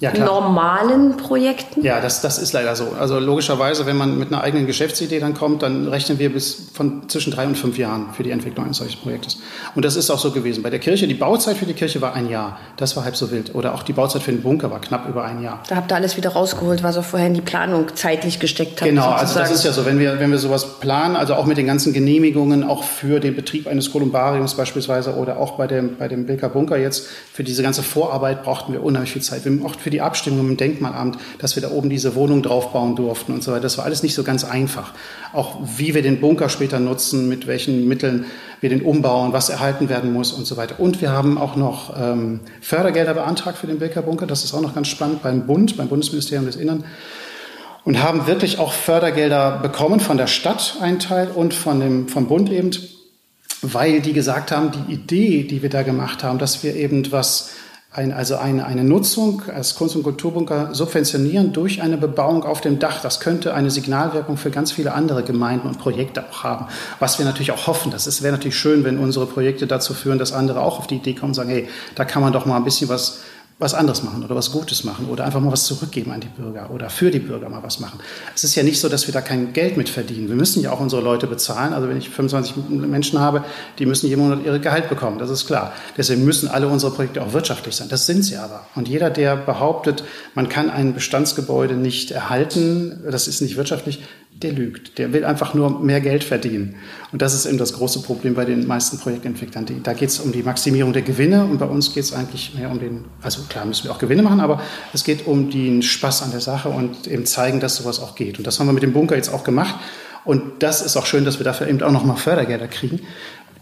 ja, 0.00 0.12
normalen 0.12 1.16
Projekten? 1.16 1.82
Ja, 1.84 2.00
das, 2.00 2.20
das 2.20 2.38
ist 2.38 2.52
leider 2.52 2.74
so. 2.74 2.88
Also 2.98 3.18
logischerweise, 3.20 3.86
wenn 3.86 3.96
man 3.96 4.18
mit 4.18 4.32
einer 4.32 4.42
eigenen 4.42 4.66
Geschäftsidee 4.66 5.20
dann 5.20 5.34
kommt, 5.34 5.62
dann 5.62 5.88
rechnen 5.88 6.18
wir 6.18 6.32
bis 6.32 6.70
von 6.74 7.08
zwischen 7.08 7.32
drei 7.32 7.46
und 7.46 7.56
fünf 7.56 7.78
Jahren 7.78 8.12
für 8.12 8.24
die 8.24 8.30
Entwicklung 8.30 8.64
eines 8.64 8.78
solchen 8.78 9.00
Projektes. 9.00 9.38
Und 9.74 9.84
das 9.84 9.94
ist 9.96 10.10
auch 10.10 10.18
so 10.18 10.32
gewesen. 10.32 10.62
Bei 10.62 10.70
der 10.70 10.80
Kirche, 10.80 11.06
die 11.06 11.14
Bauzeit 11.14 11.56
für 11.56 11.66
die 11.66 11.74
Kirche 11.74 12.00
war 12.00 12.14
ein 12.14 12.28
Jahr. 12.28 12.58
Das 12.76 12.96
war 12.96 13.04
halb 13.04 13.16
so 13.16 13.30
wild. 13.30 13.54
Oder 13.54 13.74
auch 13.74 13.82
die 13.84 13.92
Bauzeit 13.92 14.22
für 14.22 14.32
den 14.32 14.42
Bunker 14.42 14.70
war 14.70 14.80
knapp 14.80 15.08
über 15.08 15.24
ein 15.24 15.42
Jahr. 15.42 15.62
Da 15.68 15.76
habt 15.76 15.92
ihr 15.92 15.96
alles 15.96 16.16
wieder 16.16 16.30
rausgeholt, 16.30 16.82
was 16.82 16.96
ihr 16.96 17.02
vorher 17.02 17.28
in 17.28 17.34
die 17.34 17.40
Planung 17.40 17.86
zeitlich 17.94 18.40
gesteckt 18.40 18.80
habt. 18.80 18.90
Genau, 18.90 19.02
sozusagen. 19.02 19.20
also 19.20 19.38
das 19.38 19.50
ist 19.52 19.64
ja 19.64 19.72
so, 19.72 19.86
wenn 19.86 20.00
wir, 20.00 20.18
wenn 20.18 20.30
wir 20.30 20.38
sowas 20.38 20.80
planen, 20.80 21.14
also 21.14 21.34
auch 21.34 21.46
mit 21.46 21.56
den 21.56 21.66
ganzen 21.66 21.92
Genehmigungen, 21.92 22.64
auch 22.64 22.82
für 22.82 23.20
den 23.20 23.36
Betrieb 23.36 23.68
eines 23.68 23.92
Kolumbariums 23.92 24.54
beispielsweise 24.54 25.14
oder 25.14 25.38
auch 25.38 25.52
bei 25.52 25.68
dem, 25.68 25.96
bei 25.96 26.08
dem 26.08 26.26
Bilker 26.26 26.48
Bunker 26.48 26.76
jetzt, 26.76 27.06
für 27.32 27.44
diese 27.44 27.62
ganze 27.62 27.82
Vorarbeit 27.82 28.42
brauchten 28.42 28.72
wir 28.72 28.82
unheimlich 28.82 29.12
viel 29.12 29.22
Zeit. 29.22 29.44
Wir 29.44 29.64
für 29.84 29.90
die 29.90 30.00
Abstimmung 30.00 30.48
im 30.48 30.56
Denkmalamt, 30.56 31.18
dass 31.38 31.56
wir 31.56 31.62
da 31.62 31.70
oben 31.70 31.90
diese 31.90 32.14
Wohnung 32.14 32.42
draufbauen 32.42 32.96
durften 32.96 33.34
und 33.34 33.42
so 33.42 33.52
weiter. 33.52 33.60
Das 33.60 33.76
war 33.76 33.84
alles 33.84 34.02
nicht 34.02 34.14
so 34.14 34.24
ganz 34.24 34.42
einfach. 34.42 34.94
Auch 35.34 35.58
wie 35.76 35.94
wir 35.94 36.00
den 36.00 36.20
Bunker 36.20 36.48
später 36.48 36.80
nutzen, 36.80 37.28
mit 37.28 37.46
welchen 37.46 37.86
Mitteln 37.86 38.24
wir 38.62 38.70
den 38.70 38.80
umbauen, 38.80 39.34
was 39.34 39.50
erhalten 39.50 39.90
werden 39.90 40.10
muss 40.10 40.32
und 40.32 40.46
so 40.46 40.56
weiter. 40.56 40.80
Und 40.80 41.02
wir 41.02 41.10
haben 41.10 41.36
auch 41.36 41.54
noch 41.54 41.94
ähm, 42.00 42.40
Fördergelder 42.62 43.12
beantragt 43.12 43.58
für 43.58 43.66
den 43.66 43.78
Bilker 43.78 44.00
Bunker. 44.00 44.26
Das 44.26 44.42
ist 44.42 44.54
auch 44.54 44.62
noch 44.62 44.74
ganz 44.74 44.88
spannend 44.88 45.22
beim 45.22 45.46
Bund, 45.46 45.76
beim 45.76 45.88
Bundesministerium 45.88 46.46
des 46.46 46.56
Innern. 46.56 46.84
und 47.84 48.02
haben 48.02 48.26
wirklich 48.26 48.58
auch 48.58 48.72
Fördergelder 48.72 49.58
bekommen 49.58 50.00
von 50.00 50.16
der 50.16 50.28
Stadt, 50.28 50.78
ein 50.80 50.98
Teil, 50.98 51.28
und 51.28 51.52
von 51.52 51.78
dem, 51.80 52.08
vom 52.08 52.26
Bund 52.26 52.50
eben, 52.50 52.70
weil 53.60 54.00
die 54.00 54.14
gesagt 54.14 54.50
haben, 54.50 54.70
die 54.72 54.94
Idee, 54.94 55.42
die 55.42 55.60
wir 55.60 55.68
da 55.68 55.82
gemacht 55.82 56.24
haben, 56.24 56.38
dass 56.38 56.62
wir 56.62 56.74
eben 56.74 57.12
was 57.12 57.50
ein, 57.94 58.12
also 58.12 58.36
eine, 58.36 58.66
eine 58.66 58.82
Nutzung 58.82 59.42
als 59.54 59.76
Kunst- 59.76 59.94
und 59.94 60.02
Kulturbunker 60.02 60.74
subventionieren 60.74 61.52
durch 61.52 61.80
eine 61.80 61.96
Bebauung 61.96 62.42
auf 62.42 62.60
dem 62.60 62.80
Dach. 62.80 63.00
Das 63.00 63.20
könnte 63.20 63.54
eine 63.54 63.70
Signalwirkung 63.70 64.36
für 64.36 64.50
ganz 64.50 64.72
viele 64.72 64.94
andere 64.94 65.22
Gemeinden 65.22 65.68
und 65.68 65.78
Projekte 65.78 66.24
auch 66.28 66.42
haben. 66.42 66.66
Was 66.98 67.18
wir 67.18 67.24
natürlich 67.24 67.52
auch 67.52 67.68
hoffen. 67.68 67.92
Das 67.92 68.20
wäre 68.20 68.32
natürlich 68.32 68.56
schön, 68.56 68.82
wenn 68.82 68.98
unsere 68.98 69.26
Projekte 69.26 69.68
dazu 69.68 69.94
führen, 69.94 70.18
dass 70.18 70.32
andere 70.32 70.60
auch 70.60 70.80
auf 70.80 70.88
die 70.88 70.96
Idee 70.96 71.14
kommen 71.14 71.30
und 71.30 71.34
sagen, 71.34 71.50
hey, 71.50 71.68
da 71.94 72.04
kann 72.04 72.20
man 72.20 72.32
doch 72.32 72.46
mal 72.46 72.56
ein 72.56 72.64
bisschen 72.64 72.88
was 72.88 73.20
was 73.58 73.72
anderes 73.72 74.02
machen 74.02 74.24
oder 74.24 74.34
was 74.34 74.50
Gutes 74.50 74.82
machen 74.82 75.08
oder 75.08 75.24
einfach 75.24 75.40
mal 75.40 75.52
was 75.52 75.64
zurückgeben 75.64 76.10
an 76.10 76.20
die 76.20 76.28
Bürger 76.28 76.70
oder 76.72 76.90
für 76.90 77.12
die 77.12 77.20
Bürger 77.20 77.48
mal 77.48 77.62
was 77.62 77.78
machen. 77.78 78.00
Es 78.34 78.42
ist 78.42 78.56
ja 78.56 78.64
nicht 78.64 78.80
so, 78.80 78.88
dass 78.88 79.06
wir 79.06 79.14
da 79.14 79.20
kein 79.20 79.52
Geld 79.52 79.76
mit 79.76 79.88
verdienen. 79.88 80.28
Wir 80.28 80.34
müssen 80.34 80.60
ja 80.60 80.72
auch 80.72 80.80
unsere 80.80 81.00
Leute 81.00 81.28
bezahlen. 81.28 81.72
Also 81.72 81.88
wenn 81.88 81.96
ich 81.96 82.10
25 82.10 82.56
Menschen 82.68 83.20
habe, 83.20 83.44
die 83.78 83.86
müssen 83.86 84.08
jeden 84.08 84.22
Monat 84.22 84.44
ihre 84.44 84.58
Gehalt 84.58 84.88
bekommen. 84.88 85.18
Das 85.18 85.30
ist 85.30 85.46
klar. 85.46 85.72
Deswegen 85.96 86.24
müssen 86.24 86.48
alle 86.48 86.66
unsere 86.66 86.92
Projekte 86.92 87.22
auch 87.22 87.32
wirtschaftlich 87.32 87.76
sein. 87.76 87.88
Das 87.88 88.06
sind 88.06 88.24
sie 88.24 88.36
aber. 88.36 88.66
Und 88.74 88.88
jeder, 88.88 89.08
der 89.10 89.36
behauptet, 89.36 90.02
man 90.34 90.48
kann 90.48 90.68
ein 90.68 90.92
Bestandsgebäude 90.92 91.74
nicht 91.74 92.10
erhalten, 92.10 93.04
das 93.08 93.28
ist 93.28 93.40
nicht 93.40 93.56
wirtschaftlich, 93.56 94.02
der 94.42 94.52
lügt. 94.52 94.98
Der 94.98 95.12
will 95.12 95.24
einfach 95.24 95.54
nur 95.54 95.80
mehr 95.80 96.00
Geld 96.00 96.24
verdienen. 96.24 96.76
Und 97.12 97.22
das 97.22 97.34
ist 97.34 97.46
eben 97.46 97.56
das 97.56 97.72
große 97.74 98.02
Problem 98.02 98.34
bei 98.34 98.44
den 98.44 98.66
meisten 98.66 98.98
Projektentwicklern. 98.98 99.66
Da 99.82 99.92
geht 99.92 100.08
es 100.08 100.18
um 100.18 100.32
die 100.32 100.42
Maximierung 100.42 100.92
der 100.92 101.02
Gewinne 101.02 101.44
und 101.44 101.58
bei 101.58 101.66
uns 101.66 101.94
geht 101.94 102.04
es 102.04 102.12
eigentlich 102.12 102.54
mehr 102.54 102.70
um 102.70 102.80
den, 102.80 103.04
also 103.22 103.42
klar 103.48 103.64
müssen 103.64 103.84
wir 103.84 103.92
auch 103.92 103.98
Gewinne 103.98 104.22
machen, 104.22 104.40
aber 104.40 104.60
es 104.92 105.04
geht 105.04 105.26
um 105.26 105.50
den 105.50 105.82
Spaß 105.82 106.22
an 106.22 106.32
der 106.32 106.40
Sache 106.40 106.68
und 106.68 107.06
eben 107.06 107.26
zeigen, 107.26 107.60
dass 107.60 107.76
sowas 107.76 108.00
auch 108.00 108.14
geht. 108.16 108.38
Und 108.38 108.46
das 108.46 108.58
haben 108.58 108.66
wir 108.66 108.72
mit 108.72 108.82
dem 108.82 108.92
Bunker 108.92 109.16
jetzt 109.16 109.32
auch 109.32 109.44
gemacht. 109.44 109.76
Und 110.24 110.62
das 110.62 110.82
ist 110.82 110.96
auch 110.96 111.06
schön, 111.06 111.24
dass 111.24 111.38
wir 111.38 111.44
dafür 111.44 111.68
eben 111.68 111.82
auch 111.82 111.92
nochmal 111.92 112.16
Fördergelder 112.16 112.68
kriegen, 112.68 113.00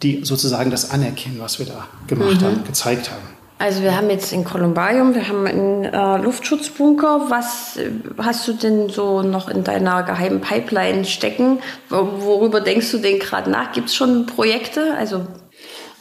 die 0.03 0.25
sozusagen 0.25 0.71
das 0.71 0.91
anerkennen, 0.91 1.37
was 1.39 1.59
wir 1.59 1.67
da 1.67 1.87
gemacht 2.07 2.41
mhm. 2.41 2.47
haben, 2.47 2.65
gezeigt 2.65 3.11
haben. 3.11 3.42
Also 3.63 3.83
wir 3.83 3.97
haben 3.97 4.11
jetzt 4.11 4.33
in 4.33 4.43
Kolumbarium, 4.43 5.15
wir 5.15 5.29
haben 5.29 5.47
einen 5.47 5.85
äh, 5.85 6.17
Luftschutzbunker. 6.17 7.27
Was 7.29 7.77
äh, 7.77 7.93
hast 8.19 8.49
du 8.49 8.55
denn 8.55 8.89
so 8.89 9.23
noch 9.23 9.49
in 9.49 9.63
deiner 9.63 10.03
geheimen 10.03 10.41
Pipeline 10.41 11.05
stecken? 11.05 11.61
Worüber 11.89 12.61
denkst 12.61 12.91
du 12.91 12.99
denn 12.99 13.21
gerade 13.21 13.49
nach? 13.49 13.71
Gibt 13.71 13.87
es 13.89 13.95
schon 13.95 14.27
Projekte? 14.27 14.97
Also 14.99 15.29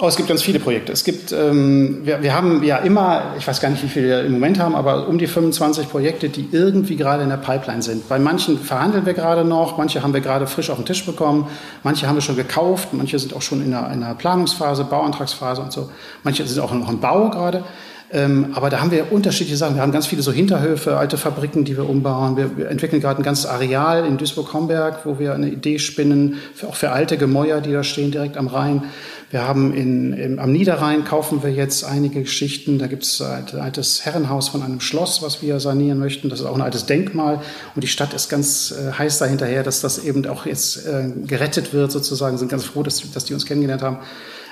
Oh, 0.04 0.08
es 0.08 0.16
gibt 0.16 0.30
ganz 0.30 0.42
viele 0.42 0.60
Projekte. 0.60 0.92
Es 0.92 1.04
gibt, 1.04 1.32
ähm, 1.32 2.00
wir, 2.04 2.24
wir 2.24 2.34
haben 2.34 2.64
ja 2.64 2.78
immer, 2.78 3.36
ich 3.38 3.48
weiß 3.48 3.62
gar 3.62 3.70
nicht, 3.70 3.84
wie 3.84 3.88
viele 3.88 4.08
wir 4.08 4.24
im 4.24 4.32
Moment 4.32 4.58
haben, 4.58 4.74
aber 4.74 5.08
um 5.08 5.20
die 5.20 5.28
25 5.28 5.90
Projekte, 5.90 6.28
die 6.30 6.50
irgendwie 6.52 6.96
gerade 6.96 7.22
in 7.22 7.30
der 7.30 7.38
Pipeline 7.38 7.84
sind. 7.84 8.10
Bei 8.10 8.18
manchen 8.18 8.58
verhandeln 8.58 9.06
wir 9.06 9.14
gerade 9.14 9.46
noch, 9.46 9.78
manche 9.78 10.02
haben 10.02 10.16
wir 10.16 10.22
gerade 10.22 10.48
frisch 10.48 10.72
auf 10.72 10.78
den 10.78 10.88
Tisch 10.88 11.06
bekommen, 11.06 11.48
manche 11.84 12.08
haben 12.08 12.16
wir 12.16 12.24
schon 12.24 12.36
gekauft, 12.36 12.94
manche 12.94 13.20
sind 13.20 13.36
auch 13.36 13.44
schon 13.44 13.64
in 13.64 13.76
einer, 13.76 13.94
in 13.94 14.02
einer 14.02 14.16
Planungsphase, 14.16 14.86
Bauantragsphase 14.86 15.62
und 15.62 15.72
so. 15.72 15.92
Manche 16.24 16.48
sind 16.48 16.60
auch 16.64 16.74
noch 16.74 16.90
im 16.90 17.00
Bau 17.00 17.30
gerade. 17.30 17.64
Ähm, 18.14 18.48
aber 18.54 18.70
da 18.70 18.82
haben 18.82 18.92
wir 18.92 19.12
unterschiedliche 19.12 19.56
Sachen. 19.56 19.76
Wir 19.76 19.82
haben 19.82 19.94
ganz 19.94 20.06
viele 20.06 20.22
so 20.22 20.34
Hinterhöfe, 20.34 20.98
alte 20.98 21.18
Fabriken, 21.18 21.64
die 21.64 21.78
wir 21.78 21.90
umbauen. 21.90 22.36
Wir, 22.36 22.58
wir 22.58 22.70
entwickeln 22.70 23.02
gerade 23.02 23.22
ein 23.22 23.24
ganzes 23.24 23.46
Areal 23.46 24.06
in 24.06 24.18
Duisburg-Homberg, 24.18 25.06
wo 25.06 25.18
wir 25.18 25.34
eine 25.34 25.48
Idee 25.48 25.80
spinnen, 25.80 26.40
für, 26.54 26.68
auch 26.68 26.76
für 26.76 26.92
alte 26.92 27.18
Gemäuer, 27.18 27.62
die 27.62 27.72
da 27.72 27.84
stehen, 27.84 28.12
direkt 28.12 28.36
am 28.36 28.48
Rhein. 28.48 28.84
Wir 29.30 29.48
haben 29.48 29.74
in, 29.74 30.12
im, 30.12 30.40
am 30.40 30.52
Niederrhein 30.52 31.06
kaufen 31.06 31.42
wir 31.42 31.52
jetzt 31.52 31.86
einige 31.86 32.24
Geschichten. 32.24 32.80
Da 32.80 32.88
gibt 32.88 33.04
es 33.04 33.22
ein 33.22 33.46
altes 33.62 34.04
Herrenhaus 34.04 34.50
von 34.50 34.62
einem 34.62 34.82
Schloss, 34.82 35.22
was 35.22 35.42
wir 35.42 35.62
sanieren 35.62 35.98
möchten. 35.98 36.28
Das 36.28 36.42
ist 36.42 36.46
auch 36.46 36.56
ein 36.56 36.62
altes 36.62 36.86
Denkmal. 36.86 37.40
Und 37.74 37.82
die 37.82 37.88
Stadt 37.88 38.14
ist 38.14 38.28
ganz 38.28 38.72
äh, 38.72 38.92
heiß 38.92 39.20
dahinterher, 39.20 39.64
dass 39.64 39.80
das 39.80 40.00
eben 40.00 40.28
auch 40.28 40.46
jetzt 40.46 40.86
äh, 40.86 41.12
gerettet 41.26 41.72
wird 41.72 41.94
sozusagen. 41.94 42.38
Sind 42.38 42.50
ganz 42.50 42.66
froh, 42.66 42.84
dass, 42.84 43.10
dass 43.14 43.24
die 43.24 43.34
uns 43.34 43.46
kennengelernt 43.46 43.84
haben. 43.84 44.00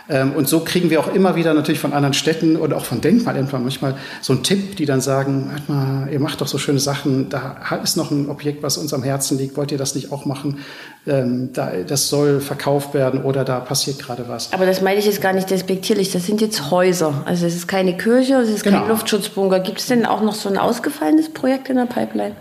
Ähm, 0.10 0.32
und 0.32 0.48
so 0.48 0.62
kriegen 0.62 0.90
wir 0.90 1.00
auch 1.00 1.14
immer 1.14 1.36
wieder 1.36 1.54
natürlich 1.54 1.80
von 1.80 1.94
anderen 1.94 2.14
Städten 2.14 2.56
und 2.56 2.74
auch 2.74 2.84
von 2.84 3.00
Denkmalämtern 3.00 3.62
manchmal 3.62 3.96
so 4.22 4.34
einen 4.34 4.44
Tipp, 4.44 4.76
die 4.76 4.86
dann 4.86 5.02
sagen, 5.02 5.52
hört 5.52 5.70
mal, 5.70 6.10
ihr 6.12 6.20
macht 6.20 6.42
doch 6.42 6.48
so 6.48 6.58
schöne 6.58 6.80
Sachen, 6.80 7.30
da 7.30 7.58
ist 7.84 7.96
noch 7.96 8.10
ein 8.10 8.30
Objekt, 8.30 8.64
was 8.64 8.78
uns 8.78 8.94
am 8.94 9.04
Herzen 9.04 9.38
liegt, 9.38 9.56
wollt 9.56 9.72
ihr 9.72 9.78
das 9.78 9.94
nicht 9.94 10.12
auch 10.12 10.26
machen? 10.26 10.60
Ähm, 11.06 11.52
das 11.54 12.10
soll 12.10 12.42
verkauft 12.42 12.96
werden 12.96 13.24
oder 13.24 13.46
da 13.46 13.60
passiert 13.60 14.00
gerade 14.00 14.28
was. 14.28 14.52
Aber 14.52 14.66
das 14.66 14.82
meine 14.82 15.00
ich 15.00 15.06
jetzt 15.06 15.22
gar 15.22 15.34
nicht 15.34 15.50
despektierlich, 15.50 16.12
das 16.12 16.26
sind 16.26 16.42
jetzt 16.42 16.72
Häuser. 16.72 17.22
Also 17.26 17.46
es 17.46 17.56
ist 17.56 17.68
keine 17.68 17.96
Kirche, 17.96 18.36
es 18.36 18.50
ist 18.50 18.64
genau. 18.64 18.80
kein 18.80 18.90
Luftschutzbunker. 18.90 19.60
Gibt 19.60 19.80
es 19.80 19.86
denn 19.86 20.06
auch 20.08 20.22
noch 20.22 20.34
so 20.34 20.50
ein 20.50 20.58
ausgefallenes 20.58 21.30
Projekt 21.30 21.70
in 21.70 21.76
der 21.76 21.86
Pipeline? 21.86 22.36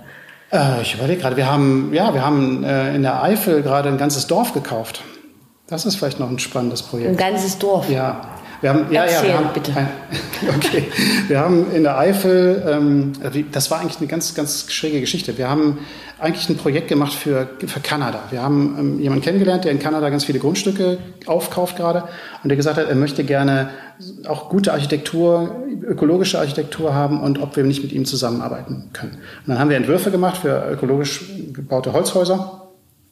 Äh, 0.50 0.80
ich 0.80 0.94
überlege 0.94 1.20
gerade, 1.20 1.36
wir 1.36 1.50
haben, 1.50 1.90
ja, 1.92 2.14
wir 2.14 2.24
haben 2.24 2.64
äh, 2.64 2.94
in 2.94 3.02
der 3.02 3.22
Eifel 3.22 3.62
gerade 3.62 3.90
ein 3.90 3.98
ganzes 3.98 4.26
Dorf 4.26 4.54
gekauft. 4.54 5.02
Das 5.68 5.84
ist 5.84 5.96
vielleicht 5.96 6.18
noch 6.18 6.30
ein 6.30 6.38
spannendes 6.38 6.82
Projekt. 6.82 7.10
Ein 7.10 7.16
ganzes 7.16 7.58
Dorf. 7.58 7.90
Ja. 7.90 8.22
Wir 8.60 8.70
haben, 8.70 8.86
ja, 8.90 9.04
Erzähl, 9.04 9.28
ja, 9.28 9.34
wir 9.34 9.38
haben, 9.38 9.52
bitte. 9.54 9.72
okay. 10.56 10.84
Wir 11.28 11.38
haben 11.38 11.70
in 11.72 11.84
der 11.84 11.96
Eifel, 11.96 12.64
ähm, 12.66 13.12
das 13.52 13.70
war 13.70 13.80
eigentlich 13.80 13.98
eine 13.98 14.08
ganz, 14.08 14.34
ganz 14.34 14.72
schräge 14.72 14.98
Geschichte. 14.98 15.38
Wir 15.38 15.48
haben 15.48 15.78
eigentlich 16.18 16.48
ein 16.48 16.56
Projekt 16.56 16.88
gemacht 16.88 17.12
für, 17.12 17.48
für 17.64 17.80
Kanada. 17.80 18.20
Wir 18.30 18.42
haben 18.42 18.76
ähm, 18.78 19.00
jemanden 19.00 19.22
kennengelernt, 19.22 19.64
der 19.64 19.72
in 19.72 19.78
Kanada 19.78 20.08
ganz 20.08 20.24
viele 20.24 20.40
Grundstücke 20.40 20.98
aufkauft 21.26 21.76
gerade 21.76 22.04
und 22.42 22.48
der 22.48 22.56
gesagt 22.56 22.78
hat, 22.78 22.88
er 22.88 22.96
möchte 22.96 23.22
gerne 23.22 23.70
auch 24.26 24.48
gute 24.48 24.72
Architektur, 24.72 25.64
ökologische 25.82 26.38
Architektur 26.38 26.94
haben 26.94 27.20
und 27.20 27.40
ob 27.40 27.56
wir 27.56 27.62
nicht 27.62 27.82
mit 27.82 27.92
ihm 27.92 28.06
zusammenarbeiten 28.06 28.90
können. 28.92 29.18
Und 29.46 29.48
dann 29.48 29.58
haben 29.58 29.70
wir 29.70 29.76
Entwürfe 29.76 30.10
gemacht 30.10 30.38
für 30.38 30.68
ökologisch 30.72 31.26
gebaute 31.52 31.92
Holzhäuser 31.92 32.67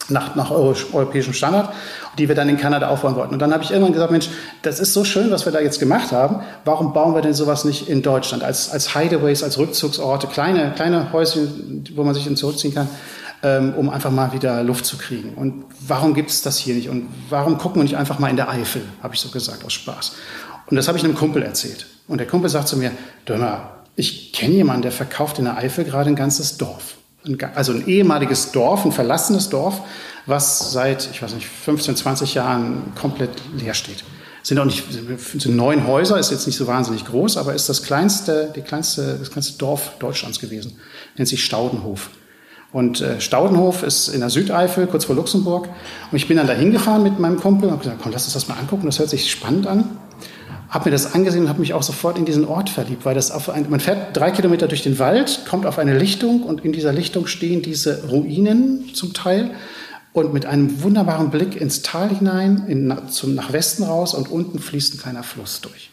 nach, 0.09 0.35
nach 0.35 0.51
europäischem 0.51 1.33
Standard, 1.33 1.73
die 2.19 2.29
wir 2.29 2.35
dann 2.35 2.49
in 2.49 2.57
Kanada 2.57 2.89
aufbauen 2.89 3.17
wollten. 3.17 3.35
Und 3.35 3.41
dann 3.41 3.53
habe 3.53 3.65
ich 3.65 3.71
irgendwann 3.71 3.93
gesagt, 3.93 4.11
Mensch, 4.11 4.29
das 4.63 4.81
ist 4.81 4.93
so 4.93 5.05
schön, 5.05 5.31
was 5.31 5.45
wir 5.45 5.53
da 5.53 5.61
jetzt 5.61 5.81
gemacht 5.81 6.13
haben. 6.13 6.41
Warum 6.65 6.93
bauen 6.93 7.15
wir 7.15 7.23
denn 7.23 7.35
sowas 7.35 7.65
nicht 7.65 7.89
in 7.89 8.03
Deutschland 8.03 8.45
als, 8.45 8.71
als 8.71 8.95
Hideaways, 8.95 9.43
als 9.43 9.59
Rückzugsorte, 9.59 10.27
kleine, 10.27 10.73
kleine 10.75 11.13
Häuschen, 11.13 11.85
wo 11.95 12.05
man 12.05 12.15
sich 12.15 12.25
dann 12.25 12.37
zurückziehen 12.37 12.75
kann, 12.75 12.89
ähm, 13.43 13.75
um 13.77 13.91
einfach 13.91 14.11
mal 14.11 14.33
wieder 14.33 14.63
Luft 14.63 14.87
zu 14.87 14.97
kriegen. 14.97 15.35
Und 15.35 15.65
warum 15.87 16.15
gibt 16.15 16.31
es 16.31 16.43
das 16.43 16.59
hier 16.59 16.75
nicht? 16.75 16.89
Und 16.89 17.09
warum 17.29 17.59
gucken 17.59 17.81
wir 17.81 17.85
nicht 17.85 17.97
einfach 17.97 18.19
mal 18.19 18.31
in 18.31 18.37
der 18.37 18.49
Eifel, 18.49 18.83
habe 19.03 19.15
ich 19.15 19.21
so 19.21 19.29
gesagt, 19.29 19.65
aus 19.65 19.73
Spaß. 19.73 20.13
Und 20.69 20.77
das 20.77 20.89
habe 20.89 20.99
ich 20.99 21.05
einem 21.05 21.15
Kumpel 21.15 21.43
erzählt. 21.43 21.87
Und 22.09 22.19
der 22.19 22.27
Kumpel 22.27 22.51
sagt 22.51 22.69
zu 22.69 22.77
mir, 22.77 22.93
Dömer, 23.29 23.71
ich 23.95 24.33
kenne 24.33 24.55
jemanden, 24.55 24.83
der 24.83 24.93
verkauft 24.93 25.39
in 25.39 25.45
der 25.45 25.57
Eifel 25.57 25.85
gerade 25.85 26.11
ein 26.11 26.17
ganzes 26.17 26.59
Dorf 26.59 26.96
also 27.55 27.73
ein 27.73 27.87
ehemaliges 27.87 28.53
Dorf, 28.53 28.85
ein 28.85 28.93
verlassenes 28.93 29.49
Dorf, 29.49 29.81
was 30.27 30.73
seit, 30.73 31.09
ich 31.11 31.23
weiß 31.23 31.35
nicht, 31.35 31.47
15, 31.47 31.97
20 31.97 32.35
Jahren 32.35 32.93
komplett 33.01 33.31
leer 33.57 33.75
steht. 33.75 34.05
Sind 34.43 34.59
auch 34.59 34.65
nicht, 34.65 34.85
sind 34.91 35.57
neun 35.57 35.87
Häuser, 35.87 36.19
ist 36.19 36.31
jetzt 36.31 36.47
nicht 36.47 36.57
so 36.57 36.67
wahnsinnig 36.67 37.05
groß, 37.05 37.37
aber 37.37 37.55
ist 37.55 37.69
das 37.69 37.83
kleinste, 37.83 38.53
die 38.55 38.61
kleinste, 38.61 39.17
das 39.19 39.31
kleinste 39.31 39.59
Dorf 39.59 39.93
Deutschlands 39.99 40.39
gewesen. 40.39 40.79
Nennt 41.17 41.29
sich 41.29 41.45
Staudenhof. 41.45 42.11
Und 42.73 43.01
äh, 43.01 43.21
Staudenhof 43.21 43.83
ist 43.83 44.09
in 44.09 44.21
der 44.21 44.31
Südeifel, 44.31 44.87
kurz 44.87 45.05
vor 45.05 45.17
Luxemburg. 45.17 45.69
Und 46.11 46.17
ich 46.17 46.29
bin 46.29 46.37
dann 46.37 46.47
da 46.47 46.53
hingefahren 46.53 47.03
mit 47.03 47.19
meinem 47.19 47.41
Kumpel 47.41 47.67
und 47.67 47.73
habe 47.73 47.83
gesagt, 47.83 48.01
komm, 48.03 48.13
lass 48.13 48.25
uns 48.25 48.35
das 48.35 48.49
mal 48.49 48.57
angucken, 48.59 48.87
das 48.87 48.99
hört 48.99 49.09
sich 49.09 49.31
spannend 49.31 49.67
an 49.67 49.99
habe 50.77 50.91
mir 50.91 50.93
das 50.93 51.15
angesehen 51.15 51.45
und 51.45 51.49
habe 51.49 51.61
mich 51.61 51.73
auch 51.73 51.83
sofort 51.83 52.19
in 52.19 52.27
diesen 52.27 52.45
Ort 52.45 52.69
verliebt, 52.69 53.07
weil 53.07 53.15
das 53.15 53.31
auf 53.31 53.49
ein, 53.49 53.71
man 53.71 53.81
fährt 53.81 54.15
drei 54.15 54.31
Kilometer 54.31 54.69
durch 54.69 54.83
den 54.83 54.99
Wald, 54.99 55.47
kommt 55.49 55.65
auf 55.65 55.79
eine 55.79 55.97
Lichtung 55.97 56.43
und 56.43 56.67
in 56.67 56.73
dieser 56.73 56.93
Lichtung 56.93 57.27
stehen 57.27 57.63
diese 57.63 58.05
Ruinen 58.09 58.91
zum 58.93 59.15
Teil 59.15 59.53
und 60.13 60.35
mit 60.35 60.45
einem 60.45 60.83
wunderbaren 60.83 61.31
Blick 61.31 61.59
ins 61.59 61.81
Tal 61.81 62.11
hinein, 62.11 62.65
in, 62.69 62.95
zum, 63.09 63.35
nach 63.35 63.55
Westen 63.55 63.85
raus 63.85 64.13
und 64.13 64.31
unten 64.31 64.59
fließt 64.59 64.95
ein 64.95 64.99
kleiner 64.99 65.23
Fluss 65.23 65.63
durch. 65.63 65.89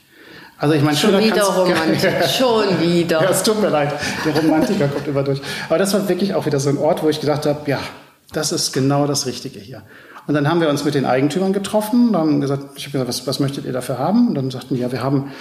Also 0.57 0.75
ich 0.75 0.81
meine, 0.81 0.97
schon 0.97 1.17
wieder 1.17 1.43
Romantik, 1.43 2.11
schon 2.37 2.81
wieder. 2.81 3.21
Ja, 3.21 3.29
es 3.29 3.41
tut 3.43 3.61
mir 3.61 3.69
leid, 3.69 3.93
der 4.25 4.35
Romantiker 4.35 4.89
kommt 4.89 5.07
immer 5.07 5.23
durch. 5.23 5.41
Aber 5.69 5.77
das 5.77 5.93
war 5.93 6.09
wirklich 6.09 6.33
auch 6.33 6.45
wieder 6.45 6.59
so 6.59 6.69
ein 6.69 6.77
Ort, 6.77 7.03
wo 7.03 7.09
ich 7.09 7.21
gedacht 7.21 7.45
habe, 7.45 7.69
ja, 7.71 7.79
das 8.33 8.51
ist 8.51 8.73
genau 8.73 9.07
das 9.07 9.25
Richtige 9.25 9.59
hier. 9.59 9.83
Und 10.25 10.33
dann 10.33 10.47
haben 10.47 10.61
wir 10.61 10.69
uns 10.69 10.85
mit 10.85 10.95
den 10.95 11.05
Eigentümern 11.05 11.53
getroffen 11.53 12.15
haben 12.15 12.39
gesagt, 12.39 12.77
ich 12.77 12.85
habe 12.85 12.91
gesagt, 12.93 13.09
was, 13.09 13.27
was 13.27 13.39
möchtet 13.39 13.65
ihr 13.65 13.73
dafür 13.73 13.99
haben? 13.99 14.29
Und 14.29 14.35
dann 14.35 14.51
sagten 14.51 14.75
die, 14.75 14.81
ja, 14.81 14.91
wir 14.91 15.03
haben 15.03 15.31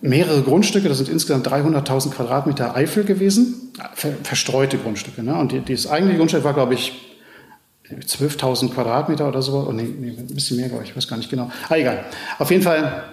mehrere 0.00 0.42
Grundstücke, 0.42 0.88
das 0.88 0.98
sind 0.98 1.08
insgesamt 1.08 1.48
300.000 1.48 2.10
Quadratmeter 2.10 2.76
Eifel 2.76 3.04
gewesen, 3.04 3.72
ver 3.94 4.12
verstreute 4.22 4.78
Grundstücke. 4.78 5.22
Ne? 5.22 5.34
Und 5.34 5.52
die, 5.52 5.74
das 5.74 5.86
eigentliche 5.86 6.18
Grundstück 6.18 6.44
war, 6.44 6.54
glaube 6.54 6.74
ich, 6.74 7.16
12.000 7.90 8.72
Quadratmeter 8.72 9.28
oder 9.28 9.42
so. 9.42 9.66
Oh, 9.68 9.72
nee, 9.72 9.82
nee, 9.82 10.10
ein 10.16 10.26
bisschen 10.34 10.56
mehr, 10.58 10.68
glaube 10.68 10.84
ich, 10.84 10.90
ich 10.90 10.96
weiß 10.96 11.08
gar 11.08 11.16
nicht 11.16 11.30
genau. 11.30 11.50
Ah, 11.68 11.76
egal. 11.76 12.04
Auf 12.38 12.50
jeden 12.50 12.62
Fall, 12.62 13.04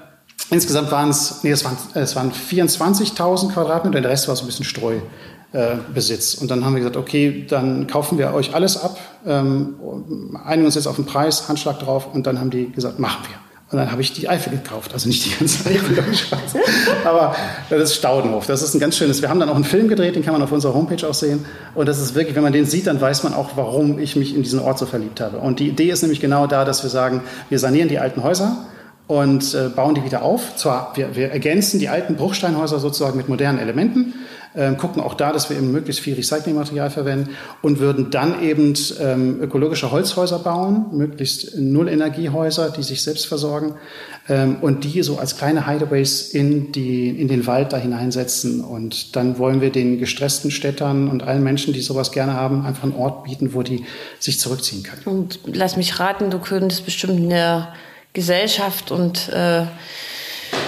insgesamt 0.49 0.91
waren 0.91 1.09
es, 1.09 1.43
nee, 1.43 1.51
es 1.51 1.65
waren, 1.65 1.77
es 1.93 2.15
waren 2.15 2.31
24.000 2.31 3.53
Quadratmeter, 3.53 4.01
der 4.01 4.11
Rest 4.11 4.27
war 4.27 4.35
so 4.35 4.43
ein 4.43 4.47
bisschen 4.47 4.65
Streu. 4.65 4.99
Äh, 5.53 5.75
Besitz. 5.93 6.35
Und 6.35 6.49
dann 6.49 6.63
haben 6.63 6.75
wir 6.75 6.79
gesagt, 6.79 6.95
okay, 6.95 7.45
dann 7.45 7.85
kaufen 7.85 8.17
wir 8.17 8.33
euch 8.33 8.55
alles 8.55 8.81
ab, 8.81 8.97
ähm, 9.25 9.75
einigen 10.43 10.65
uns 10.65 10.75
jetzt 10.75 10.87
auf 10.87 10.95
den 10.95 11.05
Preis, 11.05 11.47
Handschlag 11.47 11.79
drauf 11.79 12.13
und 12.13 12.27
dann 12.27 12.39
haben 12.39 12.49
die 12.49 12.71
gesagt, 12.71 12.99
machen 12.99 13.25
wir. 13.27 13.35
Und 13.71 13.77
dann 13.77 13.89
habe 13.89 14.01
ich 14.01 14.11
die 14.11 14.27
Eifel 14.27 14.51
gekauft. 14.51 14.93
Also 14.93 15.07
nicht 15.07 15.25
die 15.25 15.37
ganze 15.37 15.69
Eifel, 15.69 15.97
aber 17.05 17.33
das 17.69 17.83
ist 17.83 17.95
Staudenhof. 17.95 18.45
Das 18.45 18.61
ist 18.61 18.73
ein 18.73 18.81
ganz 18.81 18.97
schönes. 18.97 19.21
Wir 19.21 19.29
haben 19.29 19.39
dann 19.39 19.47
auch 19.47 19.55
einen 19.55 19.63
Film 19.63 19.87
gedreht, 19.87 20.15
den 20.15 20.23
kann 20.23 20.33
man 20.33 20.41
auf 20.41 20.51
unserer 20.51 20.73
Homepage 20.73 21.07
auch 21.07 21.13
sehen. 21.13 21.45
Und 21.73 21.87
das 21.87 22.01
ist 22.01 22.13
wirklich, 22.13 22.35
wenn 22.35 22.43
man 22.43 22.51
den 22.51 22.65
sieht, 22.65 22.87
dann 22.87 22.99
weiß 22.99 23.23
man 23.23 23.33
auch, 23.33 23.51
warum 23.55 23.97
ich 23.97 24.17
mich 24.17 24.35
in 24.35 24.43
diesen 24.43 24.59
Ort 24.59 24.77
so 24.77 24.85
verliebt 24.85 25.21
habe. 25.21 25.37
Und 25.37 25.61
die 25.61 25.69
Idee 25.69 25.89
ist 25.89 26.01
nämlich 26.01 26.19
genau 26.19 26.47
da, 26.47 26.65
dass 26.65 26.83
wir 26.83 26.89
sagen, 26.89 27.21
wir 27.47 27.59
sanieren 27.59 27.87
die 27.87 27.97
alten 27.97 28.23
Häuser 28.23 28.57
und 29.07 29.53
äh, 29.53 29.69
bauen 29.69 29.95
die 29.95 30.03
wieder 30.03 30.21
auf. 30.21 30.57
Zwar, 30.57 30.91
wir, 30.95 31.15
wir 31.15 31.31
ergänzen 31.31 31.79
die 31.79 31.87
alten 31.87 32.17
Bruchsteinhäuser 32.17 32.79
sozusagen 32.79 33.15
mit 33.15 33.29
modernen 33.29 33.59
Elementen, 33.59 34.13
äh, 34.53 34.73
gucken 34.73 35.01
auch 35.01 35.13
da, 35.13 35.31
dass 35.31 35.49
wir 35.49 35.57
eben 35.57 35.71
möglichst 35.71 36.01
viel 36.01 36.15
Recyclingmaterial 36.15 36.89
verwenden 36.89 37.29
und 37.61 37.79
würden 37.79 38.11
dann 38.11 38.41
eben 38.43 38.73
ähm, 38.99 39.41
ökologische 39.41 39.91
Holzhäuser 39.91 40.39
bauen, 40.39 40.87
möglichst 40.91 41.55
Nullenergiehäuser, 41.57 42.69
die 42.69 42.83
sich 42.83 43.01
selbst 43.01 43.27
versorgen 43.27 43.75
ähm, 44.27 44.57
und 44.61 44.83
die 44.83 45.03
so 45.03 45.17
als 45.17 45.37
kleine 45.37 45.67
Hideaways 45.67 46.33
in, 46.33 46.71
die, 46.71 47.09
in 47.09 47.27
den 47.27 47.47
Wald 47.47 47.73
da 47.73 47.77
hineinsetzen. 47.77 48.63
Und 48.63 49.15
dann 49.15 49.37
wollen 49.37 49.61
wir 49.61 49.71
den 49.71 49.99
gestressten 49.99 50.51
Städtern 50.51 51.07
und 51.07 51.23
allen 51.23 51.43
Menschen, 51.43 51.73
die 51.73 51.81
sowas 51.81 52.11
gerne 52.11 52.33
haben, 52.33 52.65
einfach 52.65 52.83
einen 52.83 52.95
Ort 52.95 53.23
bieten, 53.23 53.53
wo 53.53 53.63
die 53.63 53.85
sich 54.19 54.39
zurückziehen 54.39 54.83
können. 54.83 55.01
Und 55.05 55.39
lass 55.45 55.77
mich 55.77 55.99
raten, 55.99 56.29
du 56.29 56.39
könntest 56.39 56.85
bestimmt 56.85 57.17
in 57.17 57.29
der 57.29 57.73
Gesellschaft 58.13 58.91
und 58.91 59.29
äh, 59.29 59.63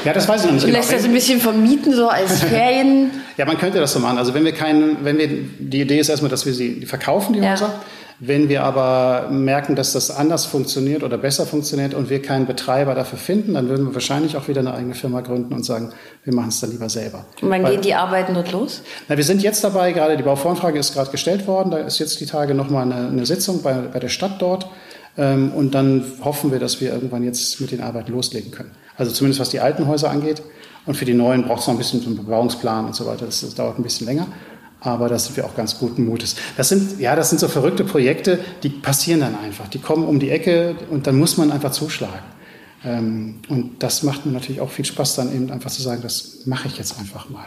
ja, 0.06 0.14
das 0.14 0.28
weiß 0.28 0.42
ich 0.42 0.48
noch 0.48 0.54
nicht 0.54 0.66
genau. 0.66 0.78
Lässt 0.78 0.92
das 0.92 1.06
ein 1.06 1.14
bisschen 1.14 1.40
vermieten, 1.40 1.94
so 1.94 2.10
als 2.10 2.42
Ferien? 2.44 3.12
ja, 3.38 3.46
man 3.46 3.58
könnte 3.58 3.80
das 3.80 3.94
so 3.94 4.00
machen. 4.00 4.18
Also 4.18 4.34
wenn 4.34 4.46
wir 4.46 4.54
keinen, 4.54 5.04
wenn 5.04 5.18
wir, 5.18 5.28
die 5.28 5.82
Idee 5.82 6.00
ist 6.00 6.10
erstmal, 6.10 6.30
dass 6.30 6.46
wir 6.46 6.54
sie 6.54 6.86
verkaufen, 6.86 7.34
die 7.34 7.40
ja. 7.40 7.52
Häuser. 7.52 7.74
Wenn 8.20 8.48
wir 8.48 8.64
aber 8.64 9.28
merken, 9.32 9.76
dass 9.76 9.92
das 9.92 10.10
anders 10.10 10.46
funktioniert 10.46 11.04
oder 11.04 11.18
besser 11.18 11.46
funktioniert 11.46 11.94
und 11.94 12.10
wir 12.10 12.22
keinen 12.22 12.46
Betreiber 12.46 12.96
dafür 12.96 13.18
finden, 13.18 13.56
dann 13.56 13.68
würden 13.68 13.88
wir 13.88 13.96
wahrscheinlich 13.96 14.38
auch 14.38 14.48
wieder 14.48 14.62
eine 14.62 14.74
eigene 14.74 14.94
Firma 14.94 15.22
gründen 15.22 15.54
und 15.54 15.66
sagen, 15.66 15.92
wir 16.24 16.34
machen 16.34 16.50
es 16.50 16.60
dann 16.62 16.72
lieber 16.72 16.88
selber. 16.88 17.26
Und 17.42 17.50
wann 17.50 17.64
Weil, 17.64 17.72
gehen 17.72 17.82
die 17.82 17.96
Arbeiten 17.96 18.34
dort 18.34 18.52
los? 18.52 18.82
Na, 19.10 19.18
wir 19.18 19.24
sind 19.24 19.42
jetzt 19.42 19.64
dabei, 19.64 19.92
gerade 19.92 20.16
die 20.16 20.24
Bauvoranfrage 20.24 20.80
ist 20.80 20.94
gerade 20.94 21.12
gestellt 21.12 21.48
worden. 21.48 21.72
Da 21.72 21.80
ist 21.80 22.00
jetzt 22.00 22.20
die 22.22 22.26
Tage 22.26 22.54
nochmal 22.54 22.84
eine, 22.84 23.08
eine 23.10 23.26
Sitzung 23.26 23.62
bei, 23.62 23.74
bei 23.74 24.00
der 24.00 24.10
Stadt 24.10 24.42
dort. 24.42 24.68
Ähm, 25.18 25.52
und 25.52 25.76
dann 25.76 26.06
hoffen 26.24 26.52
wir, 26.52 26.60
dass 26.60 26.80
wir 26.80 26.94
irgendwann 26.94 27.24
jetzt 27.24 27.60
mit 27.60 27.72
den 27.72 27.82
Arbeiten 27.82 28.12
loslegen 28.12 28.52
können. 28.52 28.72
Also 28.98 29.12
zumindest 29.12 29.40
was 29.40 29.50
die 29.50 29.60
alten 29.60 29.88
Häuser 29.88 30.10
angeht. 30.10 30.42
Und 30.86 30.96
für 30.96 31.06
die 31.06 31.14
neuen 31.14 31.44
braucht 31.44 31.62
es 31.62 31.68
noch 31.68 31.76
ein 31.76 31.78
bisschen 31.78 32.02
so 32.02 32.08
einen 32.08 32.18
Bebauungsplan 32.18 32.86
und 32.86 32.96
so 32.96 33.06
weiter. 33.06 33.26
Das, 33.26 33.42
das 33.42 33.56
dauert 33.56 33.80
ein 33.80 33.84
bisschen 33.84 34.08
länger. 34.08 34.28
Aber 34.82 35.08
da 35.08 35.18
sind 35.18 35.38
wir 35.38 35.46
auch 35.46 35.56
ganz 35.56 35.80
guten 35.80 36.06
Mutes. 36.06 36.36
Das 36.58 36.68
sind, 36.68 37.00
ja, 37.00 37.16
das 37.16 37.30
sind 37.30 37.40
so 37.40 37.48
verrückte 37.48 37.86
Projekte, 37.86 38.40
die 38.64 38.70
passieren 38.70 39.22
dann 39.22 39.38
einfach. 39.40 39.70
Die 39.70 39.80
kommen 39.80 40.06
um 40.06 40.20
die 40.20 40.30
Ecke 40.30 40.76
und 40.90 41.08
dann 41.08 41.18
muss 41.18 41.38
man 41.38 41.52
einfach 41.52 41.72
zuschlagen. 41.72 42.20
Ähm, 42.86 43.40
und 43.48 43.82
das 43.82 44.04
macht 44.04 44.26
mir 44.26 44.34
natürlich 44.34 44.60
auch 44.60 44.70
viel 44.70 44.84
Spaß, 44.84 45.16
dann 45.16 45.34
eben 45.34 45.50
einfach 45.52 45.72
zu 45.72 45.82
sagen, 45.82 46.02
das 46.02 46.46
mache 46.46 46.68
ich 46.68 46.78
jetzt 46.78 47.00
einfach 47.00 47.30
mal. 47.30 47.46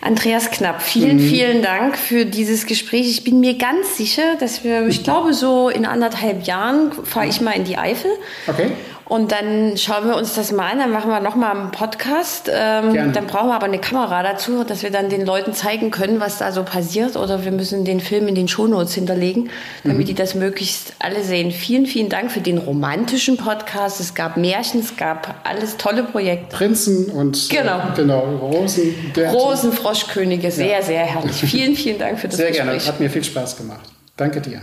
Andreas 0.00 0.50
Knapp, 0.50 0.82
vielen, 0.82 1.16
mhm. 1.16 1.28
vielen 1.28 1.62
Dank 1.62 1.98
für 1.98 2.24
dieses 2.24 2.66
Gespräch. 2.66 3.08
Ich 3.08 3.24
bin 3.24 3.40
mir 3.40 3.58
ganz 3.58 3.96
sicher, 3.96 4.36
dass 4.38 4.62
wir, 4.62 4.86
ich 4.86 5.04
glaube, 5.04 5.34
so 5.34 5.68
in 5.68 5.84
anderthalb 5.84 6.46
Jahren 6.46 6.92
fahre 7.04 7.26
ich 7.26 7.40
mal 7.40 7.52
in 7.52 7.64
die 7.64 7.76
Eifel. 7.76 8.10
Okay. 8.46 8.70
Und 9.08 9.30
dann 9.30 9.76
schauen 9.76 10.08
wir 10.08 10.16
uns 10.16 10.34
das 10.34 10.50
mal 10.50 10.72
an, 10.72 10.80
dann 10.80 10.90
machen 10.90 11.10
wir 11.10 11.20
nochmal 11.20 11.56
einen 11.56 11.70
Podcast. 11.70 12.50
Ähm, 12.52 13.12
dann 13.12 13.26
brauchen 13.28 13.48
wir 13.48 13.54
aber 13.54 13.66
eine 13.66 13.78
Kamera 13.78 14.24
dazu, 14.24 14.64
dass 14.64 14.82
wir 14.82 14.90
dann 14.90 15.08
den 15.08 15.24
Leuten 15.24 15.52
zeigen 15.52 15.92
können, 15.92 16.18
was 16.18 16.38
da 16.38 16.50
so 16.50 16.64
passiert. 16.64 17.16
Oder 17.16 17.44
wir 17.44 17.52
müssen 17.52 17.84
den 17.84 18.00
Film 18.00 18.26
in 18.26 18.34
den 18.34 18.48
Shownotes 18.48 18.94
hinterlegen, 18.94 19.50
damit 19.84 20.00
mhm. 20.00 20.04
die 20.06 20.14
das 20.14 20.34
möglichst 20.34 20.94
alle 20.98 21.22
sehen. 21.22 21.52
Vielen, 21.52 21.86
vielen 21.86 22.08
Dank 22.08 22.32
für 22.32 22.40
den 22.40 22.58
romantischen 22.58 23.36
Podcast. 23.36 24.00
Es 24.00 24.14
gab 24.14 24.36
Märchen, 24.36 24.80
es 24.80 24.96
gab 24.96 25.36
alles 25.44 25.76
tolle 25.76 26.02
Projekte. 26.02 26.56
Prinzen 26.56 27.06
und 27.06 27.48
genau. 27.48 27.78
Äh, 27.78 27.96
genau, 27.96 28.20
Rosen. 28.20 28.92
Rosen, 29.32 29.72
Froschkönige, 29.72 30.50
sehr, 30.50 30.78
ja. 30.78 30.82
sehr 30.82 31.04
herrlich. 31.04 31.36
Vielen, 31.36 31.76
vielen 31.76 31.98
Dank 31.98 32.18
für 32.18 32.26
das 32.26 32.38
sehr 32.38 32.48
Gespräch. 32.48 32.66
Sehr 32.66 32.78
gerne, 32.78 32.86
hat 32.86 33.00
mir 33.00 33.10
viel 33.10 33.22
Spaß 33.22 33.56
gemacht. 33.56 33.88
Danke 34.16 34.40
dir. 34.40 34.62